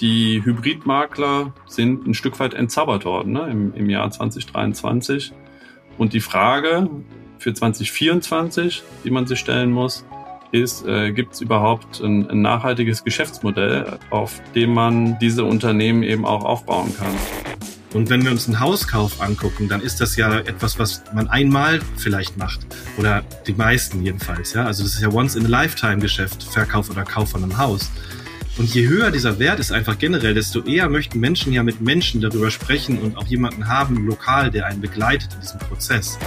[0.00, 5.32] die Hybridmakler sind ein Stück weit entzaubert worden ne, im, im Jahr 2023.
[5.98, 6.88] Und die Frage
[7.38, 10.04] für 2024, die man sich stellen muss,
[10.52, 16.24] ist, äh, gibt es überhaupt ein, ein nachhaltiges Geschäftsmodell, auf dem man diese Unternehmen eben
[16.24, 17.14] auch aufbauen kann?
[17.92, 21.80] Und wenn wir uns einen Hauskauf angucken, dann ist das ja etwas, was man einmal
[21.96, 22.60] vielleicht macht.
[22.96, 24.64] Oder die meisten jedenfalls, ja.
[24.64, 27.90] Also das ist ja once in a lifetime Geschäft, Verkauf oder Kauf von einem Haus.
[28.58, 32.20] Und je höher dieser Wert ist einfach generell, desto eher möchten Menschen ja mit Menschen
[32.20, 36.18] darüber sprechen und auch jemanden haben, lokal, der einen begleitet in diesem Prozess.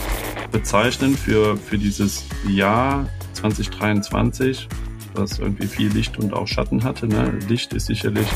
[0.52, 4.68] Bezeichnend für, für dieses Jahr 2023,
[5.14, 7.08] was irgendwie viel Licht und auch Schatten hatte.
[7.08, 7.38] Ne?
[7.48, 8.28] Licht ist sicherlich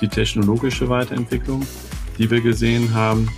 [0.00, 1.64] die technologische Weiterentwicklung
[2.18, 3.28] die wir gesehen haben.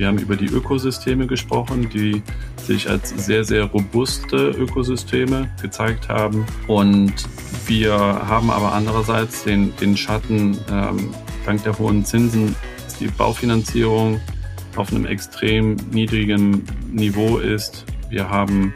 [0.00, 2.22] Wir haben über die Ökosysteme gesprochen, die
[2.56, 6.46] sich als sehr, sehr robuste Ökosysteme gezeigt haben.
[6.66, 7.12] Und
[7.66, 11.10] wir haben aber andererseits den, den Schatten, ähm,
[11.44, 14.18] dank der hohen Zinsen, dass die Baufinanzierung
[14.74, 17.84] auf einem extrem niedrigen Niveau ist.
[18.08, 18.72] Wir haben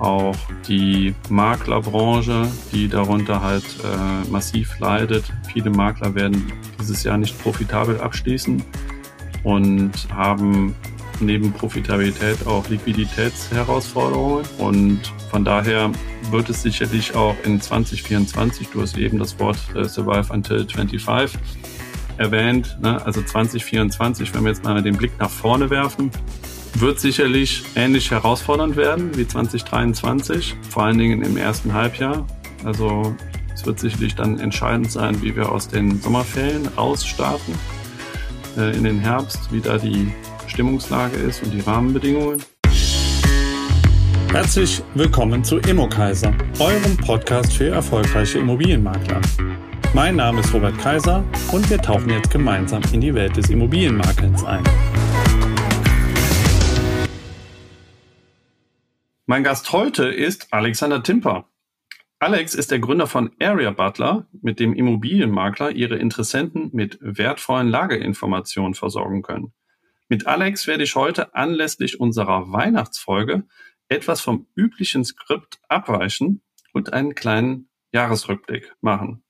[0.00, 5.22] auch die Maklerbranche, die darunter halt äh, massiv leidet.
[5.52, 8.64] Viele Makler werden dieses Jahr nicht profitabel abschließen
[9.46, 10.74] und haben
[11.20, 14.44] neben Profitabilität auch Liquiditätsherausforderungen.
[14.58, 15.92] Und von daher
[16.32, 21.38] wird es sicherlich auch in 2024, du hast eben das Wort äh, Survive Until 25
[22.18, 23.00] erwähnt, ne?
[23.06, 26.10] also 2024, wenn wir jetzt mal den Blick nach vorne werfen,
[26.74, 32.26] wird sicherlich ähnlich herausfordernd werden wie 2023, vor allen Dingen im ersten Halbjahr.
[32.64, 33.14] Also
[33.54, 37.54] es wird sicherlich dann entscheidend sein, wie wir aus den Sommerferien rausstarten
[38.56, 40.12] in den Herbst, wie da die
[40.46, 42.42] Stimmungslage ist und die Rahmenbedingungen.
[44.32, 49.20] Herzlich willkommen zu Immokaiser, eurem Podcast für erfolgreiche Immobilienmakler.
[49.94, 54.44] Mein Name ist Robert Kaiser und wir tauchen jetzt gemeinsam in die Welt des Immobilienmakelns
[54.44, 54.64] ein.
[59.26, 61.46] Mein Gast heute ist Alexander Timper.
[62.18, 68.72] Alex ist der Gründer von Area Butler, mit dem Immobilienmakler ihre Interessenten mit wertvollen Lageinformationen
[68.72, 69.52] versorgen können.
[70.08, 73.44] Mit Alex werde ich heute anlässlich unserer Weihnachtsfolge
[73.88, 79.22] etwas vom üblichen Skript abweichen und einen kleinen Jahresrückblick machen.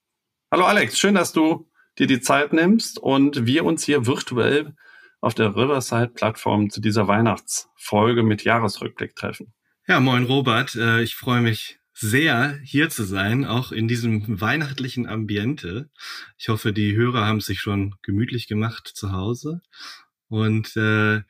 [0.49, 1.69] Hallo Alex, schön, dass du
[1.99, 4.75] dir die Zeit nimmst und wir uns hier virtuell
[5.19, 9.53] auf der Riverside-Plattform zu dieser Weihnachtsfolge mit Jahresrückblick treffen.
[9.87, 15.07] Ja, moin Robert, äh, ich freue mich sehr, hier zu sein, auch in diesem weihnachtlichen
[15.07, 15.89] Ambiente.
[16.37, 19.61] Ich hoffe, die Hörer haben sich schon gemütlich gemacht zu Hause.
[20.29, 21.21] Und äh,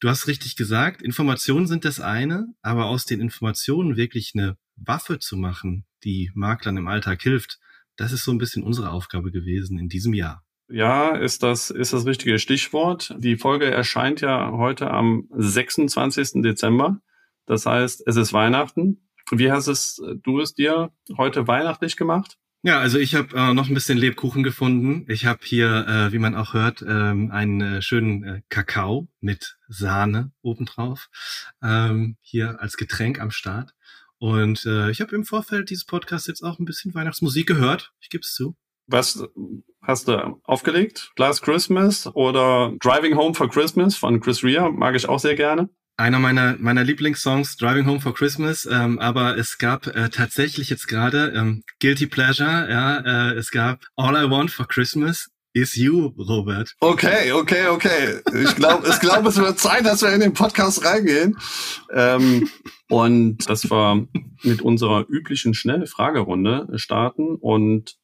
[0.00, 5.18] du hast richtig gesagt, Informationen sind das eine, aber aus den Informationen wirklich eine Waffe
[5.18, 7.58] zu machen, die Maklern im Alltag hilft,
[7.96, 10.42] das ist so ein bisschen unsere Aufgabe gewesen in diesem Jahr.
[10.68, 13.14] Ja, ist das, ist das richtige Stichwort.
[13.18, 16.42] Die Folge erscheint ja heute am 26.
[16.42, 17.00] Dezember.
[17.46, 19.05] Das heißt, es ist Weihnachten.
[19.30, 22.38] Wie hast es du es dir heute weihnachtlich gemacht?
[22.62, 25.04] Ja, also ich habe äh, noch ein bisschen Lebkuchen gefunden.
[25.08, 29.56] Ich habe hier, äh, wie man auch hört, ähm, einen äh, schönen äh, Kakao mit
[29.68, 31.08] Sahne obendrauf
[31.62, 33.72] ähm, hier als Getränk am Start.
[34.18, 37.92] Und äh, ich habe im Vorfeld dieses Podcasts jetzt auch ein bisschen Weihnachtsmusik gehört.
[38.00, 38.56] Ich gebe es zu.
[38.88, 39.22] Was
[39.82, 41.12] hast du aufgelegt?
[41.16, 45.68] Last Christmas oder Driving Home for Christmas von Chris Rea mag ich auch sehr gerne
[45.96, 50.88] einer meiner meiner Lieblingssongs Driving Home for Christmas, ähm, aber es gab äh, tatsächlich jetzt
[50.88, 56.12] gerade ähm, Guilty Pleasure, ja, äh, es gab All I Want for Christmas is You,
[56.18, 56.74] Robert.
[56.80, 58.20] Okay, okay, okay.
[58.42, 61.38] Ich glaube, ich glaube, es wird Zeit, dass wir in den Podcast reingehen.
[61.90, 62.50] Ähm,
[62.88, 64.06] und dass wir
[64.42, 67.96] mit unserer üblichen schnelle Fragerunde starten und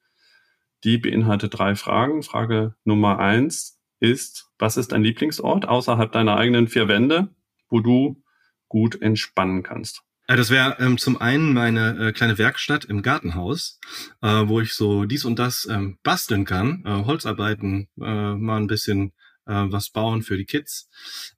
[0.85, 2.23] die beinhaltet drei Fragen.
[2.23, 7.29] Frage Nummer eins ist, was ist dein Lieblingsort außerhalb deiner eigenen vier Wände?
[7.72, 8.22] Wo du
[8.69, 10.03] gut entspannen kannst?
[10.28, 13.81] Das wäre ähm, zum einen meine äh, kleine Werkstatt im Gartenhaus,
[14.22, 18.69] äh, wo ich so dies und das ähm, basteln kann, äh, Holzarbeiten, äh, mal ein
[18.69, 19.12] bisschen
[19.47, 20.88] äh, was bauen für die Kids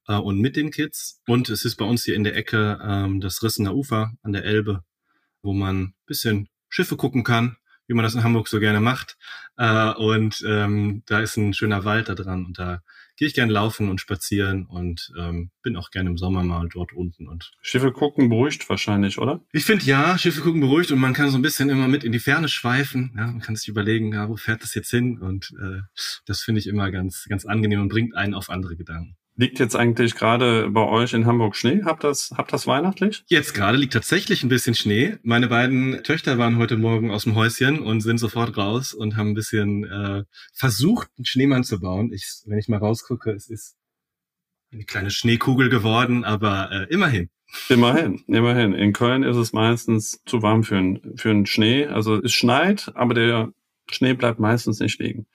[0.07, 1.23] äh, und mit den Kids.
[1.27, 4.45] Und es ist bei uns hier in der Ecke ähm, das Rissener Ufer an der
[4.45, 4.85] Elbe,
[5.43, 7.57] wo man bisschen Schiffe gucken kann,
[7.87, 9.17] wie man das in Hamburg so gerne macht.
[9.57, 12.83] Äh, und ähm, da ist ein schöner Wald da dran und da
[13.17, 16.93] gehe ich gerne laufen und spazieren und ähm, bin auch gerne im Sommer mal dort
[16.93, 17.29] unten.
[17.29, 19.41] Und Schiffe gucken beruhigt wahrscheinlich, oder?
[19.53, 22.13] Ich finde ja, Schiffe gucken beruhigt und man kann so ein bisschen immer mit in
[22.13, 23.15] die Ferne schweifen.
[23.17, 25.19] Ja, man kann sich überlegen, ja, wo fährt das jetzt hin?
[25.19, 25.81] Und äh,
[26.27, 29.17] das finde ich immer ganz, ganz angenehm und bringt einen auf andere Gedanken.
[29.37, 31.83] Liegt jetzt eigentlich gerade bei euch in Hamburg Schnee?
[31.85, 33.25] Habt das, habt das weihnachtlich?
[33.27, 35.17] Jetzt gerade liegt tatsächlich ein bisschen Schnee.
[35.25, 39.31] Meine beiden Töchter waren heute Morgen aus dem Häuschen und sind sofort raus und haben
[39.31, 40.23] ein bisschen äh,
[40.53, 42.13] versucht, einen Schneemann zu bauen.
[42.13, 43.75] Ich, wenn ich mal rausgucke, es ist
[44.73, 47.29] eine kleine Schneekugel geworden, aber äh, immerhin.
[47.69, 48.73] Immerhin, immerhin.
[48.73, 51.87] In Köln ist es meistens zu warm für, einen für einen Schnee.
[51.87, 53.53] Also es schneit, aber der
[53.91, 55.27] Schnee bleibt meistens nicht liegen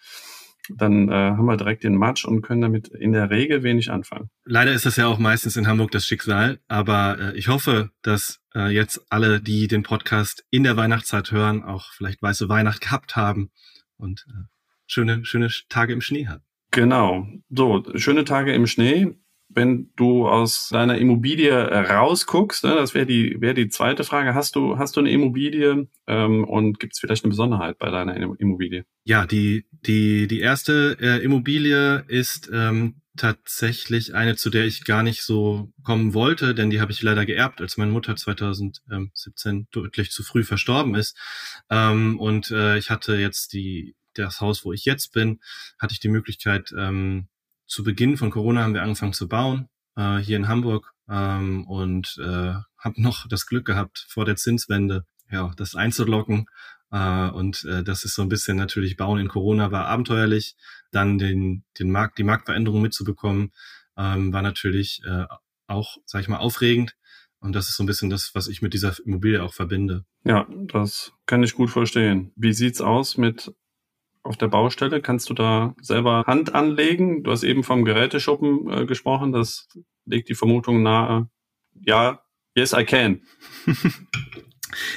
[0.75, 4.29] dann äh, haben wir direkt den Matsch und können damit in der Regel wenig anfangen.
[4.45, 8.39] Leider ist das ja auch meistens in Hamburg das Schicksal, aber äh, ich hoffe, dass
[8.55, 13.15] äh, jetzt alle, die den Podcast in der Weihnachtszeit hören, auch vielleicht weiße Weihnacht gehabt
[13.15, 13.51] haben
[13.97, 14.45] und äh,
[14.87, 16.43] schöne, schöne Tage im Schnee haben.
[16.71, 17.27] Genau.
[17.49, 19.15] So, schöne Tage im Schnee
[19.49, 24.55] wenn du aus deiner Immobilie rausguckst, ne, das wäre die, wäre die zweite Frage, hast
[24.55, 28.85] du, hast du eine Immobilie ähm, und gibt es vielleicht eine Besonderheit bei deiner Immobilie?
[29.03, 35.01] Ja, die, die, die erste äh, Immobilie ist ähm, tatsächlich eine, zu der ich gar
[35.01, 40.11] nicht so kommen wollte, denn die habe ich leider geerbt, als meine Mutter 2017 deutlich
[40.11, 41.17] zu früh verstorben ist.
[41.71, 45.39] Ähm, und äh, ich hatte jetzt die, das Haus, wo ich jetzt bin,
[45.79, 47.27] hatte ich die Möglichkeit, ähm,
[47.69, 52.17] zu Beginn von Corona haben wir angefangen zu bauen, äh, hier in Hamburg, ähm, und
[52.19, 56.47] äh, habe noch das Glück gehabt, vor der Zinswende ja, das einzulocken.
[56.91, 60.55] Äh, und äh, das ist so ein bisschen natürlich Bauen in Corona war abenteuerlich.
[60.91, 63.51] Dann den, den Markt, die Marktveränderung mitzubekommen,
[63.97, 65.25] ähm, war natürlich äh,
[65.67, 66.95] auch, sag ich mal, aufregend.
[67.39, 70.05] Und das ist so ein bisschen das, was ich mit dieser Immobilie auch verbinde.
[70.25, 72.33] Ja, das kann ich gut verstehen.
[72.35, 73.53] Wie sieht's aus mit
[74.29, 75.01] auf der Baustelle?
[75.01, 77.23] Kannst du da selber Hand anlegen?
[77.23, 79.31] Du hast eben vom Geräteschuppen äh, gesprochen.
[79.31, 79.67] Das
[80.05, 81.27] legt die Vermutung nahe.
[81.73, 82.21] Ja,
[82.55, 83.23] yes, I can.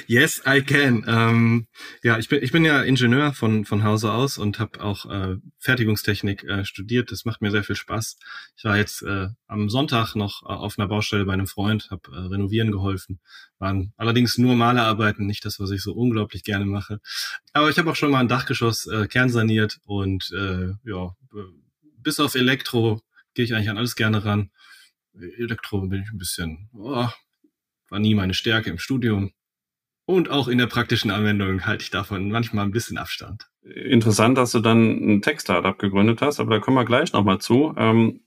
[0.07, 1.03] Yes, I can.
[1.07, 1.67] Ähm,
[2.03, 5.37] ja, ich bin, ich bin ja Ingenieur von, von Hause aus und habe auch äh,
[5.59, 7.11] Fertigungstechnik äh, studiert.
[7.11, 8.17] Das macht mir sehr viel Spaß.
[8.55, 12.11] Ich war jetzt äh, am Sonntag noch äh, auf einer Baustelle bei einem Freund, habe
[12.11, 13.19] äh, renovieren geholfen.
[13.57, 16.99] Waren allerdings nur Malerarbeiten, nicht das, was ich so unglaublich gerne mache.
[17.53, 21.15] Aber ich habe auch schon mal ein Dachgeschoss äh, kernsaniert und äh, ja,
[21.97, 23.01] bis auf Elektro
[23.33, 24.51] gehe ich eigentlich an alles gerne ran.
[25.37, 27.07] Elektro bin ich ein bisschen, oh,
[27.89, 29.31] war nie meine Stärke im Studium
[30.05, 33.47] und auch in der praktischen Anwendung halte ich davon manchmal ein bisschen Abstand.
[33.63, 37.73] Interessant, dass du dann ein Tech-Startup gegründet hast, aber da kommen wir gleich nochmal zu.
[37.77, 38.21] Ähm,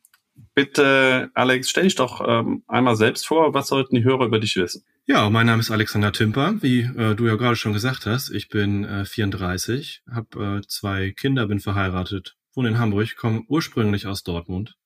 [0.54, 3.52] bitte, Alex, stell dich doch ähm, einmal selbst vor.
[3.52, 4.84] Was sollten die Hörer über dich wissen?
[5.06, 8.30] Ja, mein Name ist Alexander Timper, wie äh, du ja gerade schon gesagt hast.
[8.30, 14.06] Ich bin äh, 34, habe äh, zwei Kinder, bin verheiratet, wohne in Hamburg, komme ursprünglich
[14.06, 14.76] aus Dortmund.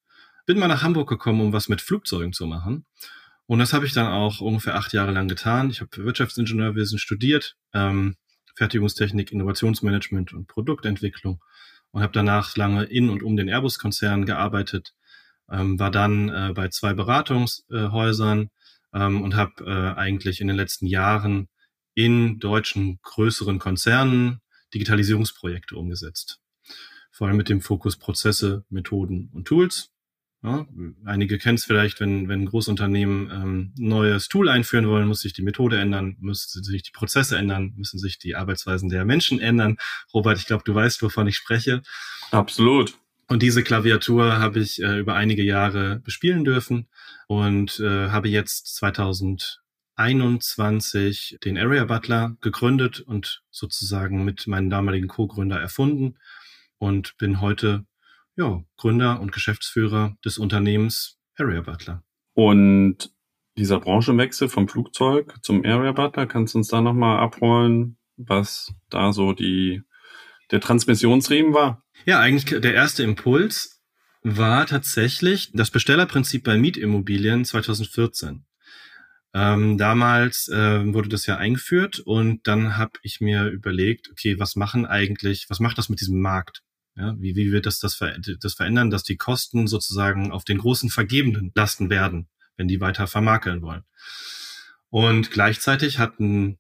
[0.47, 2.85] Bin mal nach Hamburg gekommen, um was mit Flugzeugen zu machen
[3.50, 5.70] und das habe ich dann auch ungefähr acht Jahre lang getan.
[5.70, 8.14] Ich habe Wirtschaftsingenieurwesen studiert, ähm,
[8.55, 11.43] Fertigungstechnik, Innovationsmanagement und Produktentwicklung
[11.91, 14.94] und habe danach lange in und um den Airbus-Konzern gearbeitet,
[15.50, 18.50] ähm, war dann äh, bei zwei Beratungshäusern
[18.94, 21.49] ähm, und habe äh, eigentlich in den letzten Jahren
[21.94, 24.43] in deutschen größeren Konzernen
[24.75, 26.38] Digitalisierungsprojekte umgesetzt.
[27.11, 29.91] Vor allem mit dem Fokus Prozesse, Methoden und Tools.
[30.43, 30.67] Ja,
[31.05, 35.43] einige kennen es vielleicht, wenn, wenn Großunternehmen ähm, neues Tool einführen wollen, muss sich die
[35.43, 39.77] Methode ändern, müssen sich die Prozesse ändern, müssen sich die Arbeitsweisen der Menschen ändern.
[40.15, 41.83] Robert, ich glaube, du weißt, wovon ich spreche.
[42.31, 42.97] Absolut.
[43.29, 46.89] Und diese Klaviatur habe ich äh, über einige Jahre bespielen dürfen
[47.29, 55.61] und äh, habe jetzt 2021 den Area Butler gegründet und sozusagen mit meinem damaligen Co-Gründer
[55.61, 56.15] erfunden
[56.79, 57.85] und bin heute
[58.41, 62.03] ja, Gründer und Geschäftsführer des Unternehmens Area Butler.
[62.32, 63.13] Und
[63.59, 69.13] dieser Branchenwechsel vom Flugzeug zum Area Butler, kannst du uns da nochmal abholen, was da
[69.13, 69.82] so die,
[70.51, 71.85] der Transmissionsriemen war?
[72.06, 73.82] Ja, eigentlich der erste Impuls
[74.23, 78.47] war tatsächlich das Bestellerprinzip bei Mietimmobilien 2014.
[79.35, 84.56] Ähm, damals äh, wurde das ja eingeführt und dann habe ich mir überlegt, okay, was
[84.56, 86.63] machen eigentlich, was macht das mit diesem Markt?
[86.97, 90.59] Ja, wie, wie wird das, das, ver das verändern, dass die Kosten sozusagen auf den
[90.59, 93.85] großen Vergebenden lasten werden, wenn die weiter vermakeln wollen?
[94.89, 96.59] Und gleichzeitig hatten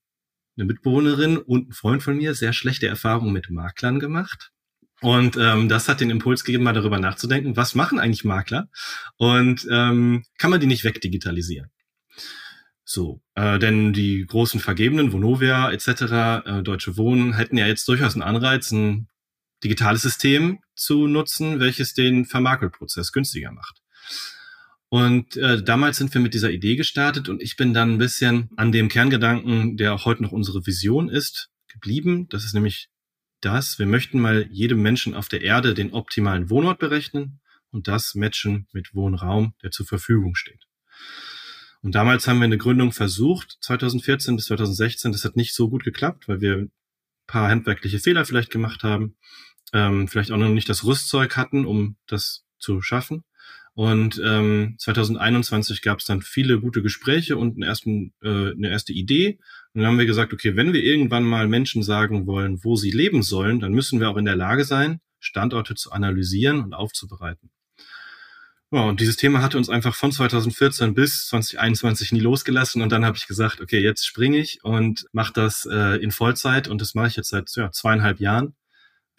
[0.56, 4.52] eine Mitbewohnerin und ein Freund von mir sehr schlechte Erfahrungen mit Maklern gemacht.
[5.00, 8.68] Und ähm, das hat den Impuls gegeben, mal darüber nachzudenken, was machen eigentlich Makler
[9.16, 11.70] und ähm, kann man die nicht wegdigitalisieren?
[12.84, 15.88] So, äh, denn die großen Vergebenen, Vonovia etc.,
[16.44, 19.08] äh, Deutsche Wohnen, hätten ja jetzt durchaus einen Anreiz, ein
[19.62, 23.80] digitales System zu nutzen, welches den Vermakelprozess günstiger macht.
[24.88, 28.50] Und äh, damals sind wir mit dieser Idee gestartet und ich bin dann ein bisschen
[28.56, 32.28] an dem Kerngedanken, der auch heute noch unsere Vision ist, geblieben.
[32.28, 32.88] Das ist nämlich
[33.40, 37.40] das, wir möchten mal jedem Menschen auf der Erde den optimalen Wohnort berechnen
[37.70, 40.66] und das matchen mit Wohnraum, der zur Verfügung steht.
[41.82, 45.12] Und damals haben wir eine Gründung versucht, 2014 bis 2016.
[45.12, 46.72] Das hat nicht so gut geklappt, weil wir ein
[47.26, 49.16] paar handwerkliche Fehler vielleicht gemacht haben,
[49.72, 53.24] ähm, vielleicht auch noch nicht das Rüstzeug hatten, um das zu schaffen.
[53.74, 58.92] Und ähm, 2021 gab es dann viele gute Gespräche und einen ersten, äh, eine erste
[58.92, 59.38] Idee.
[59.72, 62.90] Und dann haben wir gesagt, okay, wenn wir irgendwann mal Menschen sagen wollen, wo sie
[62.90, 67.50] leben sollen, dann müssen wir auch in der Lage sein, Standorte zu analysieren und aufzubereiten.
[68.72, 72.82] Ja, und dieses Thema hatte uns einfach von 2014 bis 2021 nie losgelassen.
[72.82, 76.68] Und dann habe ich gesagt, okay, jetzt springe ich und mache das äh, in Vollzeit.
[76.68, 78.54] Und das mache ich jetzt seit ja, zweieinhalb Jahren.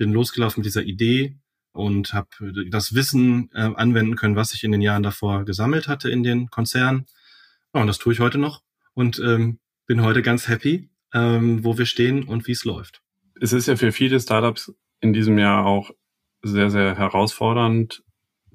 [0.01, 1.37] Bin losgelaufen mit dieser Idee
[1.73, 2.29] und habe
[2.71, 6.49] das Wissen äh, anwenden können, was ich in den Jahren davor gesammelt hatte in den
[6.49, 7.05] Konzernen.
[7.71, 8.63] Ja, und das tue ich heute noch
[8.95, 13.03] und ähm, bin heute ganz happy, ähm, wo wir stehen und wie es läuft.
[13.39, 15.91] Es ist ja für viele Startups in diesem Jahr auch
[16.41, 18.01] sehr, sehr herausfordernd,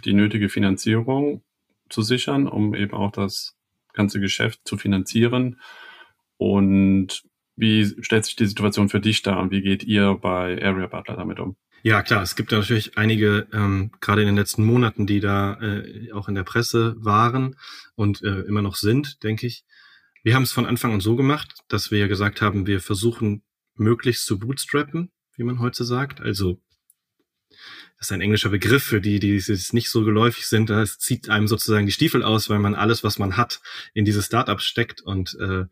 [0.04, 1.44] die nötige Finanzierung
[1.88, 3.56] zu sichern, um eben auch das
[3.92, 5.60] ganze Geschäft zu finanzieren.
[6.38, 7.22] Und
[7.56, 11.16] wie stellt sich die Situation für dich dar und wie geht ihr bei Area Butler
[11.16, 11.56] damit um?
[11.82, 16.12] Ja, klar, es gibt natürlich einige, ähm, gerade in den letzten Monaten, die da äh,
[16.12, 17.56] auch in der Presse waren
[17.94, 19.64] und äh, immer noch sind, denke ich.
[20.22, 23.44] Wir haben es von Anfang an so gemacht, dass wir gesagt haben, wir versuchen
[23.74, 26.20] möglichst zu bootstrappen, wie man heute sagt.
[26.20, 26.60] Also
[27.98, 30.68] das ist ein englischer Begriff für die, die es nicht so geläufig sind.
[30.68, 33.60] Das zieht einem sozusagen die Stiefel aus, weil man alles, was man hat,
[33.94, 35.64] in diese Startups steckt und äh,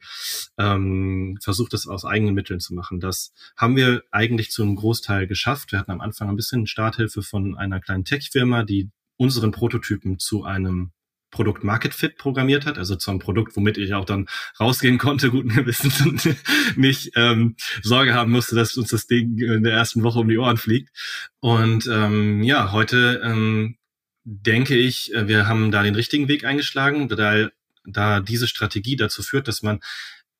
[0.57, 2.99] ähm, versucht, das aus eigenen Mitteln zu machen.
[2.99, 5.73] Das haben wir eigentlich zu einem Großteil geschafft.
[5.73, 10.45] Wir hatten am Anfang ein bisschen Starthilfe von einer kleinen Tech-Firma, die unseren Prototypen zu
[10.45, 10.93] einem
[11.35, 14.29] Produkt Market Fit programmiert hat, also zu einem Produkt, womit ich auch dann
[14.61, 16.37] rausgehen konnte, guten Gewissens und
[16.77, 20.39] nicht ähm, Sorge haben musste, dass uns das Ding in der ersten Woche um die
[20.39, 20.97] Ohren fliegt.
[21.41, 23.77] Und ähm, ja, heute ähm,
[24.23, 27.49] denke ich, äh, wir haben da den richtigen Weg eingeschlagen, da,
[27.85, 29.81] da diese Strategie dazu führt, dass man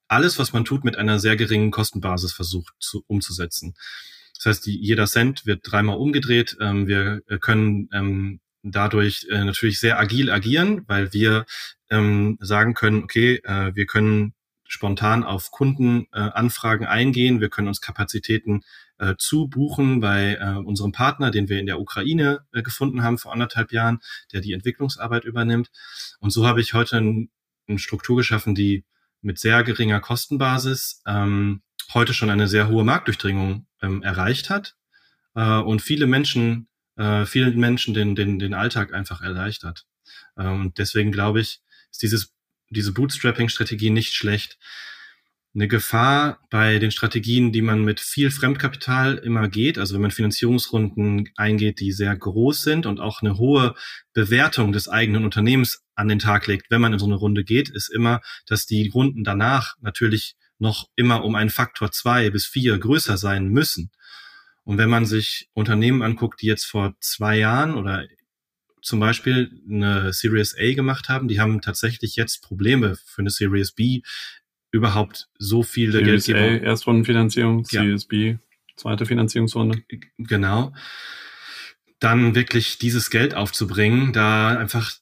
[0.07, 3.75] alles, was man tut, mit einer sehr geringen Kostenbasis versucht zu, umzusetzen.
[4.37, 6.57] Das heißt, jeder Cent wird dreimal umgedreht.
[6.61, 11.45] Ähm, wir können ähm, dadurch äh, natürlich sehr agil agieren, weil wir
[11.91, 14.35] ähm, sagen können, okay, äh, wir können
[14.67, 18.63] spontan auf Kundenanfragen äh, eingehen, wir können uns Kapazitäten
[18.99, 23.33] äh, zubuchen bei äh, unserem Partner, den wir in der Ukraine äh, gefunden haben vor
[23.33, 24.01] anderthalb Jahren,
[24.33, 25.71] der die Entwicklungsarbeit übernimmt.
[26.21, 27.31] Und so habe ich heute ein,
[27.69, 28.85] eine Struktur geschaffen, die
[29.21, 34.77] mit sehr geringer Kostenbasis ähm, heute schon eine sehr hohe Marktdurchdringung ähm, erreicht hat
[35.35, 39.87] äh, und viele Menschen äh, vielen Menschen den, den, den Alltag einfach erleichtert.
[40.37, 41.61] Ähm, und deswegen glaube ich,
[41.91, 42.33] ist dieses,
[42.71, 44.59] diese Bootstrapping-Strategie nicht schlecht.
[45.55, 50.11] Eine Gefahr bei den Strategien, die man mit viel Fremdkapital immer geht, also wenn man
[50.11, 53.77] Finanzierungsrunden eingeht, die sehr groß sind und auch eine hohe
[54.15, 57.69] Bewertung des eigenen Unternehmens an den Tag legt, wenn man in so eine Runde geht,
[57.69, 62.77] ist immer, dass die Runden danach natürlich noch immer um einen Faktor zwei bis vier
[62.79, 63.93] größer sein müssen.
[64.65, 68.07] Und wenn man sich Unternehmen anguckt, die jetzt vor zwei Jahren oder
[68.83, 73.73] zum Beispiel eine Series A gemacht haben, die haben tatsächlich jetzt Probleme für eine Series
[73.73, 74.03] B
[74.71, 76.67] überhaupt so viele Series Geldgeber.
[76.67, 77.83] A, Erstrundenfinanzierung, ja.
[77.83, 78.37] Series B,
[78.77, 79.83] zweite Finanzierungsrunde.
[80.19, 80.75] Genau.
[82.01, 84.93] Dann wirklich dieses Geld aufzubringen, da einfach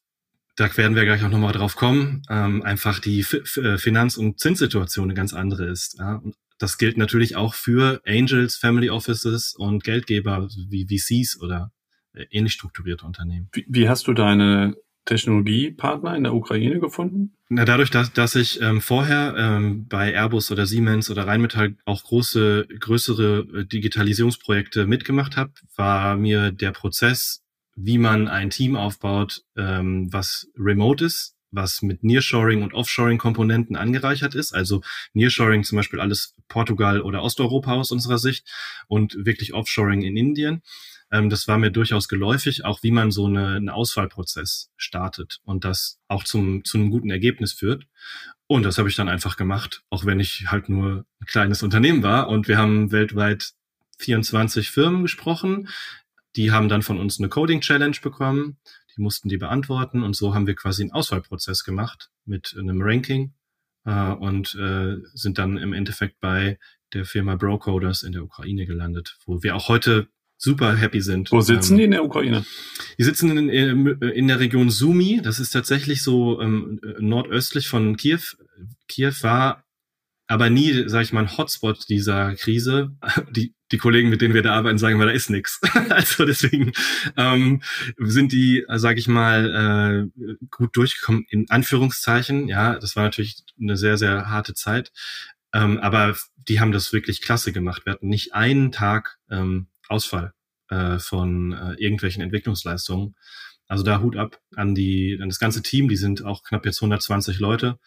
[0.57, 5.07] da werden wir gleich auch nochmal drauf kommen, ähm, einfach die F Finanz- und Zinssituation
[5.07, 5.99] eine ganz andere ist.
[5.99, 6.17] Ja?
[6.17, 11.73] Und das gilt natürlich auch für Angels, Family Offices und Geldgeber wie VCs oder
[12.15, 13.49] äh, ähnlich strukturierte Unternehmen.
[13.53, 17.35] Wie, wie hast du deine Technologiepartner in der Ukraine gefunden?
[17.49, 22.05] Na, dadurch, dass, dass ich ähm, vorher ähm, bei Airbus oder Siemens oder Rheinmetall auch
[22.05, 27.43] große, größere äh, Digitalisierungsprojekte mitgemacht habe, war mir der Prozess,
[27.75, 34.35] wie man ein Team aufbaut, ähm, was remote ist, was mit Nearshoring und Offshoring-Komponenten angereichert
[34.35, 34.53] ist.
[34.53, 34.83] Also
[35.13, 38.51] Nearshoring zum Beispiel alles Portugal oder Osteuropa aus unserer Sicht
[38.89, 40.63] und wirklich Offshoring in Indien.
[41.13, 45.65] Ähm, das war mir durchaus geläufig, auch wie man so eine, einen Auswahlprozess startet und
[45.65, 47.87] das auch zum, zu einem guten Ergebnis führt.
[48.47, 52.03] Und das habe ich dann einfach gemacht, auch wenn ich halt nur ein kleines Unternehmen
[52.03, 52.29] war.
[52.29, 53.53] Und wir haben weltweit
[53.99, 55.69] 24 Firmen gesprochen.
[56.37, 58.59] Die haben dann von uns eine Coding Challenge bekommen.
[58.97, 63.35] Die mussten die beantworten und so haben wir quasi einen Auswahlprozess gemacht mit einem Ranking
[63.85, 66.59] äh, und äh, sind dann im Endeffekt bei
[66.93, 71.31] der Firma Brocoders in der Ukraine gelandet, wo wir auch heute super happy sind.
[71.31, 72.45] Wo sitzen ähm, die in der Ukraine?
[72.99, 75.21] Die sitzen in, in, der Region Sumi.
[75.23, 78.21] Das ist tatsächlich so ähm, nordöstlich von Kiew.
[78.89, 79.65] Kiew war
[80.27, 82.97] aber nie, sage ich mal, ein Hotspot dieser Krise.
[83.31, 85.61] Die, die Kollegen, mit denen wir da arbeiten, sagen, weil da ist nichts.
[85.89, 86.73] Also deswegen
[87.17, 87.63] ähm,
[87.99, 92.49] sind die, sage ich mal, äh, gut durchgekommen in Anführungszeichen.
[92.49, 94.93] Ja, das war natürlich eine sehr, sehr harte Zeit.
[95.53, 97.85] Ähm, aber die haben das wirklich klasse gemacht.
[97.85, 100.33] Wir hatten nicht einen Tag ähm, Ausfall
[100.69, 103.15] äh, von äh, irgendwelchen Entwicklungsleistungen.
[103.69, 105.89] Also da Hut ab an die, an das ganze Team.
[105.89, 107.79] Die sind auch knapp jetzt 120 Leute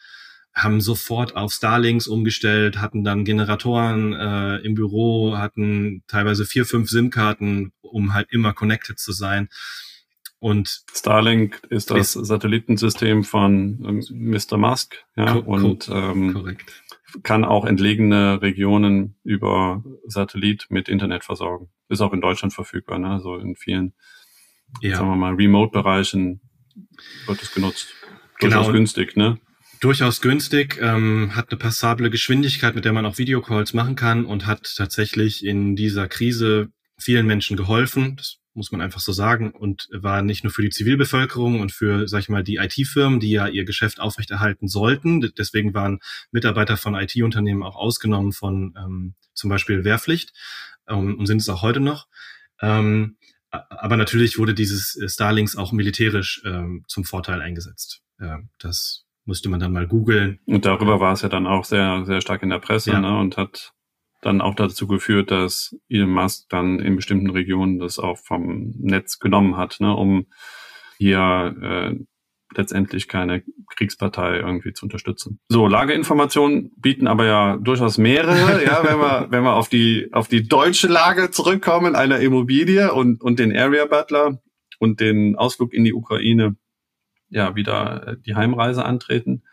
[0.56, 6.90] haben sofort auf Starlinks umgestellt, hatten dann Generatoren äh, im Büro, hatten teilweise vier, fünf
[6.90, 9.50] SIM-Karten, um halt immer connected zu sein.
[10.40, 14.58] Und Starlink ist das Satellitensystem von ähm, Mr.
[14.58, 16.84] Musk, ja, und ähm, korrekt.
[17.24, 21.70] kann auch entlegene Regionen über Satellit mit Internet versorgen.
[21.90, 23.10] Ist auch in Deutschland verfügbar, ne?
[23.10, 23.94] also in vielen,
[24.82, 24.98] ja.
[24.98, 26.42] sagen wir mal, Remote-Bereichen
[27.26, 27.94] wird es genutzt.
[28.40, 28.58] Genau.
[28.58, 29.40] Durchaus günstig, ne?
[29.86, 34.48] Durchaus günstig, ähm, hat eine passable Geschwindigkeit, mit der man auch Videocalls machen kann und
[34.48, 38.15] hat tatsächlich in dieser Krise vielen Menschen geholfen.
[38.15, 42.08] Das muss man einfach so sagen und war nicht nur für die Zivilbevölkerung und für,
[42.08, 45.32] sag ich mal, die IT-Firmen, die ja ihr Geschäft aufrechterhalten sollten.
[45.38, 46.00] Deswegen waren
[46.32, 50.34] Mitarbeiter von IT-Unternehmen auch ausgenommen von ähm, zum Beispiel Wehrpflicht
[50.88, 52.08] ähm, und sind es auch heute noch.
[52.60, 53.18] Ähm,
[53.51, 58.01] aber natürlich wurde dieses Starlinks auch militärisch ähm, zum Vorteil eingesetzt.
[58.20, 60.39] Ja, das musste man dann mal googeln.
[60.46, 63.01] Und darüber war es ja dann auch sehr, sehr stark in der Presse ja.
[63.01, 63.74] ne, und hat
[64.22, 69.20] dann auch dazu geführt, dass Elon Musk dann in bestimmten Regionen das auch vom Netz
[69.20, 70.27] genommen hat, ne, um
[70.98, 72.05] hier äh,
[72.55, 73.44] letztendlich keine
[73.75, 75.39] Kriegspartei irgendwie zu unterstützen.
[75.50, 80.27] So, Lageinformationen bieten aber ja durchaus mehrere, ja, wenn wir, wenn wir auf die, auf
[80.27, 84.41] die deutsche Lage zurückkommen, einer Immobilie und, und den Area Butler
[84.79, 86.55] und den Ausflug in die Ukraine
[87.29, 89.44] ja wieder äh, die Heimreise antreten.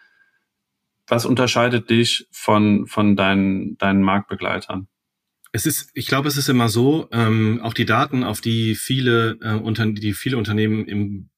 [1.06, 4.88] Was unterscheidet dich von, von deinen, deinen Marktbegleitern?
[5.52, 9.38] Es ist, ich glaube, es ist immer so, ähm, auch die Daten, auf die viele,
[9.42, 11.28] äh, unter, die viele Unternehmen im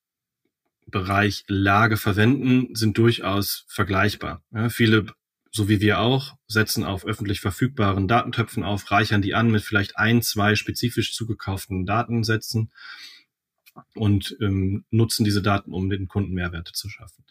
[0.87, 4.45] Bereich Lage verwenden, sind durchaus vergleichbar.
[4.53, 5.07] Ja, viele,
[5.51, 9.97] so wie wir auch, setzen auf öffentlich verfügbaren Datentöpfen auf, reichern die an mit vielleicht
[9.97, 12.71] ein, zwei spezifisch zugekauften Datensätzen
[13.95, 17.25] und ähm, nutzen diese Daten, um den Kunden Mehrwerte zu schaffen.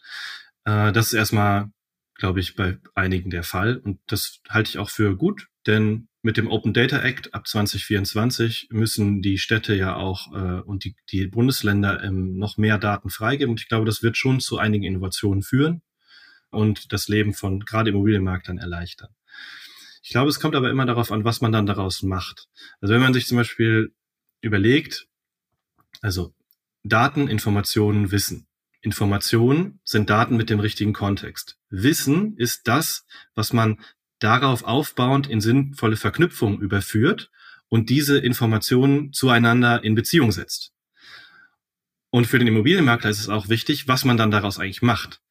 [0.64, 1.70] Äh, das ist erstmal,
[2.14, 6.38] glaube ich, bei einigen der Fall und das halte ich auch für gut, denn mit
[6.38, 11.26] dem Open Data Act ab 2024 müssen die Städte ja auch äh, und die, die
[11.26, 13.50] Bundesländer ähm, noch mehr Daten freigeben.
[13.50, 15.82] Und ich glaube, das wird schon zu einigen Innovationen führen
[16.48, 19.10] und das Leben von gerade Immobilienmarktern erleichtern.
[20.02, 22.48] Ich glaube, es kommt aber immer darauf an, was man dann daraus macht.
[22.80, 23.94] Also wenn man sich zum Beispiel
[24.40, 25.06] überlegt,
[26.04, 26.34] also
[26.82, 28.46] Daten, Informationen, Wissen.
[28.82, 31.56] Informationen sind Daten mit dem richtigen Kontext.
[31.70, 33.80] Wissen ist das, was man
[34.18, 37.30] darauf aufbauend in sinnvolle Verknüpfungen überführt
[37.68, 40.72] und diese Informationen zueinander in Beziehung setzt.
[42.10, 45.22] Und für den Immobilienmakler ist es auch wichtig, was man dann daraus eigentlich macht.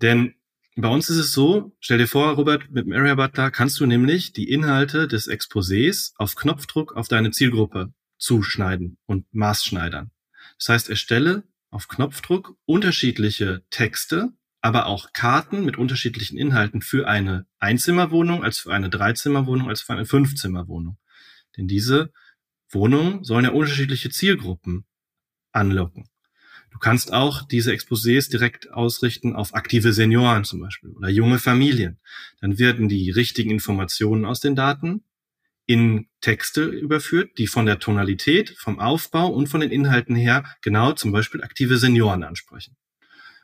[0.00, 0.34] Denn
[0.74, 3.84] bei uns ist es so, stell dir vor, Robert, mit dem Area Butler kannst du
[3.84, 10.10] nämlich die Inhalte des Exposés auf Knopfdruck auf deine Zielgruppe zuschneiden und maßschneidern.
[10.58, 17.46] Das heißt, erstelle auf Knopfdruck unterschiedliche Texte, aber auch Karten mit unterschiedlichen Inhalten für eine
[17.58, 20.98] Einzimmerwohnung, als für eine Dreizimmerwohnung, als für eine Fünfzimmerwohnung.
[21.56, 22.12] Denn diese
[22.70, 24.86] Wohnungen sollen ja unterschiedliche Zielgruppen
[25.50, 26.08] anlocken.
[26.70, 31.98] Du kannst auch diese Exposés direkt ausrichten auf aktive Senioren zum Beispiel oder junge Familien.
[32.40, 35.04] Dann werden die richtigen Informationen aus den Daten
[35.66, 40.92] in Texte überführt, die von der Tonalität, vom Aufbau und von den Inhalten her genau
[40.92, 42.76] zum Beispiel aktive Senioren ansprechen.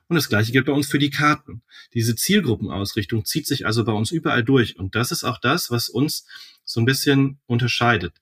[0.08, 1.62] Und das Gleiche gilt bei uns für die Karten.
[1.92, 4.78] Diese Zielgruppenausrichtung zieht sich also bei uns überall durch.
[4.78, 6.26] Und das ist auch das, was uns
[6.64, 8.14] so ein bisschen unterscheidet.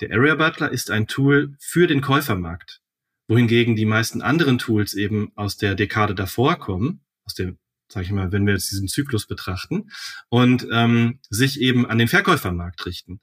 [0.00, 2.82] Der Area Butler ist ein Tool für den Käufermarkt,
[3.26, 7.54] wohingegen die meisten anderen Tools eben aus der Dekade davor kommen, aus der
[7.92, 9.90] sage ich mal, wenn wir jetzt diesen Zyklus betrachten,
[10.28, 13.20] und ähm, sich eben an den Verkäufermarkt richten.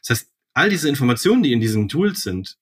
[0.00, 2.58] Das heißt, all diese Informationen, die in diesen Tools sind,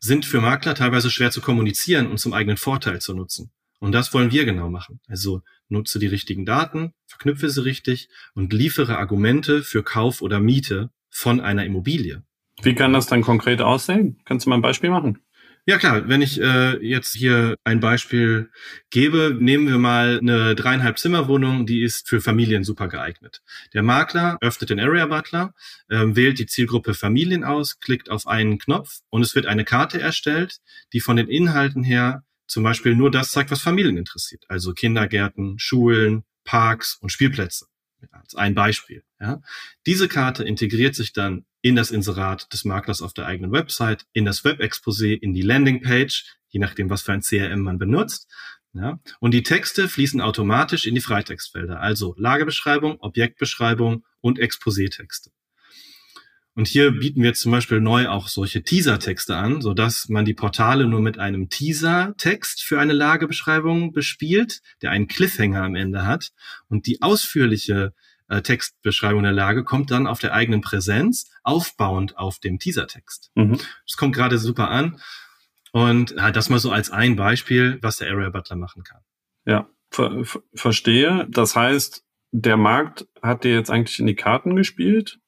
[0.00, 3.50] sind für Makler teilweise schwer zu kommunizieren und zum eigenen Vorteil zu nutzen.
[3.78, 5.00] Und das wollen wir genau machen.
[5.06, 10.90] Also nutze die richtigen Daten, verknüpfe sie richtig und liefere Argumente für Kauf oder Miete
[11.10, 12.22] von einer Immobilie.
[12.62, 14.18] Wie kann das dann konkret aussehen?
[14.24, 15.18] Kannst du mal ein Beispiel machen?
[15.68, 18.50] Ja klar, wenn ich äh, jetzt hier ein Beispiel
[18.90, 23.42] gebe, nehmen wir mal eine dreieinhalb Zimmerwohnung, die ist für Familien super geeignet.
[23.74, 25.54] Der Makler öffnet den Area Butler,
[25.88, 30.00] äh, wählt die Zielgruppe Familien aus, klickt auf einen Knopf und es wird eine Karte
[30.00, 30.58] erstellt,
[30.92, 34.44] die von den Inhalten her zum Beispiel nur das zeigt, was Familien interessiert.
[34.46, 37.66] Also Kindergärten, Schulen, Parks und Spielplätze.
[38.12, 39.02] Als ein Beispiel.
[39.20, 39.42] Ja.
[39.84, 44.24] Diese Karte integriert sich dann in das Inserat des Maklers auf der eigenen Website, in
[44.24, 48.30] das Web-Exposé, in die Landingpage, je nachdem, was für ein CRM man benutzt.
[48.72, 49.00] Ja?
[49.18, 55.30] Und die Texte fließen automatisch in die Freitextfelder, also Lagebeschreibung, Objektbeschreibung und Exposé-Texte.
[56.54, 60.34] Und hier bieten wir zum Beispiel neu auch solche Teaser-Texte an, so dass man die
[60.34, 66.30] Portale nur mit einem Teaser-Text für eine Lagebeschreibung bespielt, der einen Cliffhanger am Ende hat.
[66.68, 67.92] Und die ausführliche
[68.28, 73.30] äh, Textbeschreibung der Lage kommt dann auf der eigenen Präsenz, aufbauend auf dem Teaser-Text.
[73.34, 73.58] Mhm.
[73.86, 75.00] Das kommt gerade super an.
[75.72, 79.02] Und ja, das mal so als ein Beispiel, was der Area Butler machen kann.
[79.44, 81.26] Ja, ver verstehe.
[81.30, 85.18] Das heißt, der Markt hat dir jetzt eigentlich in die Karten gespielt?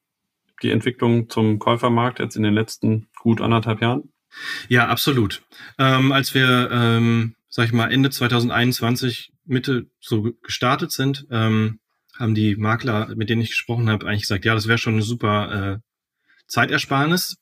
[0.62, 4.12] Die Entwicklung zum Käufermarkt jetzt in den letzten gut anderthalb Jahren?
[4.68, 5.42] Ja, absolut.
[5.78, 11.80] Ähm, als wir, ähm, sag ich mal, Ende 2021, Mitte so gestartet sind, ähm,
[12.18, 15.02] haben die Makler, mit denen ich gesprochen habe, eigentlich gesagt, ja, das wäre schon eine
[15.02, 15.78] super äh,
[16.46, 17.36] Zeitersparnis.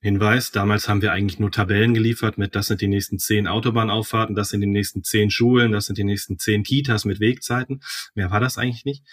[0.00, 4.34] Hinweis, damals haben wir eigentlich nur Tabellen geliefert mit, das sind die nächsten zehn Autobahnauffahrten,
[4.34, 7.80] das sind die nächsten zehn Schulen, das sind die nächsten zehn Kitas mit Wegzeiten.
[8.16, 9.04] Mehr war das eigentlich nicht.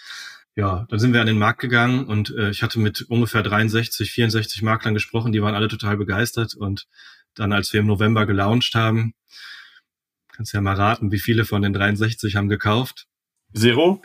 [0.56, 4.10] Ja, dann sind wir an den Markt gegangen und äh, ich hatte mit ungefähr 63,
[4.10, 6.88] 64 Maklern gesprochen, die waren alle total begeistert und
[7.34, 9.14] dann, als wir im November gelauncht haben,
[10.32, 13.06] kannst ja mal raten, wie viele von den 63 haben gekauft.
[13.54, 14.02] Zero?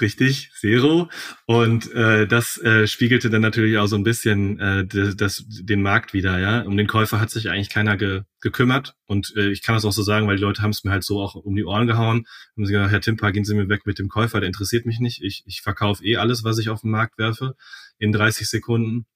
[0.00, 1.08] Richtig, Zero.
[1.46, 6.12] Und äh, das äh, spiegelte dann natürlich auch so ein bisschen äh, das, den Markt
[6.12, 6.62] wieder, ja.
[6.62, 8.94] Um den Käufer hat sich eigentlich keiner ge, gekümmert.
[9.06, 11.04] Und äh, ich kann das auch so sagen, weil die Leute haben es mir halt
[11.04, 12.26] so auch um die Ohren gehauen.
[12.56, 15.00] Haben sie gesagt, Herr Timper, gehen Sie mir weg mit dem Käufer, der interessiert mich
[15.00, 15.22] nicht.
[15.22, 17.54] Ich, ich verkaufe eh alles, was ich auf den Markt werfe,
[17.98, 19.06] in 30 Sekunden.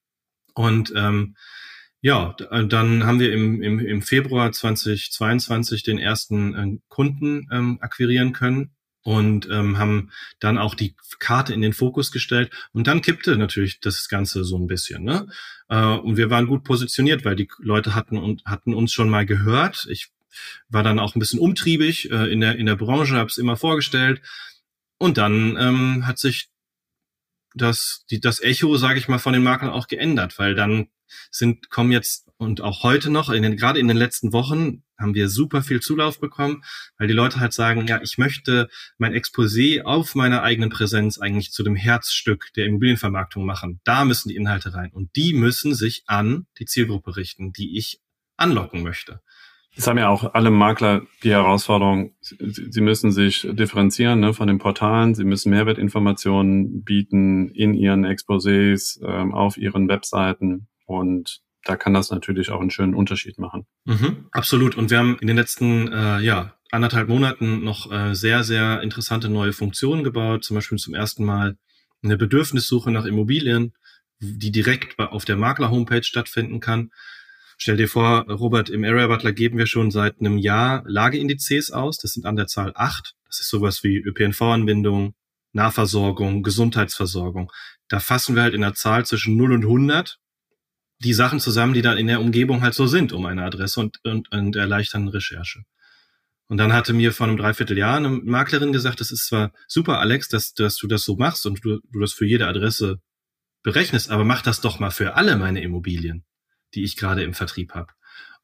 [0.53, 1.35] Und ähm,
[2.01, 8.33] ja, dann haben wir im, im, im Februar 2022 den ersten äh, Kunden ähm, akquirieren
[8.33, 8.71] können
[9.03, 13.79] und ähm, haben dann auch die Karte in den Fokus gestellt und dann kippte natürlich
[13.79, 15.03] das Ganze so ein bisschen.
[15.03, 15.27] Ne?
[15.69, 19.25] Äh, und wir waren gut positioniert, weil die Leute hatten und hatten uns schon mal
[19.25, 19.87] gehört.
[19.89, 20.11] Ich
[20.69, 23.57] war dann auch ein bisschen umtriebig äh, in der in der Branche, habe es immer
[23.57, 24.21] vorgestellt
[24.97, 26.49] und dann ähm, hat sich
[27.53, 30.87] das die das Echo, sage ich mal, von den Maklern auch geändert, weil dann
[31.29, 35.13] sind kommen jetzt und auch heute noch, in den, gerade in den letzten Wochen, haben
[35.13, 36.63] wir super viel Zulauf bekommen,
[36.97, 41.51] weil die Leute halt sagen, ja, ich möchte mein Exposé auf meiner eigenen Präsenz eigentlich
[41.51, 43.81] zu dem Herzstück der Immobilienvermarktung machen.
[43.83, 47.99] Da müssen die Inhalte rein und die müssen sich an die Zielgruppe richten, die ich
[48.37, 49.21] anlocken möchte.
[49.75, 54.57] Das haben ja auch alle Makler die Herausforderung, sie müssen sich differenzieren ne, von den
[54.57, 60.67] Portalen, sie müssen Mehrwertinformationen bieten in ihren Exposés, ähm, auf ihren Webseiten
[60.99, 63.65] und da kann das natürlich auch einen schönen Unterschied machen.
[63.85, 64.75] Mhm, absolut.
[64.75, 69.29] Und wir haben in den letzten äh, ja, anderthalb Monaten noch äh, sehr, sehr interessante
[69.29, 70.43] neue Funktionen gebaut.
[70.43, 71.57] Zum Beispiel zum ersten Mal
[72.03, 73.73] eine Bedürfnissuche nach Immobilien,
[74.19, 76.91] die direkt auf der Makler-Homepage stattfinden kann.
[77.57, 81.97] Stell dir vor, Robert, im Area Butler geben wir schon seit einem Jahr Lageindizes aus.
[81.97, 83.13] Das sind an der Zahl acht.
[83.27, 85.13] Das ist sowas wie ÖPNV-Anbindung,
[85.53, 87.51] Nahversorgung, Gesundheitsversorgung.
[87.87, 90.17] Da fassen wir halt in der Zahl zwischen 0 und 100
[91.03, 93.99] die Sachen zusammen, die dann in der Umgebung halt so sind um eine Adresse und,
[94.03, 95.63] und, und erleichtern Recherche.
[96.47, 100.27] Und dann hatte mir vor einem Dreivierteljahr eine Maklerin gesagt, das ist zwar super, Alex,
[100.27, 103.01] dass, dass du das so machst und du, du das für jede Adresse
[103.63, 106.25] berechnest, aber mach das doch mal für alle meine Immobilien,
[106.73, 107.93] die ich gerade im Vertrieb habe.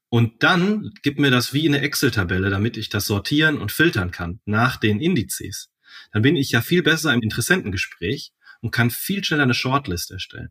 [0.08, 4.40] Und dann gib mir das wie eine Excel-Tabelle, damit ich das sortieren und filtern kann
[4.46, 5.70] nach den Indizes.
[6.12, 10.50] Dann bin ich ja viel besser im Interessentengespräch und kann viel schneller eine Shortlist erstellen.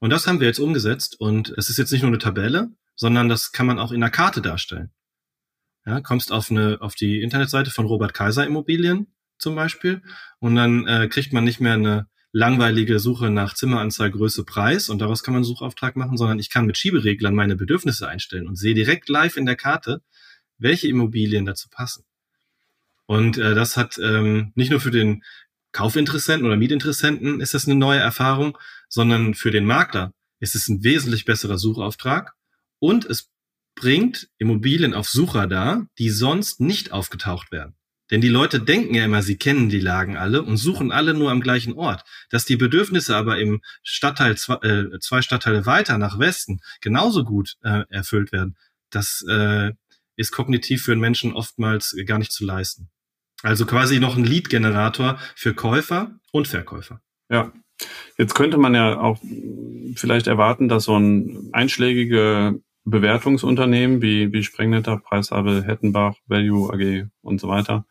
[0.00, 3.28] Und das haben wir jetzt umgesetzt und es ist jetzt nicht nur eine Tabelle, sondern
[3.28, 4.90] das kann man auch in einer Karte darstellen.
[5.86, 9.06] Ja, kommst auf eine auf die Internetseite von Robert Kaiser Immobilien
[9.38, 10.02] zum Beispiel
[10.38, 15.00] und dann äh, kriegt man nicht mehr eine langweilige Suche nach Zimmeranzahl, Größe, Preis und
[15.00, 18.56] daraus kann man einen Suchauftrag machen, sondern ich kann mit Schiebereglern meine Bedürfnisse einstellen und
[18.56, 20.02] sehe direkt live in der Karte,
[20.58, 22.04] welche Immobilien dazu passen.
[23.06, 25.24] Und äh, das hat ähm, nicht nur für den
[25.72, 30.82] Kaufinteressenten oder Mietinteressenten ist das eine neue Erfahrung, sondern für den Makler ist es ein
[30.82, 32.34] wesentlich besserer Suchauftrag
[32.78, 33.30] und es
[33.74, 37.76] bringt Immobilien auf Sucher da, die sonst nicht aufgetaucht werden.
[38.10, 41.30] Denn die Leute denken ja immer, sie kennen die Lagen alle und suchen alle nur
[41.30, 42.02] am gleichen Ort.
[42.28, 47.56] Dass die Bedürfnisse aber im Stadtteil, zwei, äh, zwei Stadtteile weiter nach Westen genauso gut
[47.62, 48.56] äh, erfüllt werden,
[48.90, 49.72] das äh,
[50.16, 52.90] ist kognitiv für einen Menschen oftmals gar nicht zu leisten.
[53.42, 57.00] Also quasi noch ein Lead-Generator für Käufer und Verkäufer.
[57.30, 57.52] Ja.
[58.18, 59.18] Jetzt könnte man ja auch
[59.96, 67.40] vielleicht erwarten, dass so ein einschlägige Bewertungsunternehmen wie, wie Sprengnetter, Preisabel, Hettenbach, Value AG und
[67.40, 67.86] so weiter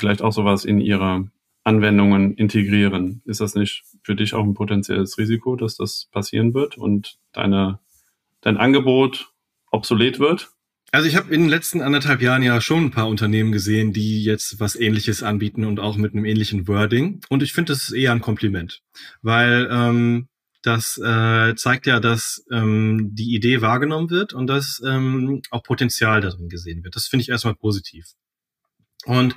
[0.00, 1.28] vielleicht auch sowas in ihre
[1.62, 3.22] Anwendungen integrieren.
[3.24, 7.78] Ist das nicht für dich auch ein potenzielles Risiko, dass das passieren wird und deine,
[8.40, 9.32] dein Angebot
[9.70, 10.50] obsolet wird?
[10.92, 14.24] Also ich habe in den letzten anderthalb Jahren ja schon ein paar Unternehmen gesehen, die
[14.24, 17.20] jetzt was Ähnliches anbieten und auch mit einem ähnlichen Wording.
[17.28, 18.82] Und ich finde, das ist eher ein Kompliment,
[19.22, 20.28] weil ähm,
[20.62, 26.20] das äh, zeigt ja, dass ähm, die Idee wahrgenommen wird und dass ähm, auch Potenzial
[26.20, 26.96] darin gesehen wird.
[26.96, 28.06] Das finde ich erstmal positiv.
[29.06, 29.34] Und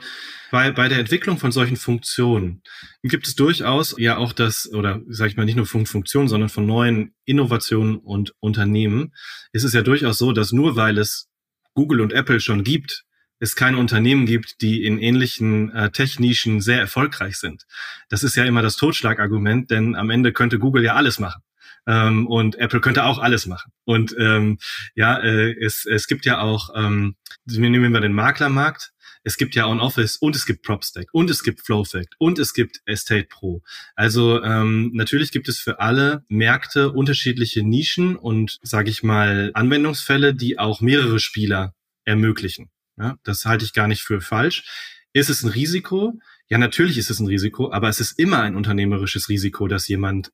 [0.52, 2.64] bei, bei der Entwicklung von solchen Funktionen
[3.04, 6.50] gibt es durchaus ja auch das, oder sage ich mal nicht nur von Funktionen, sondern
[6.50, 9.14] von neuen Innovationen und Unternehmen,
[9.54, 11.30] ist es ja durchaus so, dass nur weil es
[11.74, 13.06] Google und Apple schon gibt,
[13.40, 17.64] es keine Unternehmen gibt, die in ähnlichen äh, Tech-Nischen sehr erfolgreich sind.
[18.10, 21.42] Das ist ja immer das Totschlagargument, denn am Ende könnte Google ja alles machen.
[21.86, 23.74] Ähm, und Apple könnte auch alles machen.
[23.84, 24.60] Und ähm,
[24.96, 29.66] ja, äh, es, es gibt ja auch, ähm, nehmen wir den Maklermarkt, es gibt ja
[29.66, 33.62] OnOffice und es gibt PropStack und es gibt FlowFact und es gibt Estate Pro.
[33.96, 40.36] Also ähm, natürlich gibt es für alle Märkte unterschiedliche Nischen und, sage ich mal, Anwendungsfälle,
[40.36, 41.74] die auch mehrere Spieler
[42.06, 42.70] ermöglichen.
[42.98, 44.66] Ja, das halte ich gar nicht für falsch.
[45.14, 46.20] Ist es ein Risiko?
[46.50, 50.32] Ja, natürlich ist es ein Risiko, aber es ist immer ein unternehmerisches Risiko, dass jemand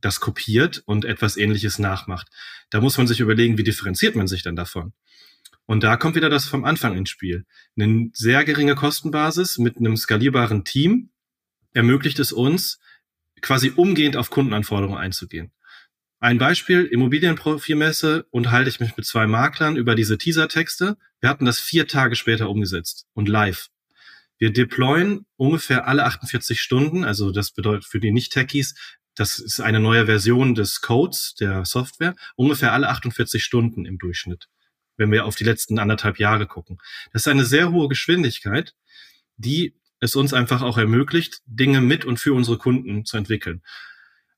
[0.00, 2.28] das kopiert und etwas Ähnliches nachmacht.
[2.70, 4.92] Da muss man sich überlegen, wie differenziert man sich dann davon?
[5.70, 7.46] Und da kommt wieder das vom Anfang ins Spiel.
[7.78, 11.10] Eine sehr geringe Kostenbasis mit einem skalierbaren Team
[11.72, 12.80] ermöglicht es uns,
[13.40, 15.52] quasi umgehend auf Kundenanforderungen einzugehen.
[16.18, 20.96] Ein Beispiel, Immobilienprofilmesse unterhalte ich mich mit zwei Maklern über diese Teaser-Texte.
[21.20, 23.68] Wir hatten das vier Tage später umgesetzt und live.
[24.38, 28.74] Wir deployen ungefähr alle 48 Stunden, also das bedeutet für die Nicht-Techies,
[29.14, 34.48] das ist eine neue Version des Codes der Software, ungefähr alle 48 Stunden im Durchschnitt
[35.00, 36.78] wenn wir auf die letzten anderthalb Jahre gucken.
[37.12, 38.74] Das ist eine sehr hohe Geschwindigkeit,
[39.36, 43.62] die es uns einfach auch ermöglicht, Dinge mit und für unsere Kunden zu entwickeln.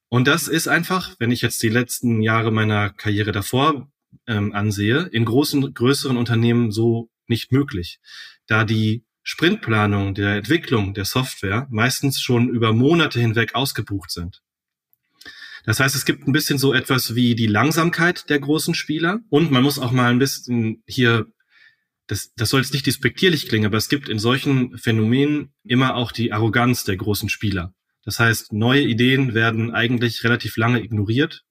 [0.08, 3.90] Und das ist einfach, wenn ich jetzt die letzten Jahre meiner Karriere davor
[4.26, 8.00] ähm, ansehe, in großen, größeren Unternehmen so nicht möglich,
[8.46, 14.42] da die Sprintplanung der Entwicklung der Software meistens schon über Monate hinweg ausgebucht sind.
[15.64, 19.50] Das heißt, es gibt ein bisschen so etwas wie die Langsamkeit der großen Spieler und
[19.50, 21.26] man muss auch mal ein bisschen hier
[22.12, 26.12] das, das soll jetzt nicht despektierlich klingen, aber es gibt in solchen Phänomenen immer auch
[26.12, 27.72] die Arroganz der großen Spieler.
[28.04, 31.44] Das heißt, neue Ideen werden eigentlich relativ lange ignoriert,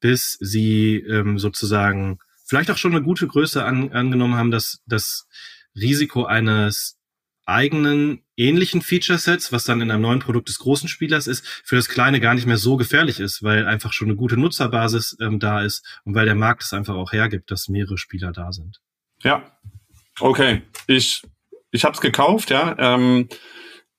[0.00, 5.26] bis sie ähm, sozusagen vielleicht auch schon eine gute Größe an, angenommen haben, dass das
[5.74, 6.98] Risiko eines
[7.44, 11.88] eigenen ähnlichen Feature-Sets, was dann in einem neuen Produkt des großen Spielers ist, für das
[11.88, 15.62] kleine gar nicht mehr so gefährlich ist, weil einfach schon eine gute Nutzerbasis ähm, da
[15.62, 18.80] ist und weil der Markt es einfach auch hergibt, dass mehrere Spieler da sind.
[19.22, 19.58] Ja,
[20.20, 20.62] okay.
[20.86, 21.22] Ich,
[21.70, 22.74] ich habe es gekauft, ja.
[22.78, 23.28] Ähm,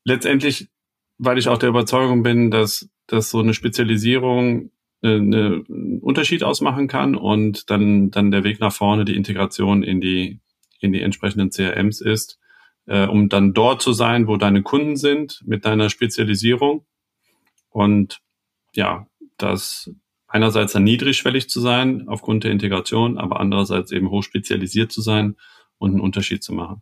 [0.04, 0.69] letztendlich,
[1.17, 4.71] weil ich auch der Überzeugung bin, dass, dass so eine Spezialisierung
[5.02, 9.82] eine, eine, einen Unterschied ausmachen kann und dann, dann der Weg nach vorne, die Integration
[9.84, 10.41] in die,
[10.80, 12.39] in die entsprechenden CRMs ist
[12.88, 16.86] äh, um dann dort zu sein, wo deine Kunden sind, mit deiner Spezialisierung.
[17.69, 18.19] Und
[18.74, 19.91] ja, das
[20.28, 25.36] einerseits dann niedrigschwellig zu sein aufgrund der Integration, aber andererseits eben hoch spezialisiert zu sein
[25.78, 26.82] und einen Unterschied zu machen.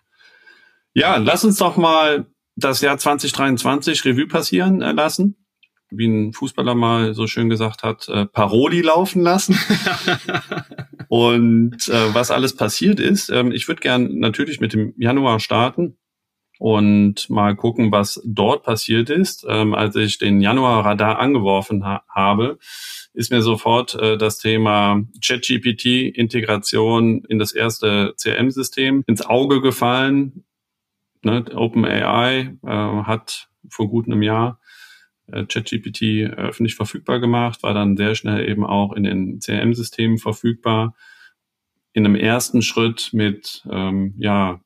[0.94, 5.43] Ja, lass uns doch mal das Jahr 2023 Revue passieren äh, lassen.
[5.96, 9.58] Wie ein Fußballer mal so schön gesagt hat, äh, Paroli laufen lassen.
[11.08, 15.98] Und äh, was alles passiert ist, ähm, ich würde gern natürlich mit dem Januar starten
[16.60, 19.46] und mal gucken, was dort passiert ist.
[19.48, 22.58] Ähm, als ich den Januar-Radar angeworfen ha habe,
[23.14, 30.46] ist mir sofort äh, das Thema ChatGPT-Integration in das erste CRM-System ins Auge gefallen.
[31.22, 34.60] Ne, OpenAI äh, hat vor gut einem Jahr
[35.32, 40.96] ChatGPT öffentlich verfügbar gemacht, war dann sehr schnell eben auch in den CRM-Systemen verfügbar.
[41.94, 44.62] In einem ersten Schritt mit ähm, ja,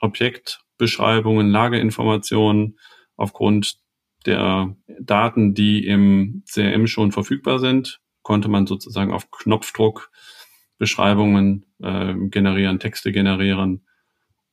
[0.00, 2.78] Objektbeschreibungen, Lageinformationen
[3.16, 3.78] aufgrund
[4.26, 10.10] der Daten, die im CRM schon verfügbar sind, konnte man sozusagen auf Knopfdruck
[10.78, 13.86] Beschreibungen äh, generieren, Texte generieren.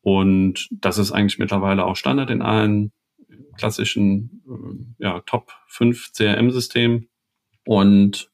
[0.01, 2.91] Und das ist eigentlich mittlerweile auch Standard in allen
[3.57, 7.09] klassischen äh, ja, Top 5 CRM-Systemen.
[7.65, 8.31] Und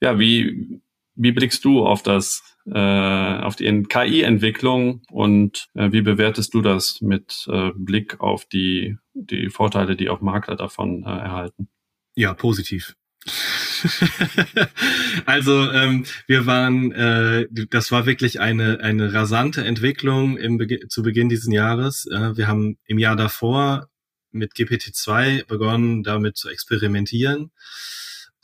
[0.00, 0.80] ja, wie,
[1.14, 7.00] wie blickst du auf das, äh, auf die KI-Entwicklung und äh, wie bewertest du das
[7.00, 11.68] mit äh, Blick auf die, die Vorteile, die auch Makler davon äh, erhalten?
[12.14, 12.94] Ja, positiv.
[15.26, 21.02] also ähm, wir waren, äh, das war wirklich eine eine rasante Entwicklung im Be zu
[21.02, 22.06] Beginn dieses Jahres.
[22.06, 23.88] Äh, wir haben im Jahr davor
[24.32, 27.52] mit GPT-2 begonnen, damit zu experimentieren,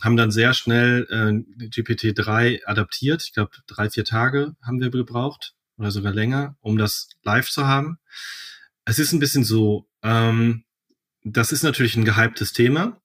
[0.01, 3.23] haben dann sehr schnell äh, GPT-3 adaptiert.
[3.25, 7.67] Ich glaube, drei, vier Tage haben wir gebraucht oder sogar länger, um das live zu
[7.67, 7.99] haben.
[8.85, 10.65] Es ist ein bisschen so, ähm,
[11.23, 13.01] das ist natürlich ein gehyptes Thema.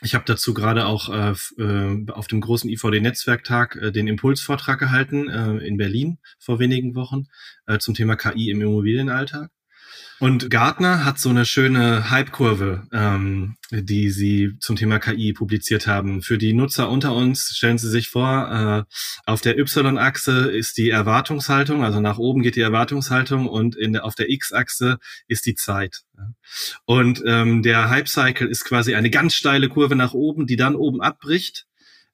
[0.00, 5.28] Ich habe dazu gerade auch äh, äh auf dem großen IVD-Netzwerktag äh, den Impulsvortrag gehalten
[5.28, 7.26] äh, in Berlin vor wenigen Wochen
[7.66, 9.50] äh, zum Thema KI im Immobilienalltag.
[10.20, 16.22] Und Gartner hat so eine schöne Hype-Kurve, ähm, die sie zum Thema KI publiziert haben.
[16.22, 20.90] Für die Nutzer unter uns stellen Sie sich vor, äh, auf der Y-Achse ist die
[20.90, 25.54] Erwartungshaltung, also nach oben geht die Erwartungshaltung und in der, auf der X-Achse ist die
[25.54, 26.02] Zeit.
[26.84, 31.00] Und ähm, der Hype-Cycle ist quasi eine ganz steile Kurve nach oben, die dann oben
[31.00, 31.68] abbricht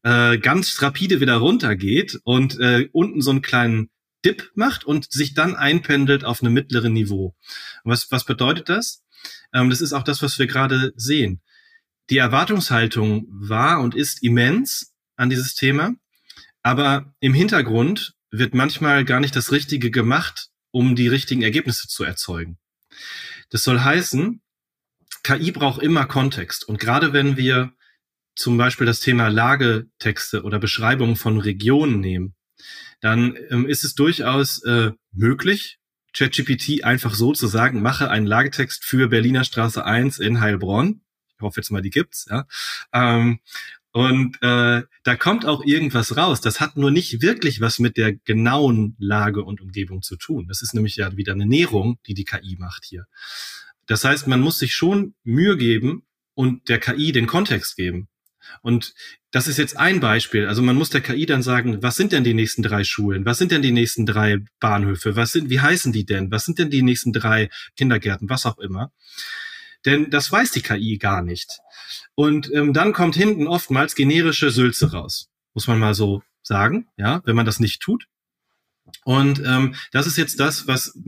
[0.04, 3.88] äh, ganz rapide wieder runtergeht und äh, unten so einen kleinen
[4.24, 7.36] Dip macht und sich dann einpendelt auf einem mittleren Niveau.
[7.84, 9.04] Was, was bedeutet das?
[9.52, 11.42] Ähm, das ist auch das, was wir gerade sehen.
[12.10, 15.94] Die Erwartungshaltung war und ist immens an dieses Thema,
[16.62, 22.04] aber im Hintergrund wird manchmal gar nicht das Richtige gemacht, um die richtigen Ergebnisse zu
[22.04, 22.58] erzeugen.
[23.50, 24.42] Das soll heißen,
[25.22, 26.64] KI braucht immer Kontext.
[26.68, 27.72] Und gerade wenn wir
[28.34, 32.34] zum Beispiel das Thema Lagetexte oder Beschreibungen von Regionen nehmen,
[33.04, 35.78] dann ähm, ist es durchaus äh, möglich,
[36.14, 41.02] ChatGPT einfach so zu sagen, mache einen Lagetext für Berliner Straße 1 in Heilbronn.
[41.36, 42.46] Ich hoffe jetzt mal, die gibt's, ja.
[42.94, 43.40] Ähm,
[43.92, 46.40] und äh, da kommt auch irgendwas raus.
[46.40, 50.48] Das hat nur nicht wirklich was mit der genauen Lage und Umgebung zu tun.
[50.48, 53.06] Das ist nämlich ja wieder eine Näherung, die die KI macht hier.
[53.86, 58.08] Das heißt, man muss sich schon Mühe geben und der KI den Kontext geben.
[58.62, 58.94] Und
[59.30, 60.46] das ist jetzt ein Beispiel.
[60.46, 63.24] Also man muss der KI dann sagen, was sind denn die nächsten drei Schulen?
[63.24, 65.16] Was sind denn die nächsten drei Bahnhöfe?
[65.16, 66.30] Was sind, wie heißen die denn?
[66.30, 68.30] Was sind denn die nächsten drei Kindergärten?
[68.30, 68.92] Was auch immer.
[69.84, 71.58] Denn das weiß die KI gar nicht.
[72.14, 75.28] Und ähm, dann kommt hinten oftmals generische Sülze raus.
[75.52, 78.06] Muss man mal so sagen, ja, wenn man das nicht tut.
[79.04, 80.98] Und ähm, das ist jetzt das, was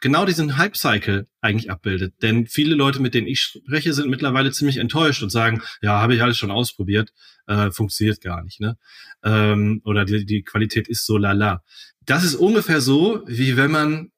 [0.00, 2.14] genau diesen Hype-Cycle eigentlich abbildet.
[2.22, 6.14] Denn viele Leute, mit denen ich spreche, sind mittlerweile ziemlich enttäuscht und sagen, ja, habe
[6.14, 7.12] ich alles schon ausprobiert,
[7.46, 8.60] äh, funktioniert gar nicht.
[8.60, 8.76] Ne?
[9.22, 11.62] Ähm, oder die, die Qualität ist so lala.
[12.04, 14.10] Das ist ungefähr so, wie wenn man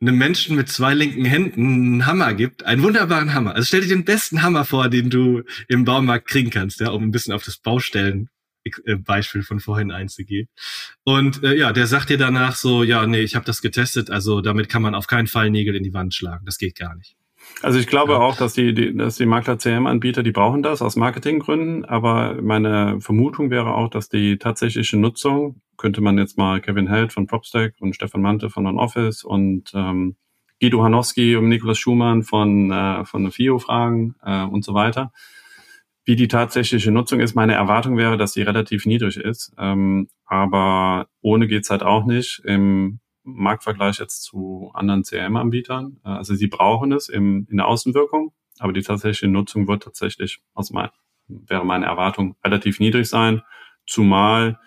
[0.00, 3.54] einem Menschen mit zwei linken Händen einen Hammer gibt, einen wunderbaren Hammer.
[3.54, 7.02] Also stell dir den besten Hammer vor, den du im Baumarkt kriegen kannst, ja, um
[7.02, 8.28] ein bisschen auf das Baustellen
[8.98, 10.48] Beispiel von vorhin einzugehen.
[11.04, 14.40] Und äh, ja, der sagt dir danach so, ja, nee, ich habe das getestet, also
[14.40, 16.44] damit kann man auf keinen Fall Nägel in die Wand schlagen.
[16.44, 17.16] Das geht gar nicht.
[17.62, 18.18] Also ich glaube ja.
[18.18, 23.50] auch, dass die, die, dass die Makler-CM-Anbieter, die brauchen das aus Marketinggründen, aber meine Vermutung
[23.50, 27.94] wäre auch, dass die tatsächliche Nutzung, könnte man jetzt mal Kevin Held von PropStack und
[27.94, 30.16] Stefan Mante von Non-Office und ähm,
[30.60, 35.12] Guido Hanowski und Niklas Schumann von, äh, von FIO fragen äh, und so weiter
[36.06, 39.52] wie die tatsächliche Nutzung ist, meine Erwartung wäre, dass sie relativ niedrig ist.
[39.58, 45.98] Ähm, aber ohne geht's halt auch nicht im Marktvergleich jetzt zu anderen CRM-Anbietern.
[46.04, 50.38] Äh, also sie brauchen es im, in der Außenwirkung, aber die tatsächliche Nutzung wird tatsächlich
[50.54, 50.90] aus mein,
[51.26, 53.42] wäre meine Erwartung relativ niedrig sein.
[53.84, 54.60] Zumal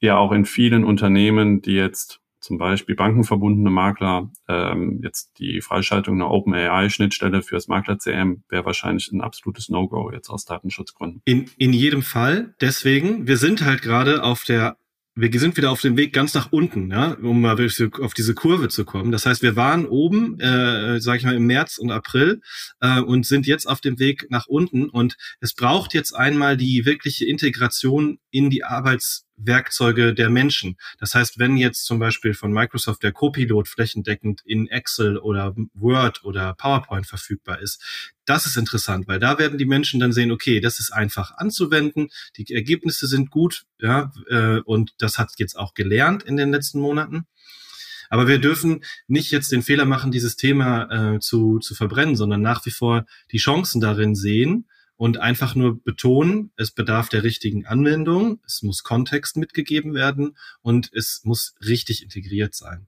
[0.00, 6.16] ja auch in vielen Unternehmen, die jetzt zum Beispiel bankenverbundene Makler, ähm, jetzt die Freischaltung
[6.16, 11.22] einer OpenAI-Schnittstelle fürs Makler-CM wäre wahrscheinlich ein absolutes No-Go jetzt aus Datenschutzgründen.
[11.24, 12.54] In, in jedem Fall.
[12.60, 14.76] Deswegen, wir sind halt gerade auf der
[15.14, 17.58] wir sind wieder auf dem Weg ganz nach unten, ja, um mal
[18.00, 19.12] auf diese Kurve zu kommen.
[19.12, 22.40] Das heißt, wir waren oben, äh, sage ich mal, im März und April
[22.80, 24.88] äh, und sind jetzt auf dem Weg nach unten.
[24.88, 30.76] Und es braucht jetzt einmal die wirkliche Integration in die Arbeits Werkzeuge der Menschen.
[30.98, 36.24] Das heißt, wenn jetzt zum Beispiel von Microsoft der Copilot flächendeckend in Excel oder Word
[36.24, 37.82] oder PowerPoint verfügbar ist,
[38.24, 42.08] das ist interessant, weil da werden die Menschen dann sehen, okay, das ist einfach anzuwenden,
[42.36, 46.80] die Ergebnisse sind gut, ja, äh, und das hat jetzt auch gelernt in den letzten
[46.80, 47.26] Monaten.
[48.10, 52.42] Aber wir dürfen nicht jetzt den Fehler machen, dieses Thema äh, zu, zu verbrennen, sondern
[52.42, 54.66] nach wie vor die Chancen darin sehen
[55.02, 60.92] und einfach nur betonen, es bedarf der richtigen Anwendung, es muss Kontext mitgegeben werden und
[60.94, 62.86] es muss richtig integriert sein.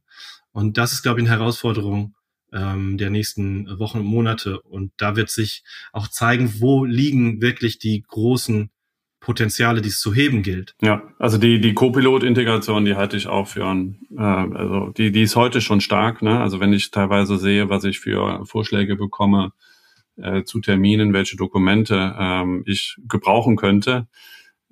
[0.52, 2.14] Und das ist, glaube ich, eine Herausforderung
[2.52, 4.60] ähm, der nächsten Wochen und Monate.
[4.60, 8.70] Und da wird sich auch zeigen, wo liegen wirklich die großen
[9.18, 10.76] Potenziale, die es zu heben gilt.
[10.82, 15.22] Ja, also die, die Co-Pilot-Integration, die halte ich auch für ein, äh, also die, die
[15.22, 16.22] ist heute schon stark.
[16.22, 16.38] Ne?
[16.38, 19.50] Also wenn ich teilweise sehe, was ich für Vorschläge bekomme,
[20.16, 24.06] äh, zu Terminen, welche Dokumente ähm, ich gebrauchen könnte.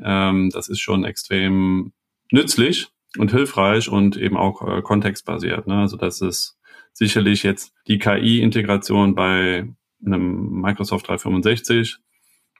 [0.01, 1.93] Ähm, das ist schon extrem
[2.31, 2.89] nützlich
[3.19, 5.67] und hilfreich und eben auch äh, kontextbasiert.
[5.67, 5.81] Ne?
[5.81, 6.59] Also das ist
[6.93, 9.69] sicherlich jetzt die KI-Integration bei
[10.05, 11.99] einem Microsoft 365,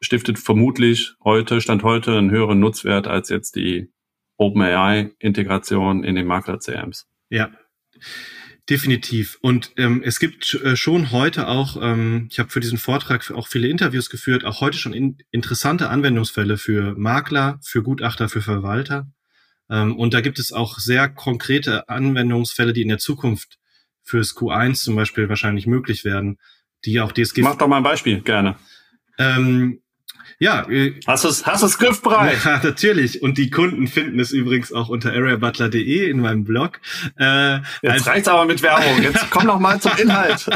[0.01, 3.91] stiftet vermutlich heute, Stand heute, einen höheren Nutzwert als jetzt die
[4.37, 7.09] OpenAI-Integration in den Makler-CMs.
[7.31, 7.51] Ja,
[8.69, 9.39] definitiv.
[9.41, 13.49] Und ähm, es gibt äh, schon heute auch, ähm, ich habe für diesen Vortrag auch
[13.49, 19.11] viele Interviews geführt, auch heute schon in, interessante Anwendungsfälle für Makler, für Gutachter, für Verwalter.
[19.69, 23.59] Ähm, und da gibt es auch sehr konkrete Anwendungsfälle, die in der Zukunft
[24.03, 26.39] fürs Q1 zum Beispiel wahrscheinlich möglich werden,
[26.85, 27.43] die auch DSG.
[27.43, 28.57] Mach doch mal ein Beispiel, gerne.
[29.19, 29.82] Ähm,
[30.43, 30.69] ja.
[30.69, 32.39] Äh, hast du es hast du's griffbereit?
[32.45, 33.23] Ja, natürlich.
[33.23, 36.81] Und die Kunden finden es übrigens auch unter areabutler.de in meinem Blog.
[37.17, 39.03] Äh, Jetzt also, reicht's aber mit Werbung.
[39.03, 40.49] Jetzt komm noch mal zum Inhalt.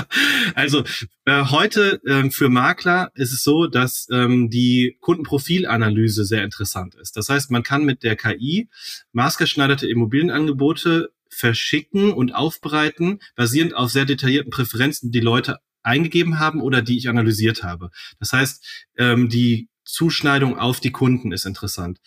[0.54, 0.82] Also
[1.24, 7.16] äh, heute äh, für Makler ist es so, dass ähm, die Kundenprofilanalyse sehr interessant ist.
[7.16, 8.68] Das heißt, man kann mit der KI
[9.12, 16.82] maßgeschneiderte Immobilienangebote verschicken und aufbereiten, basierend auf sehr detaillierten Präferenzen, die Leute eingegeben haben oder
[16.82, 17.90] die ich analysiert habe.
[18.18, 22.00] Das heißt, ähm, die Zuschneidung auf die Kunden ist interessant.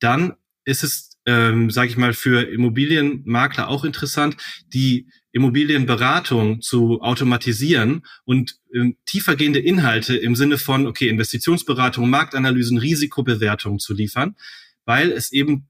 [0.00, 4.36] Dann ist es, ähm, sage ich mal, für Immobilienmakler auch interessant,
[4.72, 13.78] die Immobilienberatung zu automatisieren und ähm, tiefergehende Inhalte im Sinne von, okay, Investitionsberatung, Marktanalysen, Risikobewertung
[13.78, 14.36] zu liefern,
[14.84, 15.68] weil es eben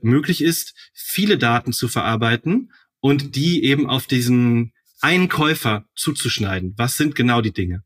[0.00, 6.74] möglich ist, viele Daten zu verarbeiten und die eben auf diesen einen Käufer zuzuschneiden.
[6.76, 7.82] Was sind genau die Dinge?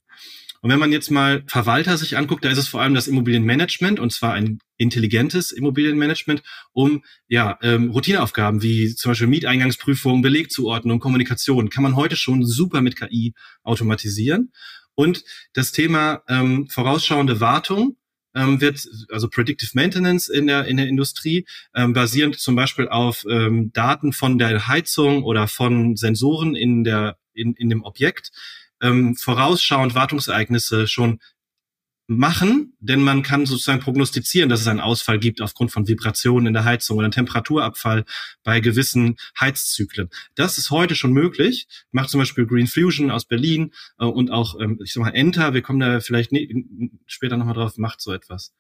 [0.61, 4.01] Und wenn man jetzt mal Verwalter sich anguckt, da ist es vor allem das Immobilienmanagement
[4.01, 6.43] und zwar ein intelligentes Immobilienmanagement,
[6.73, 12.81] um ja ähm, Routineaufgaben wie zum Beispiel Mieteingangsprüfung, Belegzuordnung, Kommunikation kann man heute schon super
[12.81, 14.53] mit KI automatisieren.
[14.95, 17.97] Und das Thema ähm, vorausschauende Wartung
[18.37, 23.25] ähm, wird, also Predictive Maintenance in der, in der Industrie, ähm, basierend zum Beispiel auf
[23.29, 28.31] ähm, Daten von der Heizung oder von Sensoren in der, in, in dem Objekt,
[28.83, 31.19] ähm, vorausschauend Wartungsereignisse schon
[32.09, 36.55] machen, denn man kann sozusagen prognostizieren, dass es einen Ausfall gibt aufgrund von Vibrationen in
[36.55, 38.05] der Heizung oder einen Temperaturabfall
[38.45, 40.09] bei gewissen Heizzyklen.
[40.37, 41.67] Das ist heute schon möglich.
[41.91, 45.53] Macht zum Beispiel Green Fusion aus Berlin äh, und auch, ähm, ich sag mal, Enter,
[45.55, 46.49] wir kommen da vielleicht ne,
[47.07, 48.55] später nochmal drauf, macht so etwas.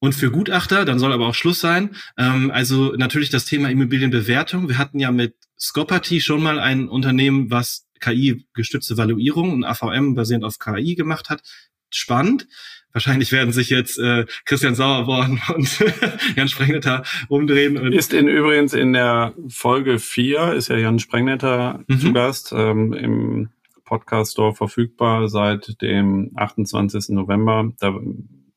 [0.00, 1.96] Und für Gutachter, dann soll aber auch Schluss sein.
[2.16, 4.68] Ähm, also natürlich das Thema Immobilienbewertung.
[4.68, 10.44] Wir hatten ja mit Scopati schon mal ein Unternehmen, was KI-gestützte Valuierung und AVM basierend
[10.44, 11.42] auf KI gemacht hat
[11.90, 12.48] spannend.
[12.92, 15.78] Wahrscheinlich werden sich jetzt äh, Christian Sauerborn und
[16.36, 17.92] Jan Sprengnetter umdrehen.
[17.92, 22.00] Ist in übrigens in der Folge 4 ist ja Jan Sprengnetter mhm.
[22.00, 23.50] zu Gast ähm, im
[23.84, 27.10] Podcast Store verfügbar seit dem 28.
[27.10, 27.72] November.
[27.78, 27.94] Da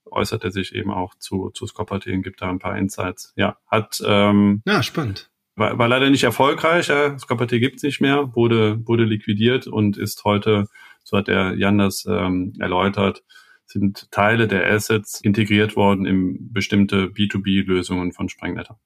[0.05, 3.31] äußert er sich eben auch zu, zu Scopperty und gibt da ein paar Insights.
[3.35, 5.29] Ja, hat ähm, ja, spannend.
[5.61, 6.89] War, war leider nicht erfolgreich.
[6.89, 7.17] Ja.
[7.17, 10.67] Scopperty gibt's nicht mehr, wurde, wurde liquidiert und ist heute
[11.03, 13.23] so hat der Jan das ähm, erläutert,
[13.65, 18.79] sind Teile der Assets integriert worden in bestimmte B2B-Lösungen von Sprengnetter.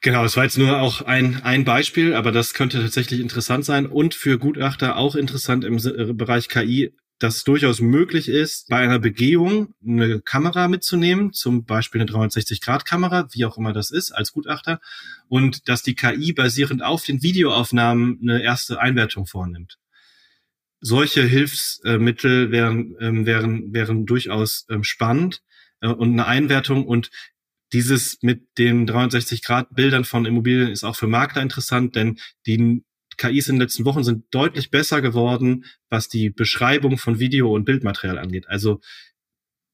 [0.00, 3.86] Genau, das war jetzt nur auch ein, ein Beispiel, aber das könnte tatsächlich interessant sein
[3.86, 6.92] und für Gutachter auch interessant im äh, Bereich KI,
[7.24, 13.28] dass es durchaus möglich ist, bei einer Begehung eine Kamera mitzunehmen, zum Beispiel eine 360-Grad-Kamera,
[13.32, 14.78] wie auch immer das ist, als Gutachter,
[15.28, 19.78] und dass die KI basierend auf den Videoaufnahmen eine erste Einwertung vornimmt.
[20.80, 25.40] Solche Hilfsmittel wären, ähm, wären, wären durchaus ähm, spannend
[25.80, 27.10] äh, und eine Einwertung und
[27.72, 32.84] dieses mit den 360 Grad Bildern von Immobilien ist auch für Makler interessant, denn die
[33.16, 37.64] KIs in den letzten Wochen sind deutlich besser geworden, was die Beschreibung von Video und
[37.64, 38.48] Bildmaterial angeht.
[38.48, 38.80] Also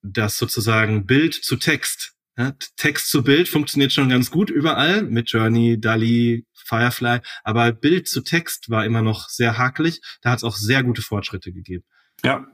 [0.03, 2.15] das sozusagen Bild zu Text.
[2.39, 8.09] Ja, Text zu Bild funktioniert schon ganz gut überall mit Journey, DALI, Firefly, aber Bild
[8.09, 10.01] zu Text war immer noch sehr hakelig.
[10.23, 11.85] Da hat es auch sehr gute Fortschritte gegeben.
[12.25, 12.47] Ja,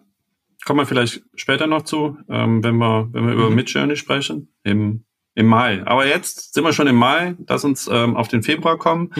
[0.64, 3.56] kommen wir vielleicht später noch zu, ähm, wenn wir, wenn wir über mhm.
[3.56, 5.04] Midjourney sprechen, im,
[5.36, 5.86] im Mai.
[5.86, 9.10] Aber jetzt sind wir schon im Mai, lass uns ähm, auf den Februar kommen.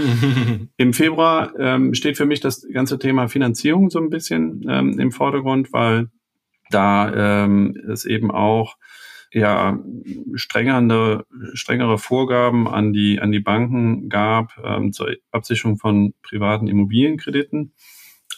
[0.79, 5.13] Im Februar ähm, steht für mich das ganze Thema Finanzierung so ein bisschen ähm, im
[5.13, 6.09] Vordergrund, weil
[6.71, 8.79] da ähm, es eben auch
[9.31, 9.79] ja
[10.35, 17.75] strengere, strengere Vorgaben an die, an die Banken gab ähm, zur Absicherung von privaten Immobilienkrediten.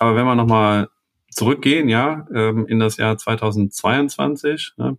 [0.01, 0.89] Aber wenn wir nochmal
[1.31, 4.99] zurückgehen, ja, ähm, in das Jahr 2022, ne,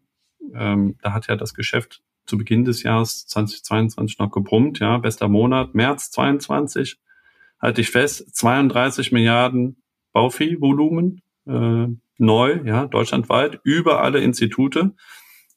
[0.54, 5.28] ähm, da hat ja das Geschäft zu Beginn des Jahres 2022 noch gebrummt, ja, bester
[5.28, 6.98] Monat, März 22,
[7.60, 9.82] halte ich fest, 32 Milliarden
[10.14, 14.94] Bauviehvolumen, äh, neu, ja, deutschlandweit, über alle Institute.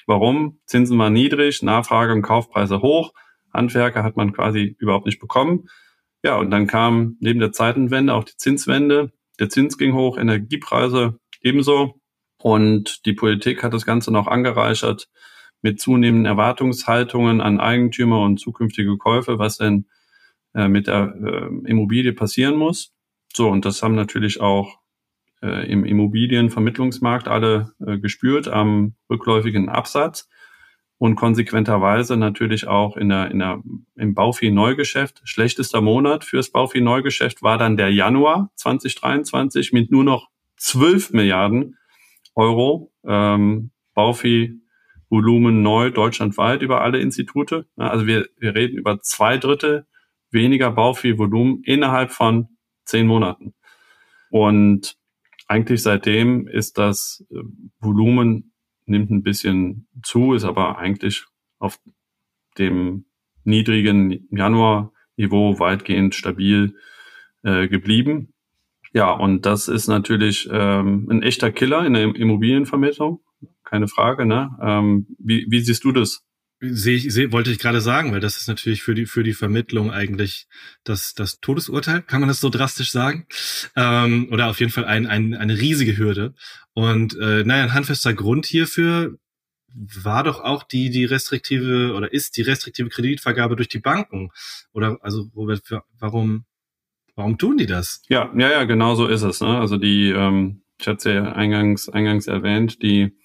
[0.07, 0.61] Warum?
[0.67, 3.13] Zinsen waren niedrig, Nachfrage und Kaufpreise hoch.
[3.53, 5.69] Handwerker hat man quasi überhaupt nicht bekommen.
[6.25, 9.13] Ja, und dann kam neben der Zeitenwende auch die Zinswende.
[9.39, 12.01] Der Zins ging hoch, Energiepreise ebenso.
[12.39, 15.09] Und die Politik hat das Ganze noch angereichert
[15.63, 19.87] mit zunehmenden Erwartungshaltungen an Eigentümer und zukünftige Käufe, was denn
[20.55, 22.93] äh, mit der äh, Immobilie passieren muss.
[23.33, 24.79] So, und das haben natürlich auch
[25.43, 30.29] äh, im Immobilienvermittlungsmarkt alle äh, gespürt am rückläufigen Absatz
[30.99, 33.61] und konsequenterweise natürlich auch in der, in der,
[33.97, 35.21] im Bauvieh-Neugeschäft.
[35.25, 41.77] Schlechtester Monat fürs Bauvieh-Neugeschäft war dann der Januar 2023 mit nur noch 12 Milliarden
[42.35, 43.73] Euro ähm,
[45.13, 47.67] Bauvieh-Volumen neu deutschlandweit über alle Institute.
[47.77, 49.87] Also wir, wir reden über zwei Drittel
[50.31, 52.49] weniger Bauvieh-Volumen innerhalb von
[52.87, 53.53] zehn Monaten.
[54.31, 54.97] Und
[55.49, 57.43] eigentlich seitdem ist das äh,
[57.79, 58.55] Volumen
[58.87, 61.25] nimmt ein bisschen zu, ist aber eigentlich
[61.59, 61.79] auf
[62.59, 63.05] dem
[63.45, 66.75] niedrigen Januar-Niveau weitgehend stabil
[67.43, 68.33] äh, geblieben.
[68.95, 73.21] Ja, und das ist natürlich ähm, ein echter Killer in der Immobilienvermittlung,
[73.73, 74.27] keine Frage.
[74.27, 74.51] Ne?
[74.63, 76.21] Ähm, wie, wie siehst du das?
[76.61, 79.33] Sehe ich, seh, wollte ich gerade sagen, weil das ist natürlich für die für die
[79.33, 80.47] Vermittlung eigentlich
[80.85, 83.27] das das Todesurteil, kann man das so drastisch sagen,
[83.75, 86.35] ähm, oder auf jeden Fall ein, ein, eine riesige Hürde.
[86.73, 89.19] Und äh, naja, ein handfester Grund hierfür
[89.75, 94.31] war doch auch die die restriktive oder ist die restriktive Kreditvergabe durch die Banken.
[94.73, 95.63] Oder also Robert,
[95.99, 96.45] warum
[97.17, 98.03] warum tun die das?
[98.09, 99.41] Ja, ja, ja, genau so ist es.
[99.41, 99.59] Ne?
[99.59, 103.17] Also die, ähm, ich hatte es ja eingangs eingangs erwähnt, die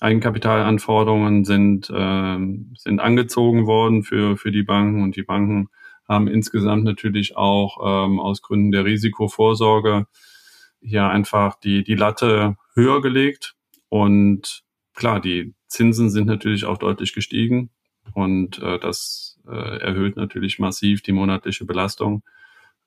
[0.00, 2.38] Eigenkapitalanforderungen sind, äh,
[2.76, 5.68] sind angezogen worden für, für die Banken und die Banken
[6.08, 10.06] haben insgesamt natürlich auch ähm, aus Gründen der Risikovorsorge
[10.80, 13.56] hier einfach die, die Latte höher gelegt.
[13.88, 14.62] Und
[14.94, 17.70] klar, die Zinsen sind natürlich auch deutlich gestiegen
[18.14, 22.22] und äh, das äh, erhöht natürlich massiv die monatliche Belastung.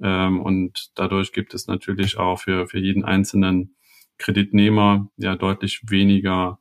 [0.02, 3.76] Ähm, und dadurch gibt es natürlich auch für, für jeden einzelnen
[4.18, 6.60] Kreditnehmer ja deutlich weniger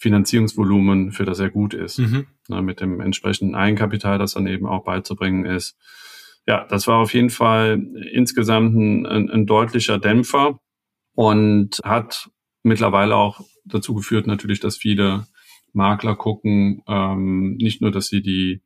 [0.00, 1.98] Finanzierungsvolumen, für das er gut ist.
[1.98, 2.26] Mhm.
[2.48, 5.76] Na, mit dem entsprechenden Eigenkapital, das dann eben auch beizubringen ist.
[6.46, 10.58] Ja, das war auf jeden Fall insgesamt ein, ein, ein deutlicher Dämpfer
[11.14, 12.30] und hat
[12.62, 15.26] mittlerweile auch dazu geführt, natürlich, dass viele
[15.74, 18.62] Makler gucken, ähm, nicht nur, dass sie die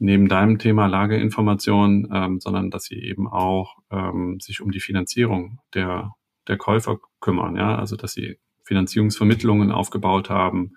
[0.00, 5.60] neben deinem Thema Lageinformation, ähm, sondern dass sie eben auch ähm, sich um die Finanzierung
[5.74, 6.12] der,
[6.48, 10.76] der Käufer kümmern, ja, also dass sie Finanzierungsvermittlungen aufgebaut haben,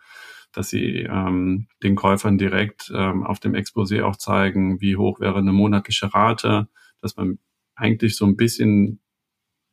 [0.52, 5.40] dass sie ähm, den Käufern direkt ähm, auf dem Exposé auch zeigen, wie hoch wäre
[5.40, 6.68] eine monatliche Rate,
[7.02, 7.40] dass man
[7.76, 9.00] eigentlich so ein bisschen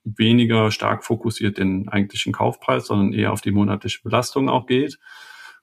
[0.04, 4.98] weniger stark fokussiert den eigentlichen Kaufpreis, sondern eher auf die monatliche Belastung auch geht.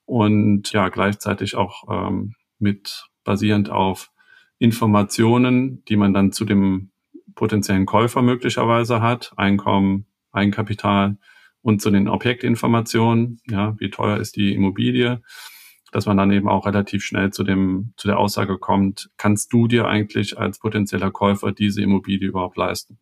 [0.05, 4.11] Und ja gleichzeitig auch ähm, mit basierend auf
[4.57, 6.91] Informationen, die man dann zu dem
[7.35, 11.17] potenziellen Käufer möglicherweise hat, Einkommen, Eigenkapital,
[11.61, 15.21] und zu den Objektinformationen, ja, wie teuer ist die Immobilie,
[15.91, 19.67] dass man dann eben auch relativ schnell zu dem, zu der Aussage kommt, kannst du
[19.67, 22.97] dir eigentlich als potenzieller Käufer diese Immobilie überhaupt leisten?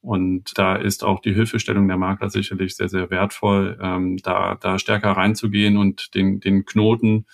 [0.00, 4.78] Und da ist auch die Hilfestellung der Makler sicherlich sehr, sehr wertvoll, ähm, da, da
[4.78, 7.24] stärker reinzugehen und den, den Knoten,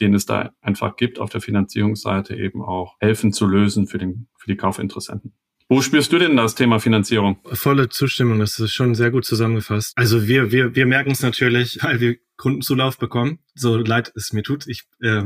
[0.00, 4.28] den es da einfach gibt auf der Finanzierungsseite eben auch helfen zu lösen für den,
[4.38, 5.34] für die Kaufinteressenten.
[5.74, 7.40] Wo spürst du denn das Thema Finanzierung?
[7.52, 9.92] Volle Zustimmung, das ist schon sehr gut zusammengefasst.
[9.96, 14.44] Also wir, wir, wir merken es natürlich, weil wir Kundenzulauf bekommen, so leid es mir
[14.44, 14.68] tut.
[14.68, 15.24] Ich äh,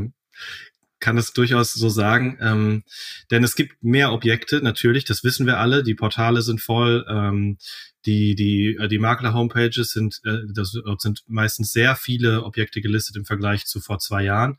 [1.00, 2.38] kann es durchaus so sagen.
[2.40, 2.84] Ähm,
[3.30, 5.82] denn es gibt mehr Objekte, natürlich, das wissen wir alle.
[5.82, 7.58] Die Portale sind voll, ähm,
[8.06, 13.26] die, die, äh, die Makler-Homepages sind, äh, das, sind meistens sehr viele Objekte gelistet im
[13.26, 14.56] Vergleich zu vor zwei Jahren.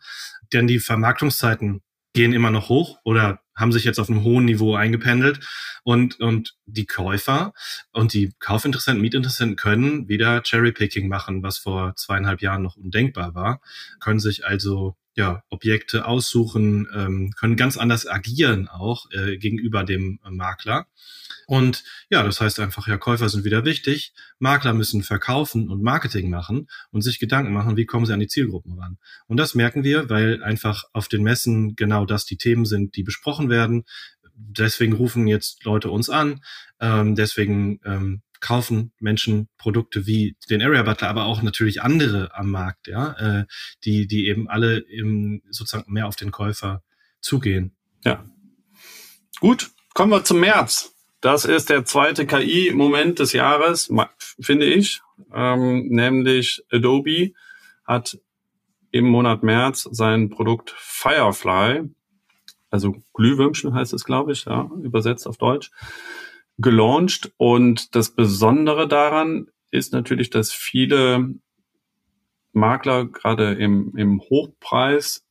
[0.53, 1.81] Denn die Vermarktungszeiten
[2.19, 5.39] gehen immer noch hoch oder haben sich jetzt auf einem hohen Niveau eingependelt.
[5.83, 7.53] Und, und die Käufer
[7.93, 13.61] und die Kaufinteressenten, Mietinteressenten können wieder Cherrypicking machen, was vor zweieinhalb Jahren noch undenkbar war,
[14.01, 20.19] können sich also ja, Objekte aussuchen, ähm, können ganz anders agieren auch äh, gegenüber dem
[20.25, 20.87] äh, Makler.
[21.47, 26.29] Und ja, das heißt einfach, ja, Käufer sind wieder wichtig, Makler müssen verkaufen und Marketing
[26.29, 28.97] machen und sich Gedanken machen, wie kommen sie an die Zielgruppen ran.
[29.25, 33.03] Und das merken wir, weil einfach auf den Messen genau das die Themen sind, die
[33.03, 33.85] besprochen werden.
[34.35, 36.41] Deswegen rufen jetzt Leute uns an,
[36.79, 42.51] ähm, deswegen ähm, kaufen Menschen Produkte wie den Area Butler, aber auch natürlich andere am
[42.51, 43.45] Markt, ja, äh,
[43.83, 46.83] die, die eben alle im, sozusagen mehr auf den Käufer
[47.21, 47.75] zugehen.
[48.05, 48.25] Ja.
[49.39, 50.93] Gut, kommen wir zum März.
[51.21, 53.91] Das ist der zweite KI-Moment des Jahres,
[54.39, 55.01] finde ich.
[55.33, 57.33] Ähm, nämlich Adobe
[57.85, 58.17] hat
[58.91, 61.89] im Monat März sein Produkt Firefly,
[62.69, 65.71] also Glühwürmchen heißt es, glaube ich, ja, übersetzt auf Deutsch,
[66.59, 67.31] gelauncht.
[67.37, 71.35] Und das Besondere daran ist natürlich, dass viele
[72.53, 75.25] Makler gerade im, im Hochpreis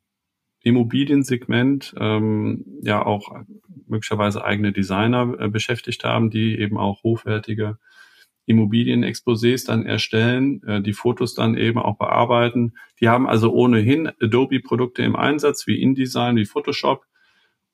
[0.60, 3.44] Immobiliensegment ähm, ja auch
[3.86, 7.78] möglicherweise eigene Designer äh, beschäftigt haben, die eben auch hochwertige
[8.46, 12.74] Immobilienexposés dann erstellen, äh, die Fotos dann eben auch bearbeiten.
[13.00, 17.04] Die haben also ohnehin Adobe-Produkte im Einsatz wie InDesign, wie Photoshop.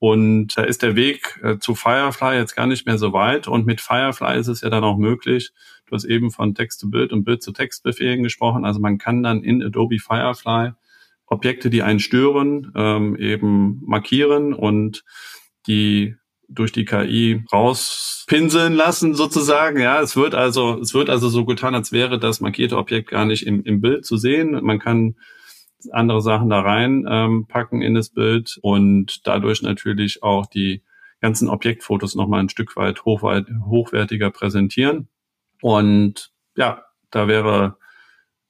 [0.04, 3.48] Und da ist der Weg äh, zu Firefly jetzt gar nicht mehr so weit.
[3.48, 5.52] Und mit Firefly ist es ja dann auch möglich,
[5.86, 8.66] du hast eben von Text zu Bild und Bild zu Textbefehlen gesprochen.
[8.66, 10.72] Also man kann dann in Adobe Firefly
[11.24, 15.04] Objekte, die einen stören, ähm, eben markieren und
[15.66, 16.16] die
[16.50, 19.80] durch die KI rauspinseln lassen sozusagen.
[19.80, 23.24] Ja, es wird also, es wird also so getan, als wäre das markierte Objekt gar
[23.24, 24.62] nicht im, im Bild zu sehen.
[24.62, 25.14] Man kann
[25.92, 30.82] andere Sachen da rein ähm, packen in das Bild und dadurch natürlich auch die
[31.20, 35.08] ganzen Objektfotos nochmal ein Stück weit hochwertiger präsentieren.
[35.62, 37.78] Und ja, da wäre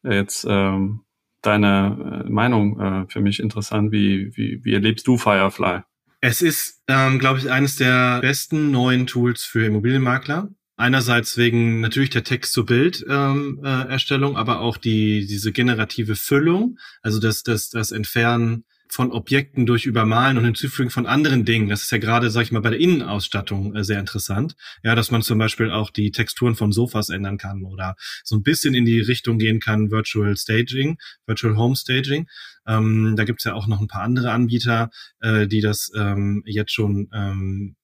[0.03, 1.05] jetzt ähm,
[1.43, 3.93] deine äh, Meinung äh, für mich interessant.
[3.93, 5.83] Wie, wie, wie erlebst du Firefly?
[6.21, 10.49] Es ist, ähm, glaube ich, eines der besten neuen Tools für Immobilienmakler.
[10.77, 17.45] Einerseits wegen natürlich der Text-zu-Bild-Erstellung, ähm, äh, aber auch die diese generative Füllung, also das,
[17.45, 21.69] das, das Entfernen von Objekten durch Übermalen und Hinzufügen von anderen Dingen.
[21.69, 24.57] Das ist ja gerade, sag ich mal, bei der Innenausstattung äh, sehr interessant.
[24.83, 28.43] Ja, dass man zum Beispiel auch die Texturen von Sofas ändern kann oder so ein
[28.43, 32.29] bisschen in die Richtung gehen kann, Virtual Staging, Virtual Home Staging.
[32.67, 36.73] Ähm, da gibt's ja auch noch ein paar andere Anbieter, äh, die das ähm, jetzt
[36.73, 37.77] schon ähm,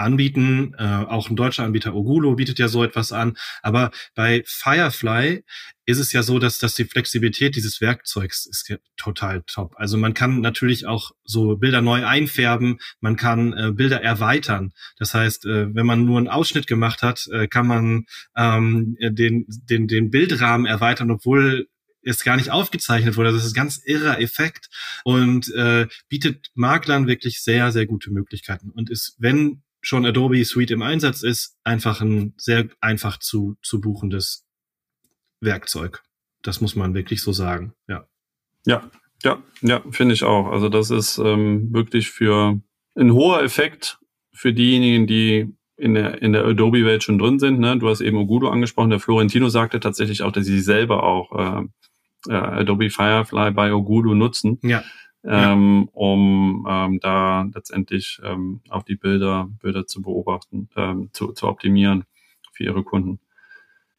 [0.00, 0.74] anbieten.
[0.78, 3.36] Äh, auch ein deutscher Anbieter Ogulo bietet ja so etwas an.
[3.62, 5.44] Aber bei Firefly
[5.86, 9.74] ist es ja so, dass, dass die Flexibilität dieses Werkzeugs ist total top.
[9.76, 14.72] Also man kann natürlich auch so Bilder neu einfärben, man kann äh, Bilder erweitern.
[14.98, 18.04] Das heißt, äh, wenn man nur einen Ausschnitt gemacht hat, äh, kann man
[18.36, 21.66] ähm, den, den, den Bildrahmen erweitern, obwohl
[22.02, 23.32] es gar nicht aufgezeichnet wurde.
[23.32, 24.68] Das ist ganz irrer Effekt
[25.04, 28.70] und äh, bietet Maklern wirklich sehr, sehr gute Möglichkeiten.
[28.70, 33.80] Und ist, wenn schon Adobe Suite im Einsatz ist, einfach ein sehr einfach zu, zu
[33.80, 34.46] buchendes
[35.40, 36.02] Werkzeug.
[36.42, 38.06] Das muss man wirklich so sagen, ja.
[38.66, 38.90] Ja,
[39.22, 40.48] ja, ja, finde ich auch.
[40.48, 42.60] Also das ist ähm, wirklich für
[42.94, 43.98] ein hoher Effekt
[44.32, 47.58] für diejenigen, die in der, in der Adobe-Welt schon drin sind.
[47.58, 47.78] Ne?
[47.78, 48.90] Du hast eben Ogudo angesprochen.
[48.90, 54.14] Der Florentino sagte tatsächlich auch, dass sie selber auch äh, äh, Adobe Firefly bei Ogudo
[54.14, 54.58] nutzen.
[54.62, 54.84] Ja
[55.24, 61.46] ähm, um ähm, da letztendlich ähm, auch die Bilder, Bilder zu beobachten, ähm, zu, zu
[61.46, 62.04] optimieren
[62.52, 63.20] für ihre Kunden.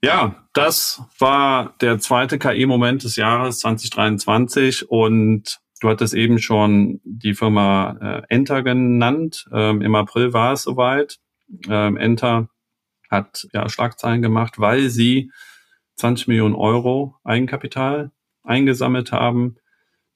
[0.04, 7.36] Ja, das war der zweite KI-Moment des Jahres 2023 und du hattest eben schon die
[7.36, 9.48] Firma äh, Enter genannt.
[9.54, 11.20] Ähm, Im April war es soweit.
[11.70, 12.50] Ähm, Enter
[13.12, 15.32] hat ja Schlagzeilen gemacht, weil sie
[15.98, 18.12] 20 Millionen Euro Eigenkapital
[18.44, 19.58] eingesammelt haben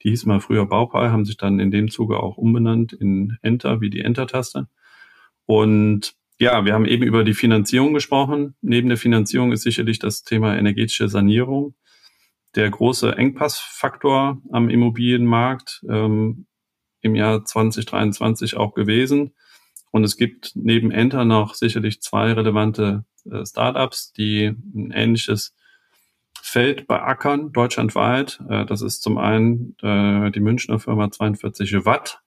[0.06, 3.80] die hieß mal früher Baupal, haben sich dann in dem Zuge auch umbenannt in Enter,
[3.80, 4.68] wie die Enter-Taste.
[5.46, 8.54] Und ja, wir haben eben über die Finanzierung gesprochen.
[8.60, 11.74] Neben der Finanzierung ist sicherlich das Thema energetische Sanierung
[12.54, 16.46] der große Engpassfaktor am Immobilienmarkt ähm,
[17.00, 19.34] im Jahr 2023 auch gewesen.
[19.90, 25.52] Und es gibt neben Enter noch sicherlich zwei relevante äh, Startups, die ein ähnliches
[26.48, 28.40] Feld beackern, deutschlandweit.
[28.48, 32.20] Äh, das ist zum einen äh, die Münchner Firma 42 Watt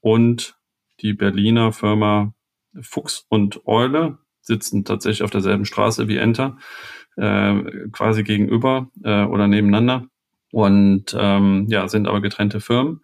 [0.00, 0.56] und
[1.00, 2.32] die Berliner Firma
[2.80, 6.56] Fuchs und Eule sitzen tatsächlich auf derselben Straße wie Enter,
[7.16, 10.06] äh, quasi gegenüber oder nebeneinander
[10.50, 13.02] und ähm, ja, sind aber getrennte Firmen.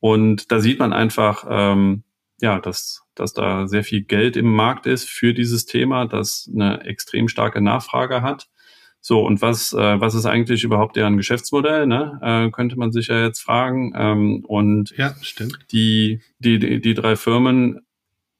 [0.00, 2.02] Und da sieht man einfach, ähm,
[2.40, 6.82] ja, dass, dass da sehr viel Geld im Markt ist für dieses Thema, das eine
[6.82, 8.48] extrem starke Nachfrage hat.
[9.06, 12.18] So, und was, äh, was ist eigentlich überhaupt deren Geschäftsmodell, ne?
[12.22, 13.92] Äh, könnte man sich ja jetzt fragen.
[13.94, 15.58] Ähm, und ja, stimmt.
[15.72, 17.82] Die, die, die, die drei Firmen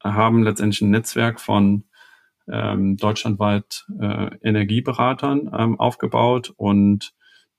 [0.03, 1.85] haben letztendlich ein Netzwerk von
[2.51, 7.13] ähm, deutschlandweit äh, Energieberatern ähm, aufgebaut und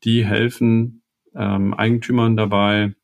[0.03, 1.03] die helfen
[1.35, 2.95] ähm, Eigentümern dabei,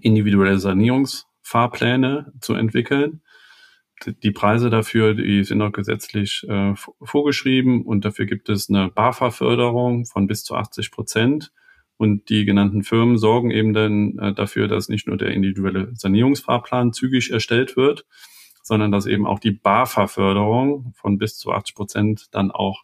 [0.00, 3.22] individuelle Sanierungsfahrpläne zu entwickeln
[4.06, 10.06] die Preise dafür, die sind auch gesetzlich äh, vorgeschrieben und dafür gibt es eine BAFA-Förderung
[10.06, 11.52] von bis zu 80 Prozent.
[11.96, 16.92] Und die genannten Firmen sorgen eben dann äh, dafür, dass nicht nur der individuelle Sanierungsfahrplan
[16.92, 18.06] zügig erstellt wird,
[18.62, 22.82] sondern dass eben auch die BAFA-Förderung von bis zu 80 Prozent dann auch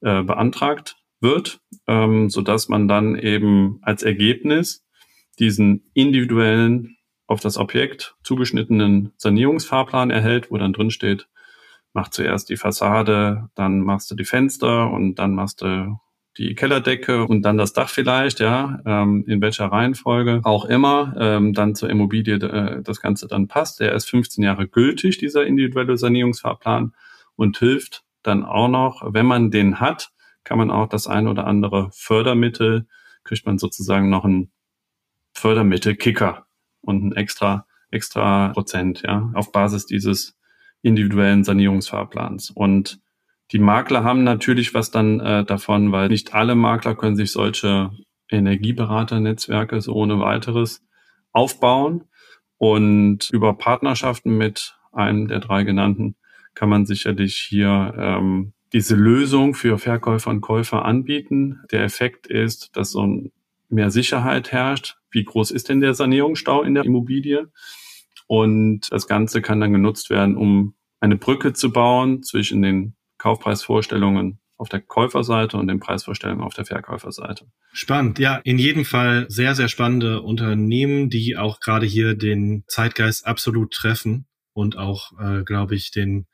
[0.00, 4.84] äh, beantragt wird, ähm, so dass man dann eben als Ergebnis
[5.38, 6.96] diesen individuellen
[7.32, 11.28] auf das Objekt zugeschnittenen Sanierungsfahrplan erhält, wo dann drin steht,
[11.94, 15.98] mach zuerst die Fassade, dann machst du die Fenster und dann machst du
[16.38, 21.52] die Kellerdecke und dann das Dach vielleicht, ja, ähm, in welcher Reihenfolge auch immer, ähm,
[21.52, 23.80] dann zur Immobilie äh, das Ganze dann passt.
[23.80, 26.94] Der ist 15 Jahre gültig, dieser individuelle Sanierungsfahrplan
[27.36, 30.10] und hilft dann auch noch, wenn man den hat,
[30.44, 32.86] kann man auch das ein oder andere Fördermittel,
[33.24, 34.50] kriegt man sozusagen noch ein
[35.32, 36.46] Fördermittel-Kicker
[36.82, 40.38] und ein extra, extra Prozent, ja, auf Basis dieses
[40.82, 42.50] individuellen Sanierungsfahrplans.
[42.50, 43.00] Und
[43.52, 47.90] die Makler haben natürlich was dann äh, davon, weil nicht alle Makler können sich solche
[48.30, 50.84] Energieberaternetzwerke so ohne weiteres
[51.32, 52.04] aufbauen.
[52.58, 56.16] Und über Partnerschaften mit einem der drei genannten
[56.54, 61.60] kann man sicherlich hier ähm, diese Lösung für Verkäufer und Käufer anbieten.
[61.70, 63.32] Der Effekt ist, dass so ein
[63.72, 64.96] mehr Sicherheit herrscht.
[65.10, 67.50] Wie groß ist denn der Sanierungsstau in der Immobilie?
[68.26, 74.40] Und das Ganze kann dann genutzt werden, um eine Brücke zu bauen zwischen den Kaufpreisvorstellungen
[74.56, 77.46] auf der Käuferseite und den Preisvorstellungen auf der Verkäuferseite.
[77.72, 83.26] Spannend, ja, in jedem Fall sehr, sehr spannende Unternehmen, die auch gerade hier den Zeitgeist
[83.26, 86.26] absolut treffen und auch, äh, glaube ich, den,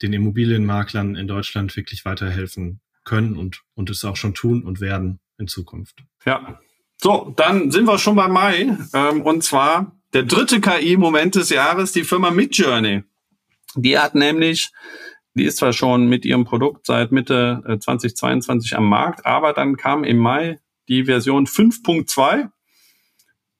[0.00, 5.20] den Immobilienmaklern in Deutschland wirklich weiterhelfen können und, und es auch schon tun und werden
[5.38, 6.02] in Zukunft.
[6.24, 6.58] Ja.
[7.04, 8.78] So, dann sind wir schon bei Mai.
[8.94, 13.02] Ähm, und zwar der dritte KI-Moment des Jahres, die Firma Midjourney.
[13.74, 14.72] Die hat nämlich
[15.34, 19.76] die ist zwar schon mit ihrem Produkt seit Mitte 2022 äh, am Markt, aber dann
[19.76, 22.48] kam im Mai die Version 5.2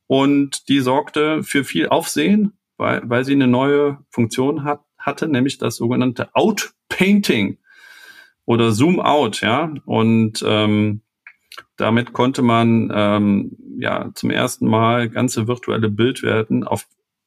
[0.07, 5.59] und die sorgte für viel Aufsehen, weil, weil sie eine neue Funktion hat, hatte, nämlich
[5.59, 7.59] das sogenannte Outpainting
[8.47, 9.75] oder Zoom Out, ja.
[9.85, 11.03] Und ähm,
[11.77, 16.87] damit konnte man ähm, ja zum ersten Mal ganze virtuelle Bildwerten auf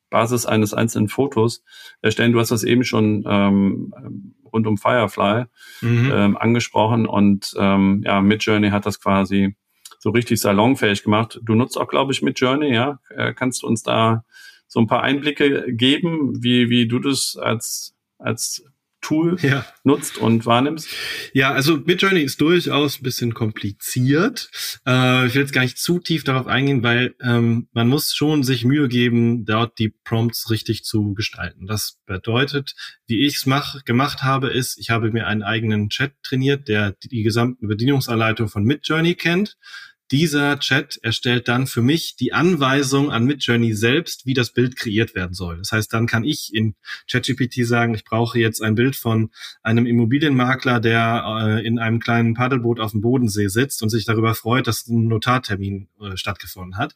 [0.09, 1.63] Basis eines einzelnen Fotos
[2.01, 2.31] erstellen.
[2.31, 3.93] Du hast das eben schon ähm,
[4.51, 5.45] rund um Firefly
[5.81, 6.11] mhm.
[6.13, 9.55] ähm, angesprochen und ähm, ja, Midjourney hat das quasi
[9.99, 11.39] so richtig salonfähig gemacht.
[11.43, 12.99] Du nutzt auch, glaube ich, Midjourney, ja?
[13.09, 14.23] Äh, kannst du uns da
[14.67, 18.63] so ein paar Einblicke geben, wie, wie du das als, als
[19.01, 19.65] Tool ja.
[19.83, 20.89] nutzt und wahrnimmst?
[21.33, 24.49] Ja, also Midjourney ist durchaus ein bisschen kompliziert.
[24.85, 28.43] Äh, ich will jetzt gar nicht zu tief darauf eingehen, weil ähm, man muss schon
[28.43, 31.67] sich Mühe geben, dort die Prompts richtig zu gestalten.
[31.67, 32.73] Das bedeutet,
[33.05, 36.95] wie ich es mach, gemacht habe, ist, ich habe mir einen eigenen Chat trainiert, der
[37.03, 39.57] die gesamte Bedienungsanleitung von Midjourney kennt
[40.11, 45.15] dieser Chat erstellt dann für mich die Anweisung an Midjourney selbst, wie das Bild kreiert
[45.15, 45.57] werden soll.
[45.57, 46.75] Das heißt, dann kann ich in
[47.11, 49.31] ChatGPT sagen, ich brauche jetzt ein Bild von
[49.63, 54.33] einem Immobilienmakler, der äh, in einem kleinen Paddelboot auf dem Bodensee sitzt und sich darüber
[54.33, 56.95] freut, dass ein Notartermin äh, stattgefunden hat.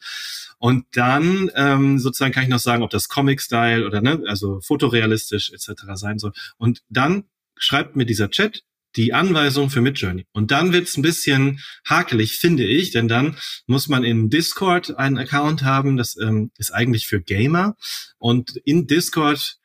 [0.57, 5.51] Und dann ähm, sozusagen kann ich noch sagen, ob das Comic-Style oder ne, also fotorealistisch
[5.51, 5.83] etc.
[5.95, 6.31] sein soll.
[6.57, 7.25] Und dann
[7.57, 8.63] schreibt mir dieser Chat,
[8.95, 10.25] die Anweisung für Midjourney.
[10.33, 13.37] Und dann wird's ein bisschen hakelig, finde ich, denn dann
[13.67, 17.75] muss man in Discord einen Account haben, das ähm, ist eigentlich für Gamer.
[18.17, 19.57] Und in Discord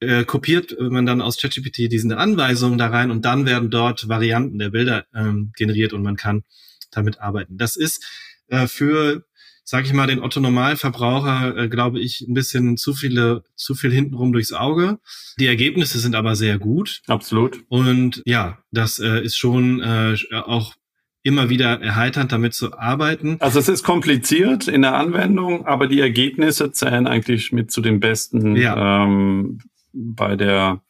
[0.00, 4.58] äh, kopiert man dann aus ChatGPT diese Anweisungen da rein und dann werden dort Varianten
[4.58, 6.44] der Bilder ähm, generiert und man kann
[6.90, 7.58] damit arbeiten.
[7.58, 8.04] Das ist
[8.48, 9.24] äh, für
[9.64, 13.90] sage ich mal, den Otto Normalverbraucher, äh, glaube ich, ein bisschen zu viele, zu viel
[13.90, 14.98] hintenrum durchs Auge.
[15.38, 17.00] Die Ergebnisse sind aber sehr gut.
[17.06, 17.64] Absolut.
[17.68, 20.74] Und ja, das äh, ist schon äh, auch
[21.22, 23.38] immer wieder erheiternd, damit zu arbeiten.
[23.40, 27.98] Also es ist kompliziert in der Anwendung, aber die Ergebnisse zählen eigentlich mit zu den
[27.98, 29.04] besten ja.
[29.04, 29.60] ähm,
[29.94, 30.82] bei der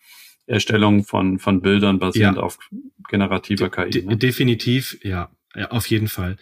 [0.46, 2.42] Erstellung von, von Bildern basierend ja.
[2.42, 2.58] auf
[3.08, 4.02] generativer KI.
[4.02, 4.16] Ne?
[4.16, 6.36] Definitiv, ja, ja, auf jeden Fall.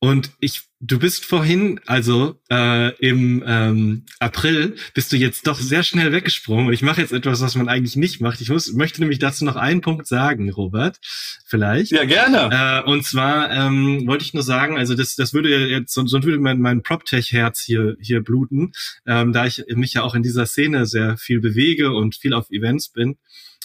[0.00, 5.82] Und ich, du bist vorhin, also äh, im ähm, April, bist du jetzt doch sehr
[5.82, 6.68] schnell weggesprungen.
[6.68, 8.40] Und ich mache jetzt etwas, was man eigentlich nicht macht.
[8.40, 10.98] Ich muss, möchte nämlich dazu noch einen Punkt sagen, Robert.
[11.46, 11.90] Vielleicht.
[11.90, 12.84] Ja, gerne.
[12.86, 16.38] Äh, und zwar ähm, wollte ich nur sagen, also das, das würde jetzt, sonst würde
[16.38, 18.72] mein, mein PropTech-Herz hier, hier bluten,
[19.04, 22.50] ähm, da ich mich ja auch in dieser Szene sehr viel bewege und viel auf
[22.50, 23.16] Events bin.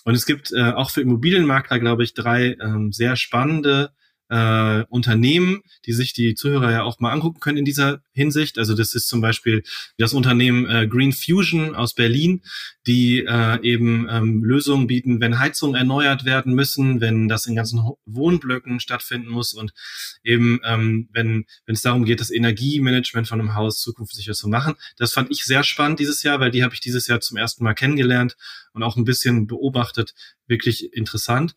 [0.03, 3.91] Und es gibt äh, auch für Immobilienmakler, glaube ich, drei ähm, sehr spannende
[4.30, 8.57] äh, Unternehmen, die sich die Zuhörer ja auch mal angucken können in dieser Hinsicht.
[8.57, 9.63] Also das ist zum Beispiel
[9.97, 12.41] das Unternehmen äh, Green Fusion aus Berlin,
[12.88, 17.82] die äh, eben ähm, Lösungen bieten, wenn Heizungen erneuert werden müssen, wenn das in ganzen
[18.05, 19.74] Wohnblöcken stattfinden muss und
[20.24, 24.76] eben ähm, wenn wenn es darum geht, das Energiemanagement von einem Haus zukunftssicher zu machen.
[24.97, 27.63] Das fand ich sehr spannend dieses Jahr, weil die habe ich dieses Jahr zum ersten
[27.63, 28.36] Mal kennengelernt
[28.74, 30.13] und auch ein bisschen beobachtet.
[30.47, 31.55] Wirklich interessant.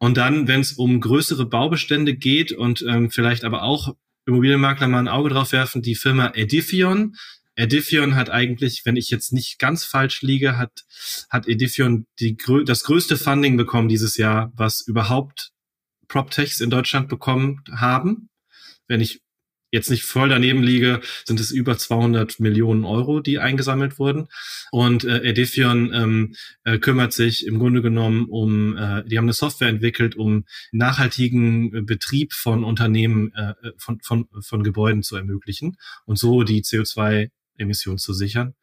[0.00, 3.94] Und dann, wenn es um größere Baubestände geht und ähm, vielleicht aber auch
[4.26, 7.14] Immobilienmakler mal ein Auge drauf werfen, die Firma Edifion,
[7.54, 10.84] Edifion hat eigentlich, wenn ich jetzt nicht ganz falsch liege, hat,
[11.28, 15.50] hat Edifion die, das größte Funding bekommen dieses Jahr, was überhaupt
[16.08, 18.30] PropTechs in Deutschland bekommen haben.
[18.88, 19.20] Wenn ich
[19.70, 24.28] jetzt nicht voll daneben liege, sind es über 200 Millionen Euro, die eingesammelt wurden.
[24.70, 29.32] Und äh, Edifion ähm, äh, kümmert sich im Grunde genommen um, äh, die haben eine
[29.32, 36.18] Software entwickelt, um nachhaltigen Betrieb von Unternehmen, äh, von, von, von Gebäuden zu ermöglichen und
[36.18, 38.54] so die CO2-Emissionen zu sichern,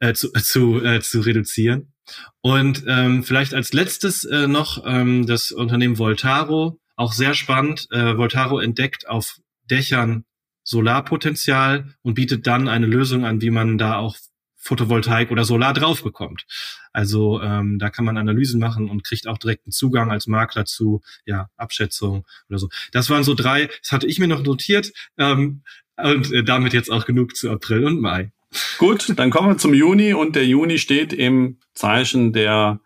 [0.00, 1.92] äh, zu, äh, zu, äh, zu reduzieren.
[2.40, 7.86] Und ähm, vielleicht als letztes äh, noch ähm, das Unternehmen Voltaro, auch sehr spannend.
[7.90, 9.38] Äh, Voltaro entdeckt auf
[9.70, 10.24] Dächern
[10.64, 14.16] Solarpotenzial und bietet dann eine Lösung an, wie man da auch
[14.62, 16.46] Photovoltaik oder Solar drauf bekommt.
[16.92, 21.02] Also ähm, da kann man Analysen machen und kriegt auch direkten Zugang als Makler zu
[21.26, 22.68] ja, Abschätzung oder so.
[22.92, 25.62] Das waren so drei, das hatte ich mir noch notiert ähm,
[25.96, 28.30] und äh, damit jetzt auch genug zu April und Mai.
[28.78, 32.80] Gut, dann kommen wir zum Juni und der Juni steht im Zeichen der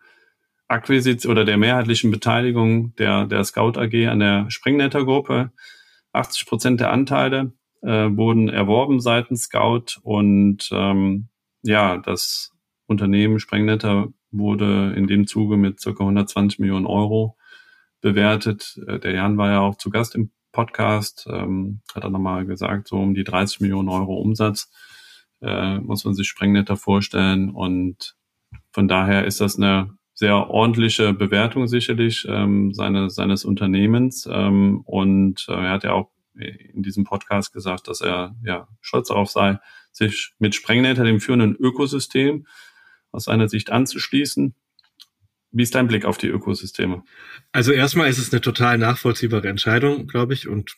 [0.68, 5.53] Akquisition oder der mehrheitlichen Beteiligung der, der Scout AG an der Springnetter Gruppe.
[6.12, 7.53] 80 Prozent der Anteile
[7.83, 11.29] äh, wurden erworben seitens Scout und ähm,
[11.62, 12.53] ja, das
[12.87, 17.37] Unternehmen Sprengnetter wurde in dem Zuge mit circa 120 Millionen Euro
[18.01, 18.79] bewertet.
[18.87, 22.89] Äh, der Jan war ja auch zu Gast im Podcast, ähm, hat er nochmal gesagt,
[22.89, 24.70] so um die 30 Millionen Euro Umsatz
[25.43, 28.16] äh, muss man sich Sprengnetter vorstellen und
[28.72, 35.47] von daher ist das eine sehr ordentliche Bewertung sicherlich ähm, seine, seines Unternehmens ähm, und
[35.49, 39.59] äh, er hat ja auch in diesem Podcast gesagt, dass er ja stolz darauf sei,
[39.93, 42.47] sich mit Sprengnetter, dem führenden Ökosystem,
[43.12, 44.55] aus seiner Sicht anzuschließen.
[45.53, 47.03] Wie ist dein Blick auf die Ökosysteme?
[47.53, 50.76] Also erstmal ist es eine total nachvollziehbare Entscheidung, glaube ich, und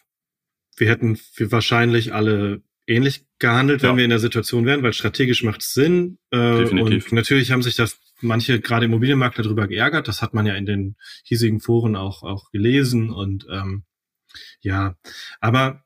[0.77, 3.97] wir hätten wir wahrscheinlich alle ähnlich gehandelt, wenn ja.
[3.97, 6.19] wir in der Situation wären, weil strategisch macht es Sinn.
[6.31, 7.07] Äh, Definitiv.
[7.07, 7.87] Und natürlich haben sich da
[8.21, 10.09] manche gerade Immobilienmakler darüber geärgert.
[10.09, 13.85] Das hat man ja in den hiesigen Foren auch auch gelesen und ähm,
[14.61, 14.97] ja,
[15.41, 15.85] aber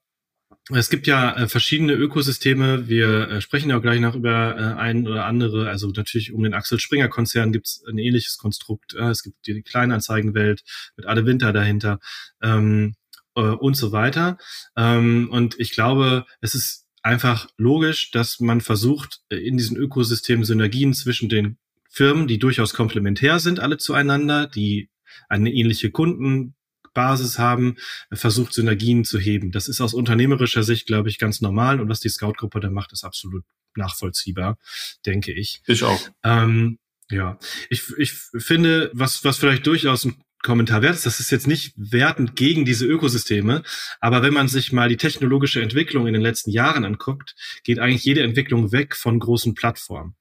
[0.71, 2.89] es gibt ja äh, verschiedene Ökosysteme.
[2.89, 5.69] Wir äh, sprechen ja auch gleich noch über äh, ein oder andere.
[5.69, 8.95] Also natürlich um den Axel Springer Konzern gibt es ein ähnliches Konstrukt.
[8.95, 10.63] Es gibt die Kleinanzeigenwelt
[10.97, 11.99] mit Ade Winter dahinter
[12.43, 12.95] ähm,
[13.35, 14.39] äh, und so weiter.
[14.77, 20.95] Ähm, und ich glaube, es ist einfach logisch, dass man versucht, in diesen Ökosystemen Synergien
[20.95, 21.59] zwischen den
[21.91, 24.91] Firmen, die durchaus komplementär sind, alle zueinander, die
[25.29, 26.55] eine ähnliche Kunden
[26.95, 27.77] Basis haben,
[28.13, 29.53] versucht Synergien zu heben.
[29.53, 32.93] Das ist aus unternehmerischer Sicht, glaube ich, ganz normal und was die Scout-Gruppe da macht,
[32.93, 33.45] ist absolut
[33.77, 34.59] nachvollziehbar,
[35.07, 35.63] denke ich.
[35.67, 36.01] Ich auch.
[36.23, 36.79] Ähm,
[37.11, 37.39] ja,
[37.69, 41.73] ich, ich finde, was, was vielleicht durchaus ein Kommentar wert ist, das ist jetzt nicht
[41.77, 43.63] wertend gegen diese Ökosysteme,
[44.01, 47.35] aber wenn man sich mal die technologische Entwicklung in den letzten Jahren anguckt,
[47.65, 50.17] geht eigentlich jede Entwicklung weg von großen Plattformen.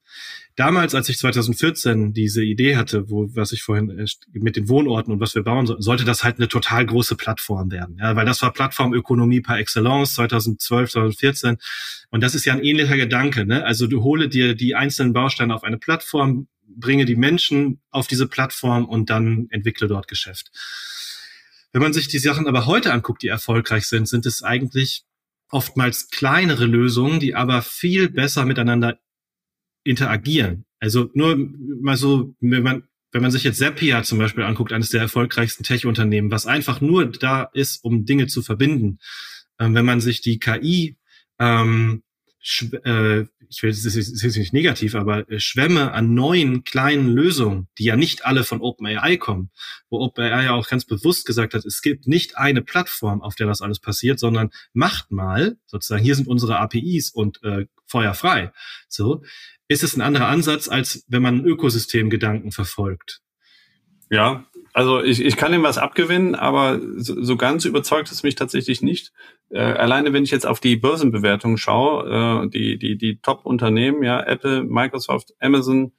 [0.54, 5.12] Damals, als ich 2014 diese Idee hatte, wo, was ich vorhin äh, mit den Wohnorten
[5.12, 7.96] und was wir bauen, sollte das halt eine total große Plattform werden.
[7.98, 11.56] Ja, weil das war Plattformökonomie par excellence 2012, 2014.
[12.10, 13.46] Und das ist ja ein ähnlicher Gedanke.
[13.46, 13.64] Ne?
[13.64, 18.26] Also du hole dir die einzelnen Bausteine auf eine Plattform, bringe die Menschen auf diese
[18.26, 20.50] Plattform und dann entwickle dort Geschäft.
[21.72, 25.04] Wenn man sich die Sachen aber heute anguckt, die erfolgreich sind, sind es eigentlich
[25.48, 28.98] oftmals kleinere Lösungen, die aber viel besser miteinander
[29.84, 30.64] interagieren.
[30.80, 31.36] Also nur
[31.80, 32.82] mal so, wenn man,
[33.12, 37.06] wenn man sich jetzt Zapier zum Beispiel anguckt, eines der erfolgreichsten Tech-Unternehmen, was einfach nur
[37.06, 38.98] da ist, um Dinge zu verbinden.
[39.58, 40.96] Ähm, wenn man sich die KI,
[41.38, 42.02] ähm,
[42.84, 47.68] äh, ich will, das ist, ist nicht negativ, aber äh, Schwämme an neuen kleinen Lösungen,
[47.78, 49.50] die ja nicht alle von OpenAI kommen,
[49.90, 53.46] wo OpenAI ja auch ganz bewusst gesagt hat, es gibt nicht eine Plattform, auf der
[53.46, 58.52] das alles passiert, sondern macht mal, sozusagen, hier sind unsere APIs und äh, feuerfrei.
[58.88, 59.22] So,
[59.68, 63.20] ist es ein anderer Ansatz, als wenn man Ökosystemgedanken verfolgt.
[64.10, 68.34] Ja, also ich, ich kann ihm was abgewinnen, aber so, so ganz überzeugt es mich
[68.34, 69.12] tatsächlich nicht.
[69.52, 74.20] Äh, alleine wenn ich jetzt auf die Börsenbewertung schaue, äh, die, die, die Top-Unternehmen, ja,
[74.22, 75.92] Apple, Microsoft, Amazon,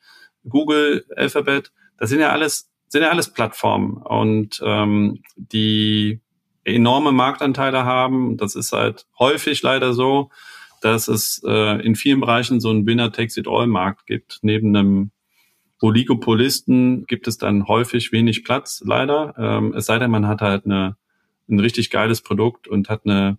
[0.47, 6.20] Google, Alphabet, das sind ja alles, sind ja alles Plattformen und ähm, die
[6.64, 8.38] enorme Marktanteile haben.
[8.38, 10.30] Das ist halt häufig leider so
[10.84, 14.39] dass es äh, in vielen Bereichen so einen Winner-Takes-it-all-Markt gibt.
[14.41, 15.12] Neben einem
[15.82, 19.34] Oligopolisten gibt es dann häufig wenig Platz, leider.
[19.38, 20.97] Ähm, es sei denn, man hat halt eine,
[21.49, 23.38] ein richtig geiles Produkt und hat eine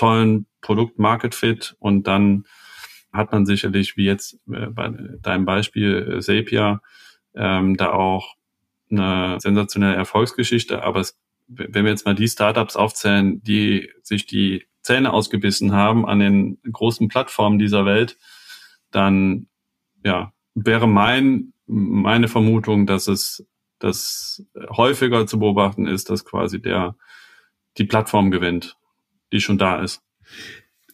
[0.00, 2.44] tollen Produkt-Market-Fit und dann
[3.12, 4.88] hat man sicherlich, wie jetzt äh, bei
[5.20, 6.80] deinem Beispiel äh, Zapier,
[7.34, 8.34] ähm, da auch
[8.90, 10.82] eine sensationelle Erfolgsgeschichte.
[10.82, 16.06] Aber es, wenn wir jetzt mal die Startups aufzählen, die sich die Zähne ausgebissen haben
[16.06, 18.16] an den großen Plattformen dieser Welt,
[18.90, 19.48] dann
[20.04, 23.46] ja, wäre mein, meine Vermutung, dass es
[23.80, 26.96] dass häufiger zu beobachten ist, dass quasi der
[27.78, 28.76] die Plattform gewinnt,
[29.32, 30.00] die schon da ist.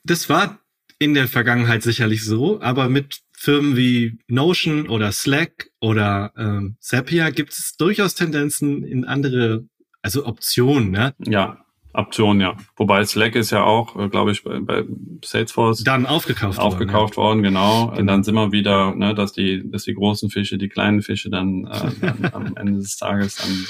[0.05, 0.61] Das war
[0.99, 7.31] in der Vergangenheit sicherlich so, aber mit Firmen wie Notion oder Slack oder ähm, Zapier
[7.33, 9.67] gibt es durchaus Tendenzen in andere,
[10.01, 10.91] also Optionen.
[10.91, 11.15] Ne?
[11.19, 12.57] Ja, Optionen, ja.
[12.77, 14.85] Wobei Slack ist ja auch, äh, glaube ich, bei, bei
[15.25, 17.51] Salesforce dann aufgekauft, aufgekauft worden, ja.
[17.51, 17.87] worden genau.
[17.89, 17.99] genau.
[17.99, 21.31] Und dann sind wir wieder, ne, dass die, dass die großen Fische, die kleinen Fische
[21.31, 23.67] dann, äh, dann am Ende des Tages dann,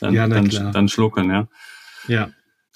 [0.00, 1.48] dann, ja, dann, dann schlucken, ja.
[2.06, 2.30] Ja.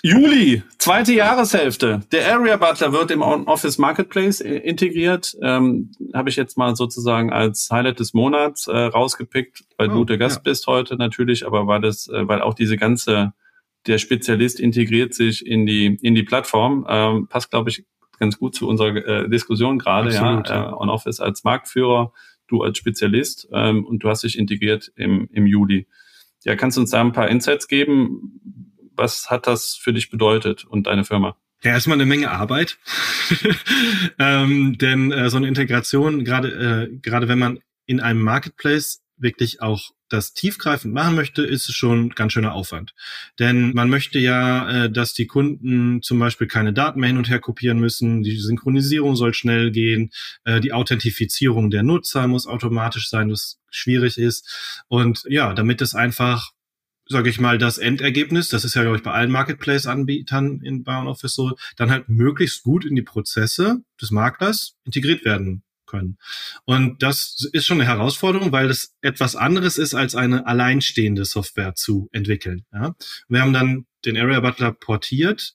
[0.04, 2.00] Juli, zweite Jahreshälfte.
[2.10, 5.36] Der Area Butler wird im Office Marketplace äh, integriert.
[5.40, 10.04] Ähm, Habe ich jetzt mal sozusagen als Highlight des Monats äh, rausgepickt, weil oh, du
[10.04, 10.42] der Gast ja.
[10.42, 13.32] bist heute natürlich, aber weil das, äh, weil auch diese ganze,
[13.86, 16.84] der Spezialist integriert sich in die in die Plattform.
[16.88, 17.84] Ähm, passt, glaube ich,
[18.18, 20.12] ganz gut zu unserer äh, Diskussion gerade.
[20.12, 22.12] Ja, äh, On Office als Marktführer,
[22.48, 25.86] du als Spezialist ähm, und du hast dich integriert im im Juli.
[26.42, 28.71] Ja, kannst du uns da ein paar Insights geben?
[28.96, 31.36] Was hat das für dich bedeutet und deine Firma?
[31.62, 32.78] Ja, erstmal eine Menge Arbeit,
[34.18, 39.62] ähm, denn äh, so eine Integration, gerade äh, gerade wenn man in einem Marketplace wirklich
[39.62, 42.94] auch das tiefgreifend machen möchte, ist es schon ganz schöner Aufwand.
[43.38, 47.30] Denn man möchte ja, äh, dass die Kunden zum Beispiel keine Daten mehr hin und
[47.30, 50.10] her kopieren müssen, die Synchronisierung soll schnell gehen,
[50.44, 54.82] äh, die Authentifizierung der Nutzer muss automatisch sein, was schwierig ist.
[54.88, 56.50] Und ja, damit es einfach
[57.12, 61.06] sage ich mal, das Endergebnis, das ist ja, glaube ich, bei allen Marketplace-Anbietern in Bayern
[61.06, 66.18] Office so, dann halt möglichst gut in die Prozesse des Maklers integriert werden können.
[66.64, 71.74] Und das ist schon eine Herausforderung, weil es etwas anderes ist, als eine alleinstehende Software
[71.74, 72.64] zu entwickeln.
[72.72, 72.94] Ja?
[73.28, 75.54] Wir haben dann den Area Butler portiert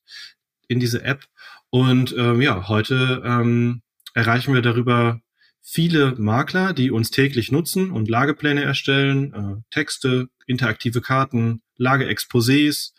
[0.67, 1.25] in diese App
[1.69, 3.81] und ähm, ja, heute ähm,
[4.13, 5.21] erreichen wir darüber
[5.69, 12.93] viele Makler, die uns täglich nutzen und Lagepläne erstellen, äh, Texte, interaktive Karten, Lageexposés.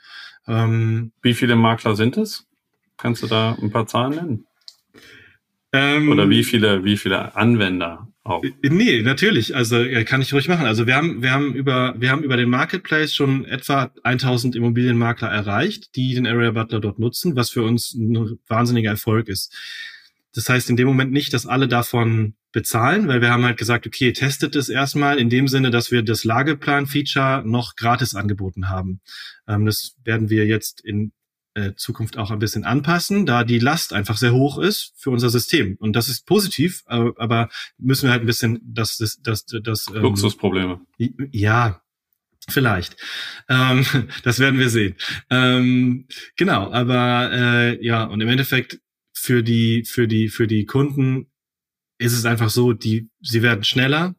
[0.47, 2.47] Ähm, Wie viele Makler sind es?
[2.99, 4.47] Kannst du da ein paar Zahlen nennen?
[5.73, 8.45] Ähm, Oder wie viele, wie viele Anwender auch?
[8.45, 9.57] Äh, nee, natürlich.
[9.57, 10.67] Also kann ich ruhig machen.
[10.67, 15.29] Also wir haben, wir haben über, wir haben über den Marketplace schon etwa 1000 Immobilienmakler
[15.29, 19.55] erreicht, die den Area Butler dort nutzen, was für uns ein wahnsinniger Erfolg ist.
[20.35, 23.87] Das heißt in dem Moment nicht, dass alle davon bezahlen, weil wir haben halt gesagt,
[23.87, 29.01] okay, testet es erstmal in dem Sinne, dass wir das Lageplan-Feature noch gratis angeboten haben.
[29.47, 31.13] Ähm, das werden wir jetzt in
[31.55, 35.29] äh, Zukunft auch ein bisschen anpassen, da die Last einfach sehr hoch ist für unser
[35.29, 35.77] System.
[35.79, 39.89] Und das ist positiv, äh, aber müssen wir halt ein bisschen das, das, das, das
[39.89, 40.81] ähm, Luxusprobleme.
[41.33, 41.83] Ja,
[42.51, 42.97] Vielleicht.
[43.49, 43.85] Ähm,
[44.23, 44.97] das werden wir sehen.
[45.29, 46.07] Ähm,
[46.37, 48.81] genau, aber äh, ja, und im Endeffekt
[49.29, 51.27] für die, für die, für die Kunden
[51.99, 54.15] ist es einfach so, die, sie werden schneller,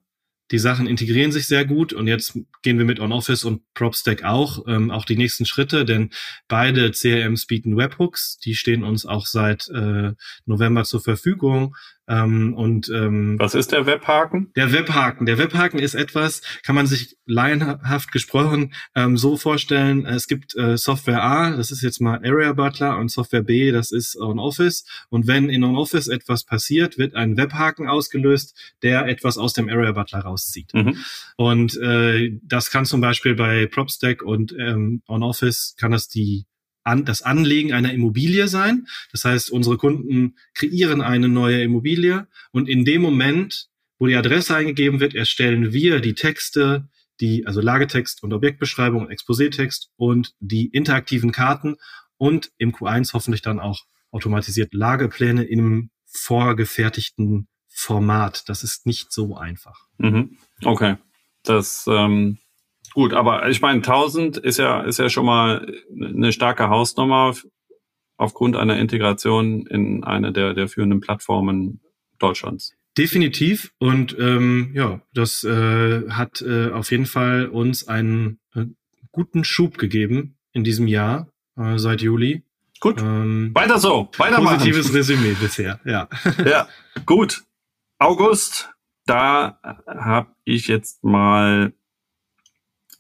[0.52, 4.68] die Sachen integrieren sich sehr gut und jetzt gehen wir mit OnOffice und PropStack auch,
[4.68, 6.12] ähm, auch die nächsten Schritte, denn
[6.48, 10.12] beide CRMs bieten Webhooks, die stehen uns auch seit äh,
[10.46, 11.76] November zur Verfügung
[12.10, 14.52] ähm, und ähm, was ist der Webhaken?
[14.56, 15.28] Der Webhaken.
[15.28, 20.08] Der Webhaken ist etwas, kann man sich laienhaft gesprochen ähm, so vorstellen.
[20.08, 23.92] Es gibt äh, Software A, das ist jetzt mal Area Butler, und Software B, das
[23.92, 24.86] ist OnOffice.
[25.10, 29.92] Und wenn in OnOffice etwas passiert, wird ein Webhaken ausgelöst, der etwas aus dem Area
[29.92, 30.74] Butler rauszieht.
[30.74, 30.98] Mhm.
[31.38, 36.46] Und äh, das kann zum Beispiel bei PropStack und ähm, OnOffice kann das die
[36.90, 38.88] an, das Anlegen einer Immobilie sein.
[39.12, 43.68] Das heißt, unsere Kunden kreieren eine neue Immobilie und in dem Moment,
[44.00, 46.90] wo die Adresse eingegeben wird, erstellen wir die Texte,
[47.22, 51.76] die, also Lagetext und Objektbeschreibung und Exposé-Text und die interaktiven Karten
[52.18, 58.50] und im Q1 hoffentlich dann auch automatisiert Lagepläne im vorgefertigten Format.
[58.50, 59.88] Das ist nicht so einfach.
[59.98, 60.38] Mhm.
[60.64, 60.98] Okay.
[61.44, 62.40] Das ähm,
[62.94, 67.36] Gut, aber ich meine, 1000 ist ja, ist ja schon mal eine starke Hausnummer
[68.18, 71.82] aufgrund einer Integration in eine der, der führenden Plattformen
[72.18, 72.76] Deutschlands.
[72.98, 73.72] Definitiv.
[73.80, 78.66] Und ähm, ja, das äh, hat äh, auf jeden Fall uns einen äh,
[79.12, 82.44] guten Schub gegeben in diesem Jahr, äh, seit Juli.
[82.82, 83.02] Gut.
[83.02, 84.10] Ähm, Weiter so.
[84.18, 84.58] Weitermachen.
[84.58, 86.10] Positives Resümee bisher, ja.
[86.46, 86.68] ja,
[87.06, 87.44] gut.
[88.00, 88.70] August,
[89.06, 91.74] da habe ich jetzt mal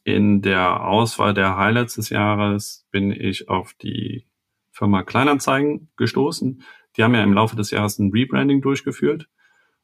[0.04, 4.26] in der Auswahl der Highlights des Jahres bin ich auf die
[4.72, 6.64] Firma Kleinanzeigen gestoßen.
[6.96, 9.28] Die haben ja im Laufe des Jahres ein Rebranding durchgeführt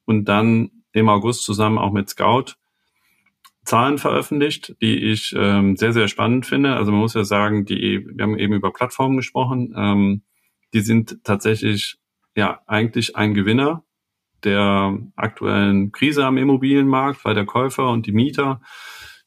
[0.05, 2.53] und dann im August zusammen auch mit Scout
[3.65, 6.75] Zahlen veröffentlicht, die ich ähm, sehr, sehr spannend finde.
[6.75, 9.73] Also man muss ja sagen, die, wir haben eben über Plattformen gesprochen.
[9.75, 10.21] Ähm,
[10.73, 11.97] die sind tatsächlich
[12.35, 13.83] ja eigentlich ein Gewinner
[14.43, 18.61] der aktuellen Krise am Immobilienmarkt, weil der Käufer und die Mieter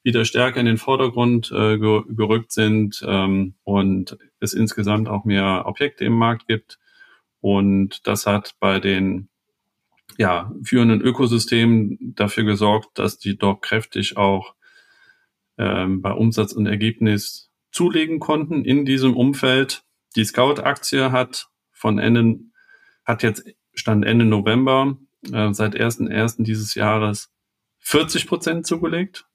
[0.08, 6.06] wieder stärker in den Vordergrund äh, gerückt sind ähm, und es insgesamt auch mehr Objekte
[6.06, 6.78] im Markt gibt.
[7.40, 9.28] Und das hat bei den
[10.16, 14.54] ja, führenden Ökosystemen dafür gesorgt, dass die doch kräftig auch
[15.58, 19.84] ähm, bei Umsatz und Ergebnis zulegen konnten in diesem Umfeld.
[20.16, 22.40] Die Scout-Aktie hat von Ende,
[23.04, 23.44] hat jetzt
[23.74, 24.96] Stand Ende November
[25.30, 26.44] äh, seit 1.1.
[26.44, 27.30] dieses Jahres
[27.80, 29.27] 40 Prozent zugelegt.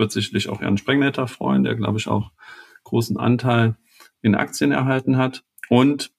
[0.00, 2.32] Wird sicherlich auch Jan Sprengnetter freuen, der, glaube ich, auch
[2.84, 3.76] großen Anteil
[4.22, 5.44] in Aktien erhalten hat.
[5.68, 6.10] Und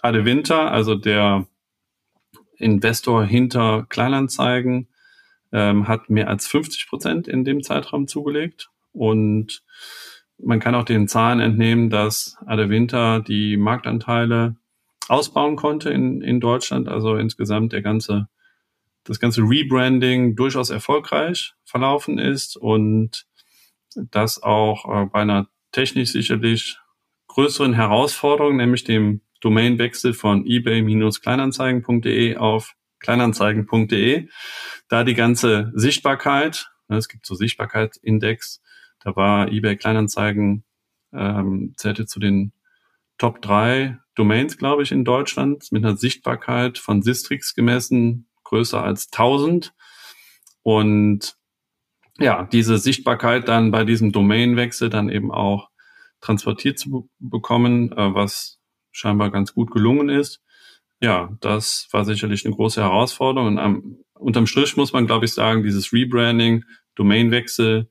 [0.00, 1.46] Ade Winter, also der
[2.56, 4.88] Investor hinter Kleinanzeigen,
[5.50, 8.70] ähm, hat mehr als 50 Prozent in dem Zeitraum zugelegt.
[8.92, 9.64] Und
[10.38, 14.56] man kann auch den Zahlen entnehmen, dass Ade Winter die Marktanteile
[15.08, 16.88] ausbauen konnte in, in Deutschland.
[16.88, 18.28] Also insgesamt der ganze,
[19.04, 23.26] das ganze Rebranding durchaus erfolgreich verlaufen ist und
[23.94, 26.78] das auch äh, bei einer technisch sicherlich
[27.28, 34.28] größeren Herausforderung, nämlich dem Domainwechsel von ebay-kleinanzeigen.de auf kleinanzeigen.de,
[34.88, 38.62] da die ganze Sichtbarkeit, ne, es gibt so Sichtbarkeitsindex,
[39.00, 40.64] da war eBay Kleinanzeigen
[41.12, 42.52] ähm, zählte zu den
[43.18, 49.06] Top drei Domains, glaube ich, in Deutschland mit einer Sichtbarkeit von Sistrix gemessen größer als
[49.12, 49.74] 1000.
[50.62, 51.36] Und
[52.18, 55.68] ja, diese Sichtbarkeit dann bei diesem Domainwechsel dann eben auch
[56.20, 58.58] transportiert zu bekommen, äh, was
[58.92, 60.40] scheinbar ganz gut gelungen ist.
[61.00, 63.48] Ja, das war sicherlich eine große Herausforderung.
[63.48, 66.64] Und am, unterm Strich muss man, glaube ich, sagen, dieses Rebranding,
[66.94, 67.90] Domainwechsel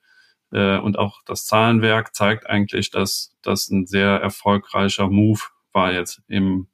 [0.52, 5.42] äh, und auch das Zahlenwerk zeigt eigentlich, dass das ein sehr erfolgreicher Move
[5.74, 6.68] war jetzt im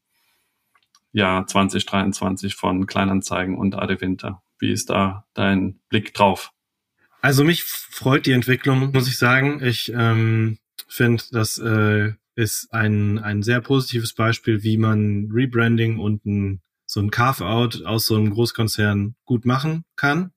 [1.11, 4.41] Jahr 2023 von Kleinanzeigen und Ade Winter.
[4.59, 6.51] Wie ist da dein Blick drauf?
[7.21, 9.61] Also mich freut die Entwicklung, muss ich sagen.
[9.63, 10.57] Ich ähm,
[10.87, 17.01] finde, das äh, ist ein, ein sehr positives Beispiel, wie man Rebranding und ein, so
[17.01, 20.31] ein Carve-out aus so einem Großkonzern gut machen kann,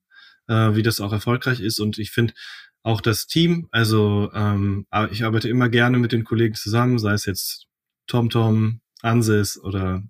[0.49, 1.79] äh, wie das auch erfolgreich ist.
[1.79, 2.35] Und ich finde
[2.83, 7.27] auch das Team, also ähm, ich arbeite immer gerne mit den Kollegen zusammen, sei es
[7.27, 7.69] jetzt
[8.09, 10.03] TomTom, Ansys oder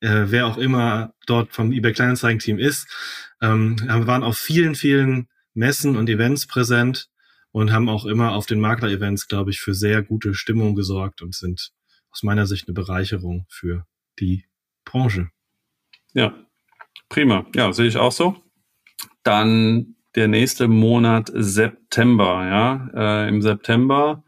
[0.00, 2.88] äh, wer auch immer dort vom eBay Kleinanzeigen-Team ist,
[3.40, 7.08] ähm, waren auf vielen, vielen Messen und Events präsent
[7.52, 11.34] und haben auch immer auf den Makler-Events, glaube ich, für sehr gute Stimmung gesorgt und
[11.34, 11.72] sind
[12.10, 13.86] aus meiner Sicht eine Bereicherung für
[14.18, 14.44] die
[14.84, 15.30] Branche.
[16.12, 16.34] Ja,
[17.08, 17.46] prima.
[17.54, 18.36] Ja, sehe ich auch so.
[19.22, 22.46] Dann der nächste Monat September.
[22.46, 24.24] Ja, äh, im September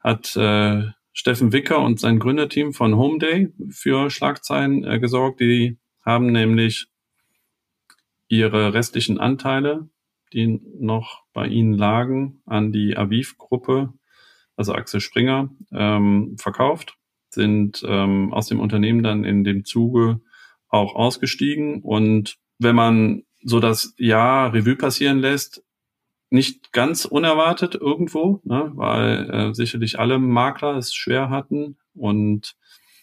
[0.00, 5.40] hat äh, Steffen Wicker und sein Gründerteam von Homeday für Schlagzeilen äh, gesorgt.
[5.40, 6.86] Die haben nämlich
[8.28, 9.88] ihre restlichen Anteile
[10.32, 13.92] die noch bei Ihnen lagen, an die Aviv-Gruppe,
[14.56, 16.96] also Axel Springer, ähm, verkauft,
[17.30, 20.20] sind ähm, aus dem Unternehmen dann in dem Zuge
[20.68, 21.82] auch ausgestiegen.
[21.82, 25.62] Und wenn man so das Jahr Revue passieren lässt,
[26.30, 32.56] nicht ganz unerwartet irgendwo, ne, weil äh, sicherlich alle Makler es schwer hatten und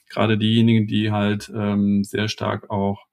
[0.10, 3.06] gerade diejenigen, die halt ähm, sehr stark auch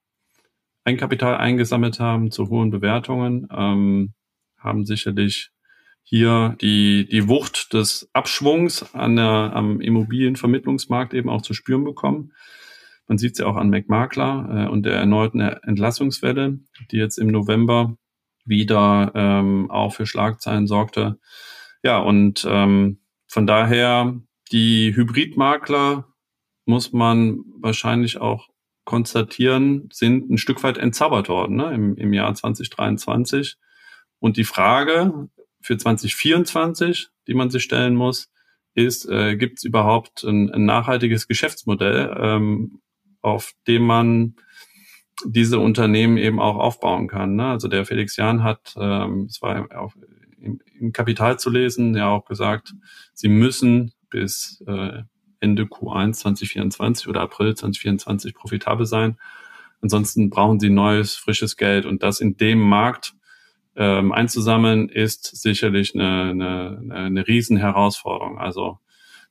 [0.84, 4.14] Eigenkapital eingesammelt haben zu hohen Bewertungen, ähm,
[4.58, 5.50] haben sicherlich
[6.02, 12.32] hier die, die Wucht des Abschwungs an der, am Immobilienvermittlungsmarkt eben auch zu spüren bekommen.
[13.06, 16.58] Man sieht es ja auch an McMakler äh, und der erneuten Entlassungswelle,
[16.90, 17.96] die jetzt im November
[18.44, 21.18] wieder ähm, auch für Schlagzeilen sorgte.
[21.82, 24.20] Ja, und ähm, von daher
[24.52, 26.06] die Hybridmakler
[26.64, 28.48] muss man wahrscheinlich auch
[28.84, 33.56] konstatieren, sind ein Stück weit entzaubert worden ne, im, im Jahr 2023.
[34.18, 35.28] Und die Frage
[35.60, 38.30] für 2024, die man sich stellen muss,
[38.74, 42.80] ist, äh, gibt es überhaupt ein, ein, nachhaltiges Geschäftsmodell, ähm,
[43.20, 44.36] auf dem man
[45.26, 47.36] diese Unternehmen eben auch aufbauen kann.
[47.36, 47.46] Ne?
[47.46, 49.94] Also der Felix Jahn hat, ähm, es war auch
[50.40, 52.74] im, im Kapital zu lesen, ja auch gesagt,
[53.12, 55.02] sie müssen bis äh,
[55.40, 59.18] Ende Q1 2024 oder April 2024 profitabel sein.
[59.80, 63.14] Ansonsten brauchen sie neues, frisches Geld und das in dem Markt
[63.76, 68.38] ähm, einzusammeln, ist sicherlich eine, eine, eine Riesenherausforderung.
[68.38, 68.78] Also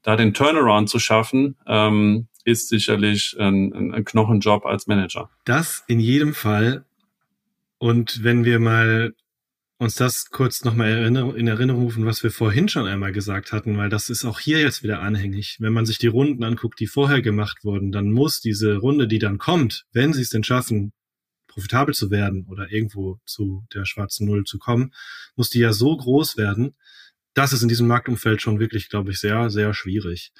[0.01, 5.29] da den Turnaround zu schaffen, ähm, ist sicherlich ein, ein Knochenjob als Manager.
[5.45, 6.85] Das in jedem Fall.
[7.77, 9.13] Und wenn wir mal
[9.79, 13.87] uns das kurz nochmal in Erinnerung rufen, was wir vorhin schon einmal gesagt hatten, weil
[13.87, 15.55] das ist auch hier jetzt wieder anhängig.
[15.59, 19.19] Wenn man sich die Runden anguckt, die vorher gemacht wurden, dann muss diese Runde, die
[19.19, 20.91] dann kommt, wenn sie es denn schaffen,
[21.47, 24.93] profitabel zu werden oder irgendwo zu der schwarzen Null zu kommen,
[25.37, 26.75] muss die ja so groß werden,
[27.33, 30.33] das ist in diesem Marktumfeld schon wirklich, glaube ich, sehr, sehr schwierig.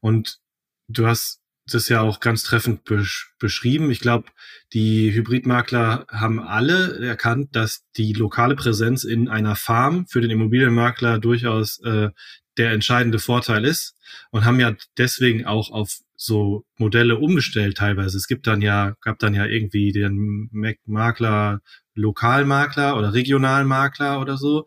[0.00, 0.40] Und
[0.88, 1.40] du hast
[1.70, 3.90] das ja auch ganz treffend besch beschrieben.
[3.90, 4.28] Ich glaube,
[4.72, 11.18] die Hybridmakler haben alle erkannt, dass die lokale Präsenz in einer Farm für den Immobilienmakler
[11.18, 12.10] durchaus äh,
[12.56, 13.94] der entscheidende Vorteil ist
[14.30, 18.16] und haben ja deswegen auch auf so Modelle umgestellt teilweise.
[18.16, 20.50] Es gibt dann ja, gab dann ja irgendwie den
[20.84, 21.60] Makler,
[21.94, 24.66] Lokalmakler oder Regionalmakler oder so.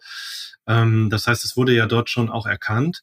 [0.67, 3.01] Ähm, das heißt, es wurde ja dort schon auch erkannt.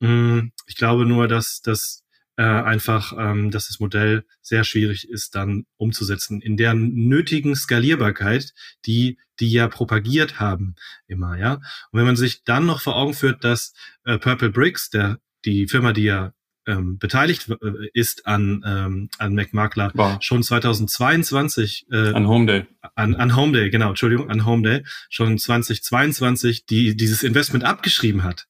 [0.00, 2.03] Mm, ich glaube nur, dass, dass
[2.36, 8.52] äh, einfach, ähm, dass das Modell sehr schwierig ist, dann umzusetzen in der nötigen Skalierbarkeit,
[8.86, 10.76] die die ja propagiert haben
[11.08, 11.54] immer, ja.
[11.54, 13.72] Und wenn man sich dann noch vor Augen führt, dass
[14.04, 16.32] äh, Purple Bricks, der die Firma, die ja
[16.66, 20.16] ähm, beteiligt äh, ist an ähm, an McMakler wow.
[20.22, 26.96] schon 2022 äh, an Homeday an, an Homeday genau Entschuldigung an Homeday schon 2022 die
[26.96, 28.46] dieses Investment abgeschrieben hat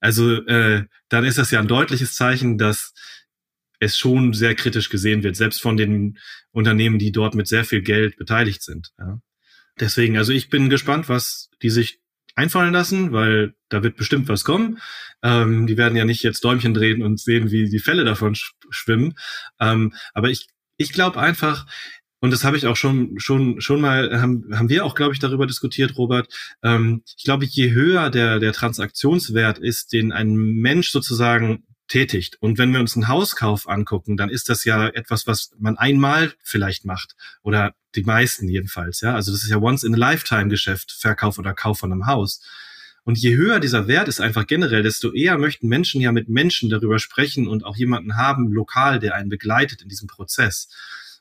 [0.00, 2.92] also äh, dann ist das ja ein deutliches Zeichen dass
[3.80, 6.18] es schon sehr kritisch gesehen wird, selbst von den
[6.50, 8.90] Unternehmen, die dort mit sehr viel Geld beteiligt sind.
[8.98, 9.20] Ja.
[9.78, 12.00] Deswegen, also ich bin gespannt, was die sich
[12.34, 14.78] einfallen lassen, weil da wird bestimmt was kommen.
[15.22, 18.54] Ähm, die werden ja nicht jetzt Däumchen drehen und sehen, wie die Fälle davon sch
[18.70, 19.14] schwimmen.
[19.60, 21.66] Ähm, aber ich, ich glaube einfach,
[22.20, 25.18] und das habe ich auch schon schon schon mal haben haben wir auch glaube ich
[25.18, 26.28] darüber diskutiert Robert
[26.62, 32.36] ähm, ich glaube je höher der der Transaktionswert ist den ein Mensch sozusagen tätigt.
[32.40, 36.34] Und wenn wir uns einen Hauskauf angucken, dann ist das ja etwas, was man einmal
[36.42, 39.00] vielleicht macht oder die meisten jedenfalls.
[39.00, 42.06] Ja, also das ist ja once in a lifetime Geschäft, Verkauf oder Kauf von einem
[42.06, 42.42] Haus.
[43.04, 46.68] Und je höher dieser Wert ist einfach generell, desto eher möchten Menschen ja mit Menschen
[46.68, 50.68] darüber sprechen und auch jemanden haben lokal, der einen begleitet in diesem Prozess.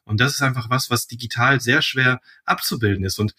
[0.07, 3.19] Und das ist einfach was, was digital sehr schwer abzubilden ist.
[3.19, 3.35] Und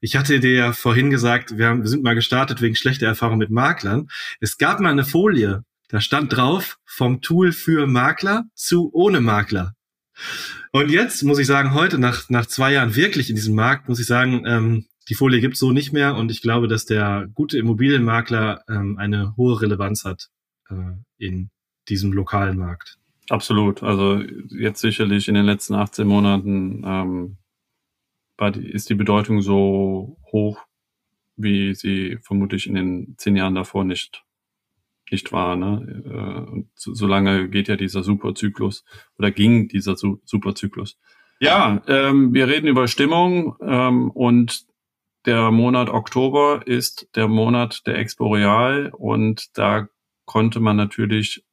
[0.00, 3.38] ich hatte dir ja vorhin gesagt, wir, haben, wir sind mal gestartet wegen schlechter Erfahrung
[3.38, 4.08] mit Maklern.
[4.40, 9.74] Es gab mal eine Folie, da stand drauf, vom Tool für Makler zu ohne Makler.
[10.72, 14.00] Und jetzt muss ich sagen, heute nach, nach zwei Jahren wirklich in diesem Markt, muss
[14.00, 17.58] ich sagen, ähm, die Folie gibt's so nicht mehr und ich glaube, dass der gute
[17.58, 20.28] Immobilienmakler ähm, eine hohe Relevanz hat
[20.68, 20.74] äh,
[21.16, 21.50] in
[21.88, 22.98] diesem lokalen Markt.
[23.28, 23.82] Absolut.
[23.82, 27.36] Also jetzt sicherlich in den letzten 18 Monaten ähm,
[28.36, 30.60] war ist die Bedeutung so hoch,
[31.36, 34.24] wie sie vermutlich in den zehn Jahren davor nicht
[35.10, 35.56] nicht wahr.
[35.56, 36.02] Ne?
[36.04, 38.84] Äh, und so, so lange geht ja dieser Superzyklus
[39.18, 40.98] oder ging dieser Su Superzyklus.
[41.40, 44.66] Ja, ähm, wir reden über Stimmung ähm, und
[45.24, 49.88] der Monat Oktober ist der Monat der Exporeal und da
[50.24, 51.44] konnte man natürlich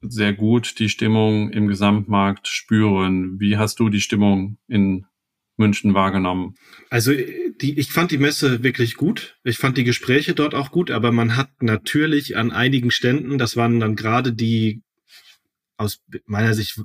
[0.00, 3.40] sehr gut die Stimmung im Gesamtmarkt spüren.
[3.40, 5.06] Wie hast du die Stimmung in
[5.56, 6.54] München wahrgenommen?
[6.88, 9.38] Also die, ich fand die Messe wirklich gut.
[9.44, 13.56] Ich fand die Gespräche dort auch gut, aber man hat natürlich an einigen Ständen, das
[13.56, 14.82] waren dann gerade die
[15.76, 16.80] aus meiner Sicht,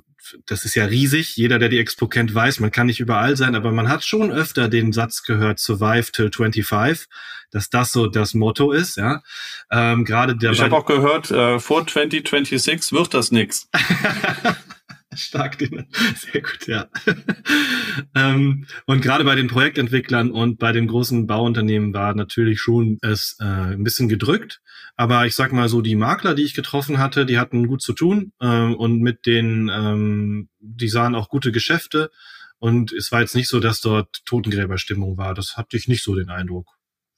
[0.46, 1.36] das ist ja riesig.
[1.36, 4.30] Jeder, der die Expo kennt, weiß, man kann nicht überall sein, aber man hat schon
[4.32, 7.06] öfter den Satz gehört, survive till 25,
[7.50, 9.22] dass das so das Motto ist, ja.
[9.70, 13.68] Ähm, gerade der ich habe auch gehört, äh, vor 2026 wird das nix.
[15.16, 16.88] Stark, sehr gut, ja.
[18.14, 23.36] ähm, und gerade bei den Projektentwicklern und bei den großen Bauunternehmen war natürlich schon es
[23.40, 24.60] äh, ein bisschen gedrückt.
[24.96, 27.92] Aber ich sag mal so, die Makler, die ich getroffen hatte, die hatten gut zu
[27.92, 32.10] tun ähm, und mit den, ähm, die sahen auch gute Geschäfte.
[32.58, 35.34] Und es war jetzt nicht so, dass dort Totengräberstimmung war.
[35.34, 36.68] Das hatte ich nicht so den Eindruck.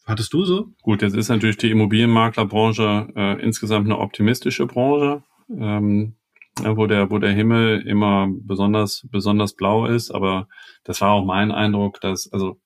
[0.07, 0.69] Hattest du so?
[0.83, 5.23] Gut, jetzt ist natürlich die Immobilienmaklerbranche äh, insgesamt eine optimistische Branche.
[5.51, 6.15] Ähm,
[6.63, 10.11] wo der, wo der Himmel immer besonders, besonders blau ist.
[10.11, 10.49] Aber
[10.85, 12.61] das war auch mein Eindruck, dass, also,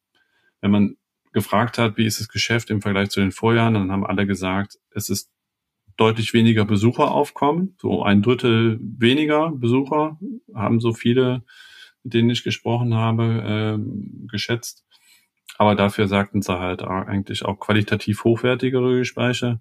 [0.61, 0.97] wenn man
[1.33, 4.79] gefragt hat, wie ist das Geschäft im Vergleich zu den Vorjahren, dann haben alle gesagt,
[4.91, 5.31] es ist
[5.97, 10.19] deutlich weniger Besucher aufkommen, so ein Drittel weniger Besucher
[10.55, 11.43] haben so viele,
[12.03, 14.85] mit denen ich gesprochen habe, äh, geschätzt.
[15.59, 19.61] Aber dafür sagten sie halt eigentlich auch qualitativ hochwertigere Gespräche.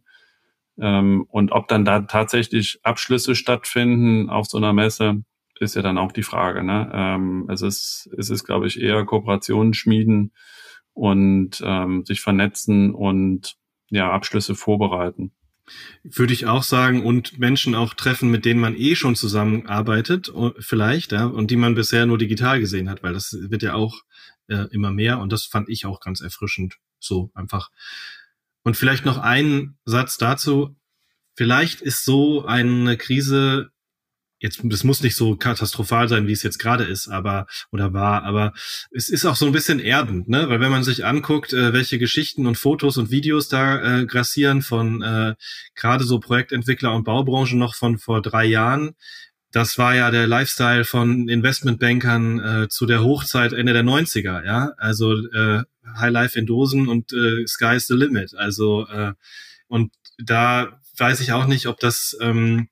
[0.81, 5.23] Ähm, und ob dann da tatsächlich Abschlüsse stattfinden auf so einer Messe,
[5.59, 6.63] ist ja dann auch die Frage.
[6.63, 6.89] Ne?
[6.93, 10.31] Ähm, es ist, es ist, glaube ich, eher Kooperationen schmieden
[10.93, 13.55] und ähm, sich vernetzen und
[13.89, 15.31] ja, Abschlüsse vorbereiten.
[16.03, 21.11] Würde ich auch sagen und Menschen auch treffen, mit denen man eh schon zusammenarbeitet, vielleicht,
[21.11, 24.01] ja, und die man bisher nur digital gesehen hat, weil das wird ja auch
[24.47, 27.69] äh, immer mehr und das fand ich auch ganz erfrischend So einfach.
[28.63, 30.75] Und vielleicht noch ein Satz dazu.
[31.35, 33.71] Vielleicht ist so eine Krise
[34.39, 38.23] jetzt, das muss nicht so katastrophal sein, wie es jetzt gerade ist, aber oder war,
[38.23, 38.53] aber
[38.91, 40.49] es ist auch so ein bisschen erdend, ne?
[40.49, 44.61] Weil wenn man sich anguckt, äh, welche Geschichten und Fotos und Videos da äh, grassieren
[44.61, 45.35] von äh,
[45.75, 48.95] gerade so Projektentwickler und Baubranche noch von vor drei Jahren,
[49.51, 54.71] das war ja der Lifestyle von Investmentbankern äh, zu der Hochzeit Ende der 90er, ja.
[54.77, 55.63] Also äh,
[55.97, 58.35] High Life in Dosen und äh, Sky's the Limit.
[58.35, 59.13] Also äh,
[59.67, 62.69] und da weiß ich auch nicht, ob das ähm,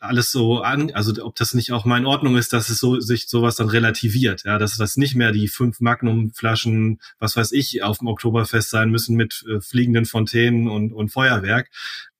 [0.00, 3.00] alles so an, also ob das nicht auch mal in Ordnung ist, dass es so
[3.00, 7.82] sich sowas dann relativiert, ja, dass das nicht mehr die fünf Magnum-Flaschen, was weiß ich,
[7.82, 11.70] auf dem Oktoberfest sein müssen mit äh, fliegenden Fontänen und, und Feuerwerk,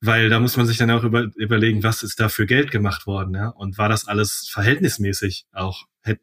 [0.01, 3.07] weil da muss man sich dann auch über, überlegen, was ist da für Geld gemacht
[3.07, 5.85] worden, ja, und war das alles verhältnismäßig auch?
[6.01, 6.19] Hätt,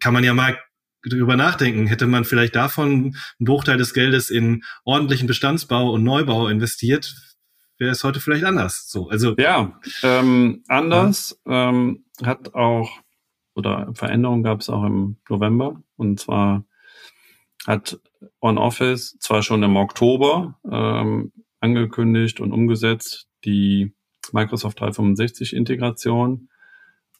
[0.00, 0.58] kann man ja mal
[1.08, 1.86] drüber nachdenken.
[1.86, 7.14] Hätte man vielleicht davon einen Bruchteil des Geldes in ordentlichen Bestandsbau und Neubau investiert,
[7.78, 8.88] wäre es heute vielleicht anders.
[8.88, 11.70] So, also ja, ähm, anders ja.
[11.70, 13.00] Ähm, hat auch
[13.54, 16.64] oder Veränderungen gab es auch im November und zwar
[17.66, 18.00] hat
[18.40, 23.94] On Office zwar schon im Oktober ähm, angekündigt und umgesetzt die
[24.32, 26.48] Microsoft 365 Integration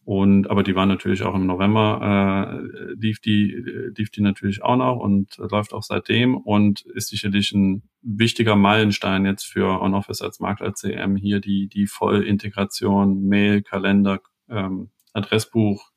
[0.04, 3.54] und aber die war natürlich auch im November, äh, lief die,
[3.96, 9.24] lief die natürlich auch noch und läuft auch seitdem und ist sicherlich ein wichtiger Meilenstein
[9.24, 15.90] jetzt für OnOffice als Markt als CM hier die, die Vollintegration, Mail, Kalender, ähm, Adressbuch,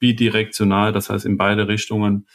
[0.00, 2.26] bidirektional, das heißt in beide Richtungen,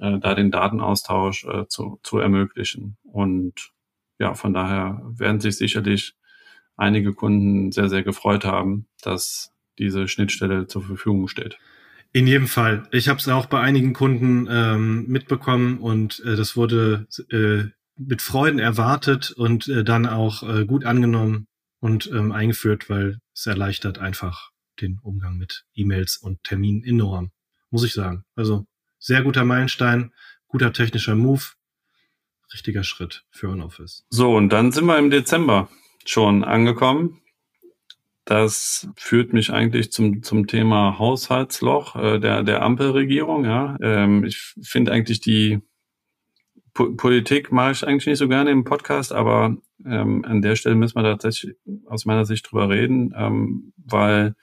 [0.00, 2.98] äh, da den Datenaustausch äh, zu, zu ermöglichen.
[3.04, 3.72] Und
[4.18, 6.14] ja, von daher werden sich sicherlich
[6.76, 11.58] einige Kunden sehr, sehr gefreut haben, dass diese Schnittstelle zur Verfügung steht.
[12.12, 12.86] In jedem Fall.
[12.92, 18.22] Ich habe es auch bei einigen Kunden ähm, mitbekommen und äh, das wurde äh, mit
[18.22, 21.46] Freuden erwartet und äh, dann auch äh, gut angenommen
[21.80, 24.50] und ähm, eingeführt, weil es erleichtert einfach
[24.80, 27.30] den Umgang mit E-Mails und Terminen enorm,
[27.70, 28.24] muss ich sagen.
[28.36, 28.66] Also
[28.98, 30.12] sehr guter Meilenstein,
[30.48, 31.42] guter technischer Move,
[32.52, 34.04] richtiger Schritt für OnOffice.
[34.10, 35.70] So, und dann sind wir im Dezember
[36.04, 37.21] schon angekommen.
[38.24, 43.44] Das führt mich eigentlich zum, zum Thema Haushaltsloch äh, der, der Ampelregierung.
[43.44, 43.76] Ja.
[43.82, 45.60] Ähm, ich finde eigentlich die
[46.74, 50.74] po Politik mache ich eigentlich nicht so gerne im Podcast, aber ähm, an der Stelle
[50.74, 54.34] müssen wir tatsächlich aus meiner Sicht drüber reden, ähm, weil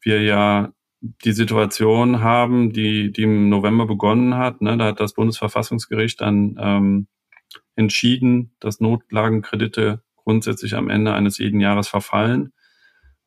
[0.00, 4.60] wir ja die Situation haben, die, die im November begonnen hat.
[4.60, 4.76] Ne?
[4.76, 7.06] Da hat das Bundesverfassungsgericht dann ähm,
[7.74, 12.52] entschieden, dass Notlagenkredite grundsätzlich am Ende eines jeden Jahres verfallen.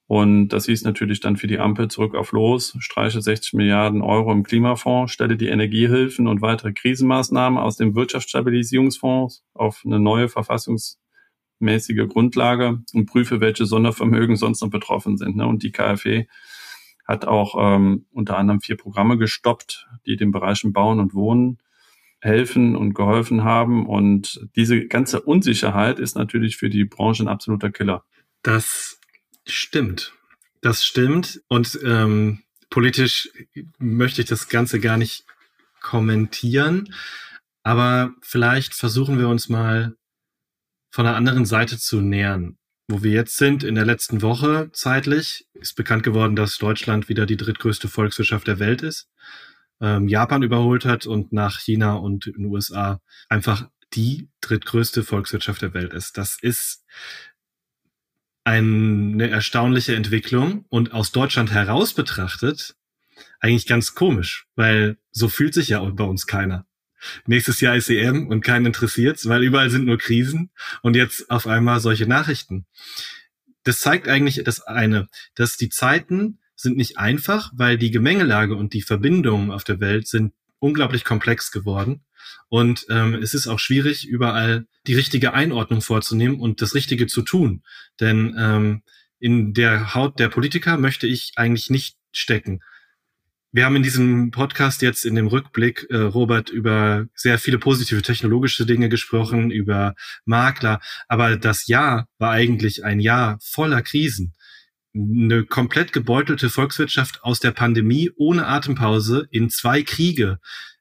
[0.10, 4.32] Und das hieß natürlich dann für die Ampel zurück auf los, streiche 60 Milliarden Euro
[4.32, 12.08] im Klimafonds, stelle die Energiehilfen und weitere Krisenmaßnahmen aus dem Wirtschaftsstabilisierungsfonds auf eine neue verfassungsmäßige
[12.10, 15.36] Grundlage und prüfe, welche Sondervermögen sonst noch betroffen sind.
[15.36, 15.46] Ne?
[15.46, 16.26] Und die KfW
[17.08, 21.60] hat auch ähm, unter anderem vier Programme gestoppt, die den Bereichen Bauen und Wohnen
[22.20, 23.86] helfen und geholfen haben.
[23.86, 28.06] Und diese ganze Unsicherheit ist natürlich für die Branche ein absoluter Killer.
[28.42, 28.99] Das
[29.52, 30.14] Stimmt.
[30.62, 31.42] Das stimmt.
[31.48, 33.30] Und ähm, politisch
[33.78, 35.26] möchte ich das Ganze gar nicht
[35.82, 36.94] kommentieren.
[37.64, 39.96] Aber vielleicht versuchen wir uns mal
[40.92, 42.58] von der anderen Seite zu nähern.
[42.88, 47.28] Wo wir jetzt sind, in der letzten Woche zeitlich, ist bekannt geworden, dass Deutschland wieder
[47.28, 49.08] die drittgrößte Volkswirtschaft der Welt ist.
[49.80, 53.00] Ähm, Japan überholt hat und nach China und den USA
[53.30, 56.18] einfach die drittgrößte Volkswirtschaft der Welt ist.
[56.18, 56.84] Das ist
[58.50, 62.76] eine erstaunliche Entwicklung und aus Deutschland heraus betrachtet
[63.40, 66.66] eigentlich ganz komisch, weil so fühlt sich ja bei uns keiner.
[67.28, 70.50] Nächstes Jahr ist EM und keinen interessiert's, weil überall sind nur Krisen
[70.82, 72.66] und jetzt auf einmal solche Nachrichten.
[73.64, 78.74] Das zeigt eigentlich das eine, dass die Zeiten sind nicht einfach, weil die Gemengelage und
[78.74, 82.06] die Verbindungen auf der Welt sind unglaublich komplex geworden.
[82.50, 87.22] Und ähm, es ist auch schwierig, überall die richtige Einordnung vorzunehmen und das Richtige zu
[87.22, 87.64] tun.
[88.00, 88.84] Denn ähm,
[89.20, 92.62] in der Haut der Politiker möchte ich eigentlich nicht stecken.
[93.52, 98.04] Wir haben in diesem Podcast jetzt in dem Rückblick, äh, Robert, über sehr viele positive
[98.04, 99.96] technologische Dinge gesprochen, über
[100.26, 100.80] Makler.
[101.08, 104.36] Aber das Jahr war eigentlich ein Jahr voller Krisen.
[105.00, 110.40] Eine komplett gebeutelte Volkswirtschaft aus der Pandemie ohne Atempause in zwei Kriege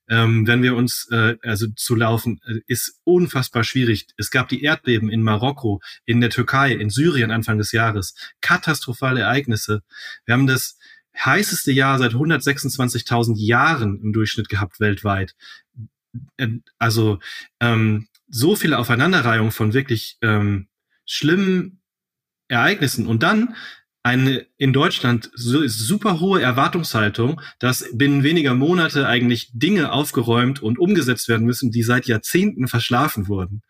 [0.09, 4.07] ähm, wenn wir uns äh, also zu laufen, äh, ist unfassbar schwierig.
[4.17, 8.15] Es gab die Erdbeben in Marokko, in der Türkei, in Syrien Anfang des Jahres.
[8.41, 9.83] Katastrophale Ereignisse.
[10.25, 10.79] Wir haben das
[11.19, 15.35] heißeste Jahr seit 126.000 Jahren im Durchschnitt gehabt weltweit.
[16.39, 17.19] äh, also
[17.61, 20.69] ähm, so viele Aufeinanderreihungen von wirklich ähm,
[21.05, 21.81] schlimmen
[22.49, 23.55] Ereignissen und dann
[24.03, 30.79] eine in Deutschland so super hohe Erwartungshaltung, dass binnen weniger Monate eigentlich Dinge aufgeräumt und
[30.79, 33.63] umgesetzt werden müssen, die seit Jahrzehnten verschlafen wurden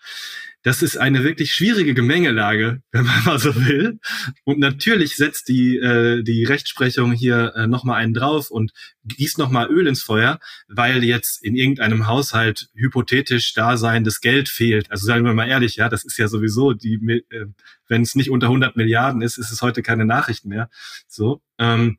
[0.62, 4.01] das ist eine wirklich schwierige Gemengelage, wenn man mal so will.
[4.44, 8.73] Und natürlich setzt die, äh, die Rechtsprechung hier äh, nochmal einen drauf und
[9.05, 10.39] gießt nochmal Öl ins Feuer,
[10.69, 14.90] weil jetzt in irgendeinem Haushalt hypothetisch daseindes Geld fehlt.
[14.90, 17.47] Also sagen wir mal ehrlich, ja, das ist ja sowieso die, äh,
[17.89, 20.69] wenn es nicht unter 100 Milliarden ist, ist es heute keine Nachricht mehr.
[21.07, 21.99] So, ähm,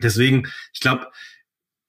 [0.00, 1.08] deswegen, ich glaube,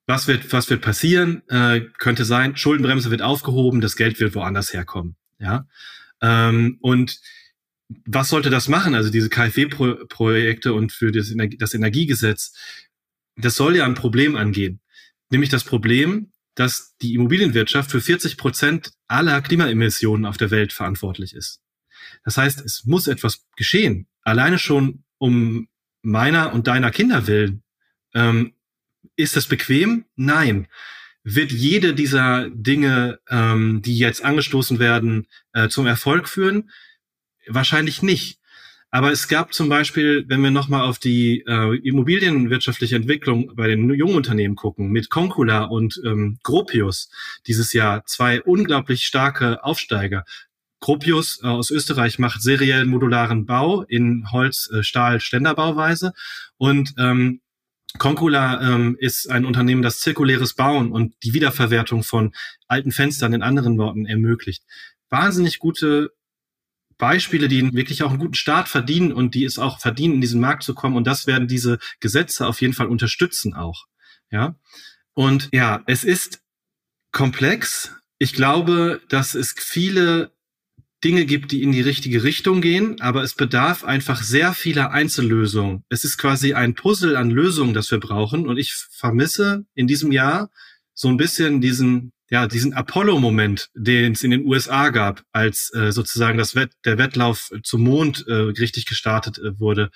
[0.06, 1.48] was wird, was wird passieren?
[1.48, 5.16] Äh, könnte sein, Schuldenbremse wird aufgehoben, das Geld wird woanders herkommen.
[5.40, 5.68] Ja,
[6.22, 7.20] ähm, und
[8.06, 8.96] was sollte das machen?
[8.96, 12.54] Also diese KfW-Projekte und für das, Energie das Energiegesetz,
[13.36, 14.80] das soll ja ein Problem angehen.
[15.30, 21.34] Nämlich das Problem, dass die Immobilienwirtschaft für 40 Prozent aller Klimaemissionen auf der Welt verantwortlich
[21.34, 21.62] ist.
[22.24, 24.08] Das heißt, es muss etwas geschehen.
[24.22, 25.68] Alleine schon um
[26.04, 27.64] meiner und deiner Kinder willen.
[28.14, 28.54] Ähm,
[29.16, 30.06] ist das bequem?
[30.16, 30.68] Nein
[31.24, 36.70] wird jede dieser Dinge, ähm, die jetzt angestoßen werden, äh, zum Erfolg führen?
[37.48, 38.40] Wahrscheinlich nicht.
[38.92, 43.92] Aber es gab zum Beispiel, wenn wir nochmal auf die äh, immobilienwirtschaftliche Entwicklung bei den
[43.94, 47.10] jungen Unternehmen gucken, mit Concula und ähm, Gropius
[47.48, 50.26] dieses Jahr zwei unglaublich starke Aufsteiger.
[50.84, 56.12] Gropius äh, aus Österreich macht seriell modularen Bau in Holz, äh, Stahl, Ständerbauweise
[56.58, 57.40] und ähm,
[58.00, 62.34] Concula ähm, ist ein Unternehmen, das zirkuläres Bauen und die Wiederverwertung von
[62.68, 64.64] alten Fenstern in anderen Worten ermöglicht.
[65.10, 66.12] Wahnsinnig gute
[66.98, 70.42] Beispiele, die wirklich auch einen guten Start verdienen und die es auch verdienen, in diesen
[70.42, 70.98] Markt zu kommen.
[70.98, 73.86] Und das werden diese Gesetze auf jeden Fall unterstützen auch.
[74.32, 74.56] Ja.
[75.14, 76.42] Und ja, es ist
[77.12, 77.96] komplex.
[78.18, 80.34] Ich glaube, dass es viele
[81.04, 85.84] Dinge gibt, die in die richtige Richtung gehen, aber es bedarf einfach sehr vieler Einzellösungen.
[85.90, 88.48] Es ist quasi ein Puzzle an Lösungen, das wir brauchen.
[88.48, 90.50] Und ich vermisse in diesem Jahr
[90.94, 95.92] so ein bisschen diesen, ja, diesen Apollo-Moment, den es in den USA gab, als äh,
[95.92, 99.90] sozusagen das Wett, der Wettlauf zum Mond äh, richtig gestartet äh, wurde.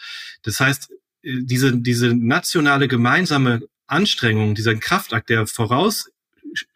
[0.44, 6.10] Das heißt, äh, diese, diese nationale gemeinsame Anstrengung, dieser Kraftakt, der voraus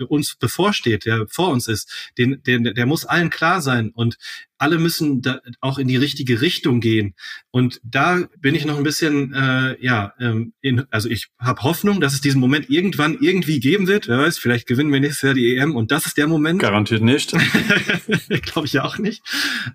[0.07, 3.91] uns bevorsteht, der vor uns ist, den, den, der muss allen klar sein.
[3.91, 4.17] Und
[4.61, 7.15] alle müssen da auch in die richtige Richtung gehen.
[7.49, 11.99] Und da bin ich noch ein bisschen, äh, ja, ähm, in, also ich habe Hoffnung,
[11.99, 14.07] dass es diesen Moment irgendwann irgendwie geben wird.
[14.07, 16.59] Wer weiß, vielleicht gewinnen wir nächstes Jahr die EM und das ist der Moment.
[16.59, 17.31] Garantiert nicht.
[18.43, 19.23] glaube ich auch nicht.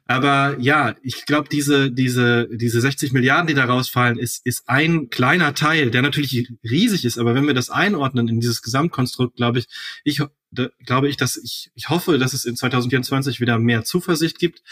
[0.06, 5.10] Aber ja, ich glaube, diese, diese, diese 60 Milliarden, die da rausfallen, ist, ist ein
[5.10, 7.18] kleiner Teil, der natürlich riesig ist.
[7.18, 9.66] Aber wenn wir das einordnen in dieses Gesamtkonstrukt, glaube ich,
[10.04, 14.38] ich da, glaube ich, dass ich, ich hoffe, dass es in 2024 wieder mehr Zuversicht
[14.38, 14.62] gibt,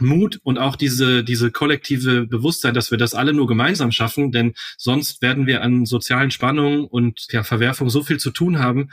[0.00, 4.54] Mut und auch diese, diese kollektive Bewusstsein, dass wir das alle nur gemeinsam schaffen, denn
[4.76, 8.90] sonst werden wir an sozialen Spannungen und ja, Verwerfungen so viel zu tun haben,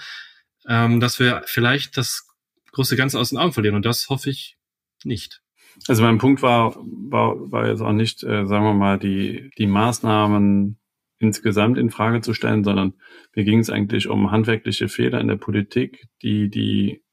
[0.68, 2.28] ähm, dass wir vielleicht das
[2.72, 3.76] große Ganze aus den Augen verlieren.
[3.76, 4.58] Und das hoffe ich
[5.04, 5.42] nicht.
[5.88, 9.68] Also mein Punkt war, war, war jetzt auch nicht, äh, sagen wir mal, die, die
[9.68, 10.80] Maßnahmen
[11.20, 12.94] insgesamt in Frage zu stellen, sondern
[13.36, 17.04] mir ging es eigentlich um handwerkliche Fehler in der Politik, die die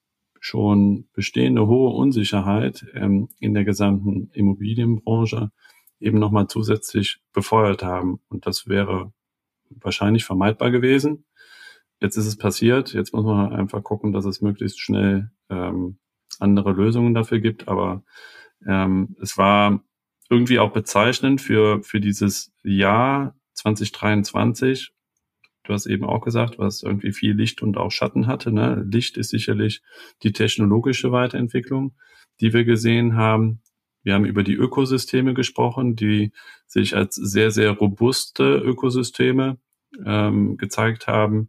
[0.40, 5.50] schon bestehende hohe Unsicherheit ähm, in der gesamten Immobilienbranche
[6.00, 8.20] eben nochmal zusätzlich befeuert haben.
[8.28, 9.12] Und das wäre
[9.70, 11.24] wahrscheinlich vermeidbar gewesen.
[12.00, 12.92] Jetzt ist es passiert.
[12.92, 15.98] Jetzt muss man einfach gucken, dass es möglichst schnell ähm,
[16.40, 17.68] andere Lösungen dafür gibt.
[17.68, 18.04] Aber
[18.66, 19.82] ähm, es war
[20.28, 24.92] irgendwie auch bezeichnend für, für dieses Jahr 2023.
[25.64, 28.52] Du hast eben auch gesagt, was irgendwie viel Licht und auch Schatten hatte.
[28.52, 28.84] Ne?
[28.90, 29.82] Licht ist sicherlich
[30.22, 31.94] die technologische Weiterentwicklung,
[32.40, 33.62] die wir gesehen haben.
[34.02, 36.32] Wir haben über die Ökosysteme gesprochen, die
[36.66, 39.58] sich als sehr, sehr robuste Ökosysteme
[40.04, 41.48] ähm, gezeigt haben.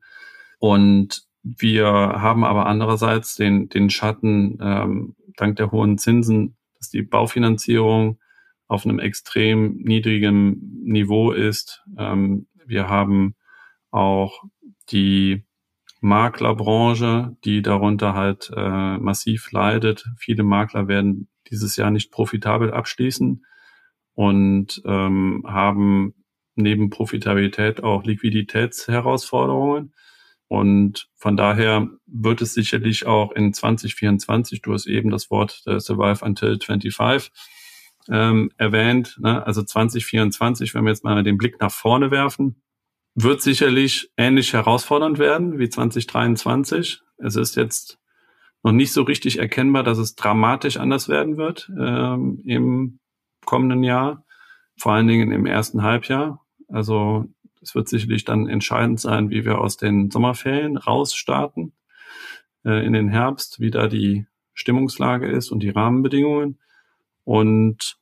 [0.60, 7.02] Und wir haben aber andererseits den, den Schatten ähm, dank der hohen Zinsen, dass die
[7.02, 8.19] Baufinanzierung
[8.68, 11.84] auf einem extrem niedrigen Niveau ist.
[11.98, 13.36] Ähm, wir haben
[13.92, 14.44] auch
[14.90, 15.46] die
[16.02, 20.06] Maklerbranche, die darunter halt äh, massiv leidet.
[20.18, 23.46] Viele Makler werden dieses Jahr nicht profitabel abschließen
[24.14, 26.14] und ähm, haben
[26.56, 29.94] neben Profitabilität auch Liquiditätsherausforderungen.
[30.48, 35.80] Und von daher wird es sicherlich auch in 2024, du hast eben das Wort äh,
[35.80, 37.32] Survive Until 25
[38.10, 39.45] ähm, erwähnt, ne?
[39.45, 42.61] also 2024, wenn wir jetzt mal den Blick nach vorne werfen,
[43.15, 47.02] wird sicherlich ähnlich herausfordernd werden wie 2023.
[47.18, 47.99] Es ist jetzt
[48.64, 52.99] noch nicht so richtig erkennbar, dass es dramatisch anders werden wird ähm, im
[53.45, 54.26] kommenden Jahr,
[54.77, 56.45] vor allen Dingen im ersten Halbjahr.
[56.68, 57.26] Also
[57.61, 61.73] es wird sicherlich dann entscheidend sein, wie wir aus den Sommerferien rausstarten
[62.65, 66.60] äh, in den Herbst, wie da die Stimmungslage ist und die Rahmenbedingungen.
[67.26, 67.97] Und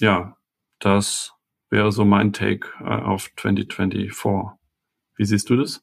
[0.00, 0.36] ja,
[0.78, 1.32] das
[1.70, 4.58] wäre so mein Take äh, auf 2024.
[5.16, 5.82] Wie siehst du das?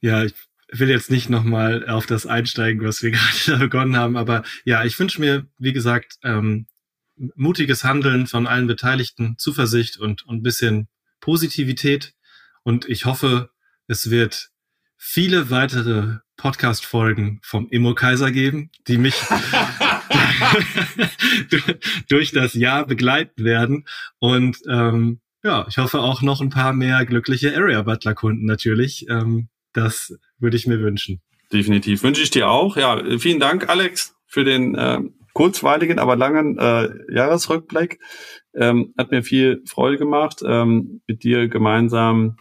[0.00, 0.34] Ja, ich
[0.70, 3.10] will jetzt nicht nochmal auf das einsteigen, was wir
[3.46, 6.66] gerade begonnen haben, aber ja, ich wünsche mir, wie gesagt, ähm,
[7.34, 10.88] mutiges Handeln von allen Beteiligten, Zuversicht und, und ein bisschen
[11.20, 12.14] Positivität.
[12.62, 13.50] Und ich hoffe,
[13.86, 14.50] es wird
[14.96, 19.14] viele weitere Podcast-Folgen vom Immo-Kaiser geben, die mich
[22.08, 23.84] durch das Jahr begleiten werden.
[24.18, 29.06] Und ähm, ja, ich hoffe auch noch ein paar mehr glückliche Area Butler Kunden natürlich.
[29.08, 31.20] Ähm, das würde ich mir wünschen.
[31.52, 32.02] Definitiv.
[32.02, 32.76] Wünsche ich dir auch.
[32.76, 35.00] Ja, vielen Dank, Alex, für den äh,
[35.32, 38.00] kurzweiligen, aber langen äh, Jahresrückblick.
[38.54, 42.36] Ähm, hat mir viel Freude gemacht, ähm, mit dir gemeinsam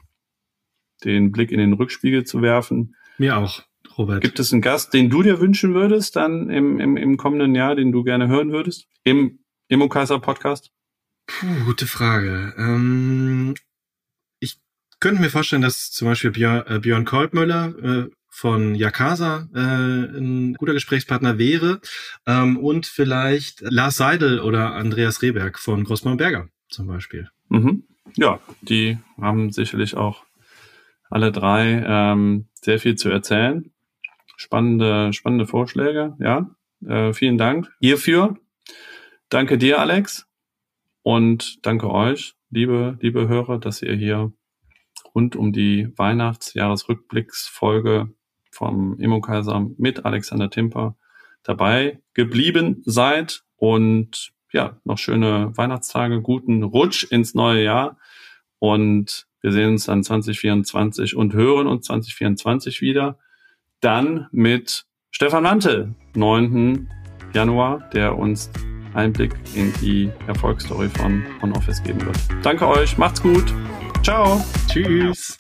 [1.04, 2.96] den Blick in den Rückspiegel zu werfen.
[3.18, 3.64] Mir auch,
[3.98, 4.22] Robert.
[4.22, 7.76] Gibt es einen Gast, den du dir wünschen würdest dann im, im, im kommenden Jahr,
[7.76, 8.88] den du gerne hören würdest?
[9.04, 10.72] Im Immokaiser Podcast?
[11.26, 12.54] Puh, gute Frage.
[12.58, 13.56] Ähm,
[14.40, 14.60] ich
[15.00, 20.54] könnte mir vorstellen, dass zum Beispiel Björn, äh, Björn Kolbmüller äh, von Yakasa äh, ein
[20.54, 21.82] guter Gesprächspartner wäre
[22.28, 27.30] ähm, und vielleicht Lars Seidel oder Andreas Rehberg von Grossmann Berger zum Beispiel.
[27.50, 27.84] Mhm.
[28.16, 30.24] Ja, die haben sicherlich auch
[31.10, 33.72] alle drei ähm, sehr viel zu erzählen.
[34.38, 36.52] Spannende, spannende Vorschläge, ja.
[36.88, 38.38] Äh, vielen Dank hierfür.
[39.30, 40.28] Danke dir, Alex.
[41.02, 44.32] Und danke euch, liebe, liebe Hörer, dass ihr hier
[45.16, 48.14] rund um die Weihnachtsjahresrückblicksfolge
[48.52, 50.96] vom Immokaiser mit Alexander Timper
[51.42, 57.98] dabei geblieben seid und ja, noch schöne Weihnachtstage, guten Rutsch ins neue Jahr
[58.60, 63.18] und wir sehen uns dann 2024 und hören uns 2024 wieder.
[63.82, 66.90] Dann mit Stefan Mantel, 9.
[67.34, 68.50] Januar, der uns
[68.96, 72.18] Einblick in die Erfolgsstory von OnOffice geben wird.
[72.42, 73.54] Danke euch, macht's gut.
[74.02, 74.44] Ciao.
[74.68, 75.36] Tschüss.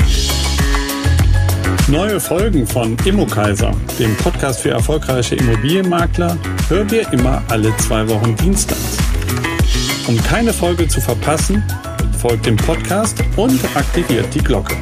[1.88, 6.38] Neue Folgen von Immokaiser, dem Podcast für erfolgreiche Immobilienmakler,
[6.69, 8.97] hört ihr immer alle zwei Wochen dienstags.
[10.07, 11.64] Um keine Folge zu verpassen,
[12.19, 14.76] folgt dem Podcast und aktiviert die Glocke.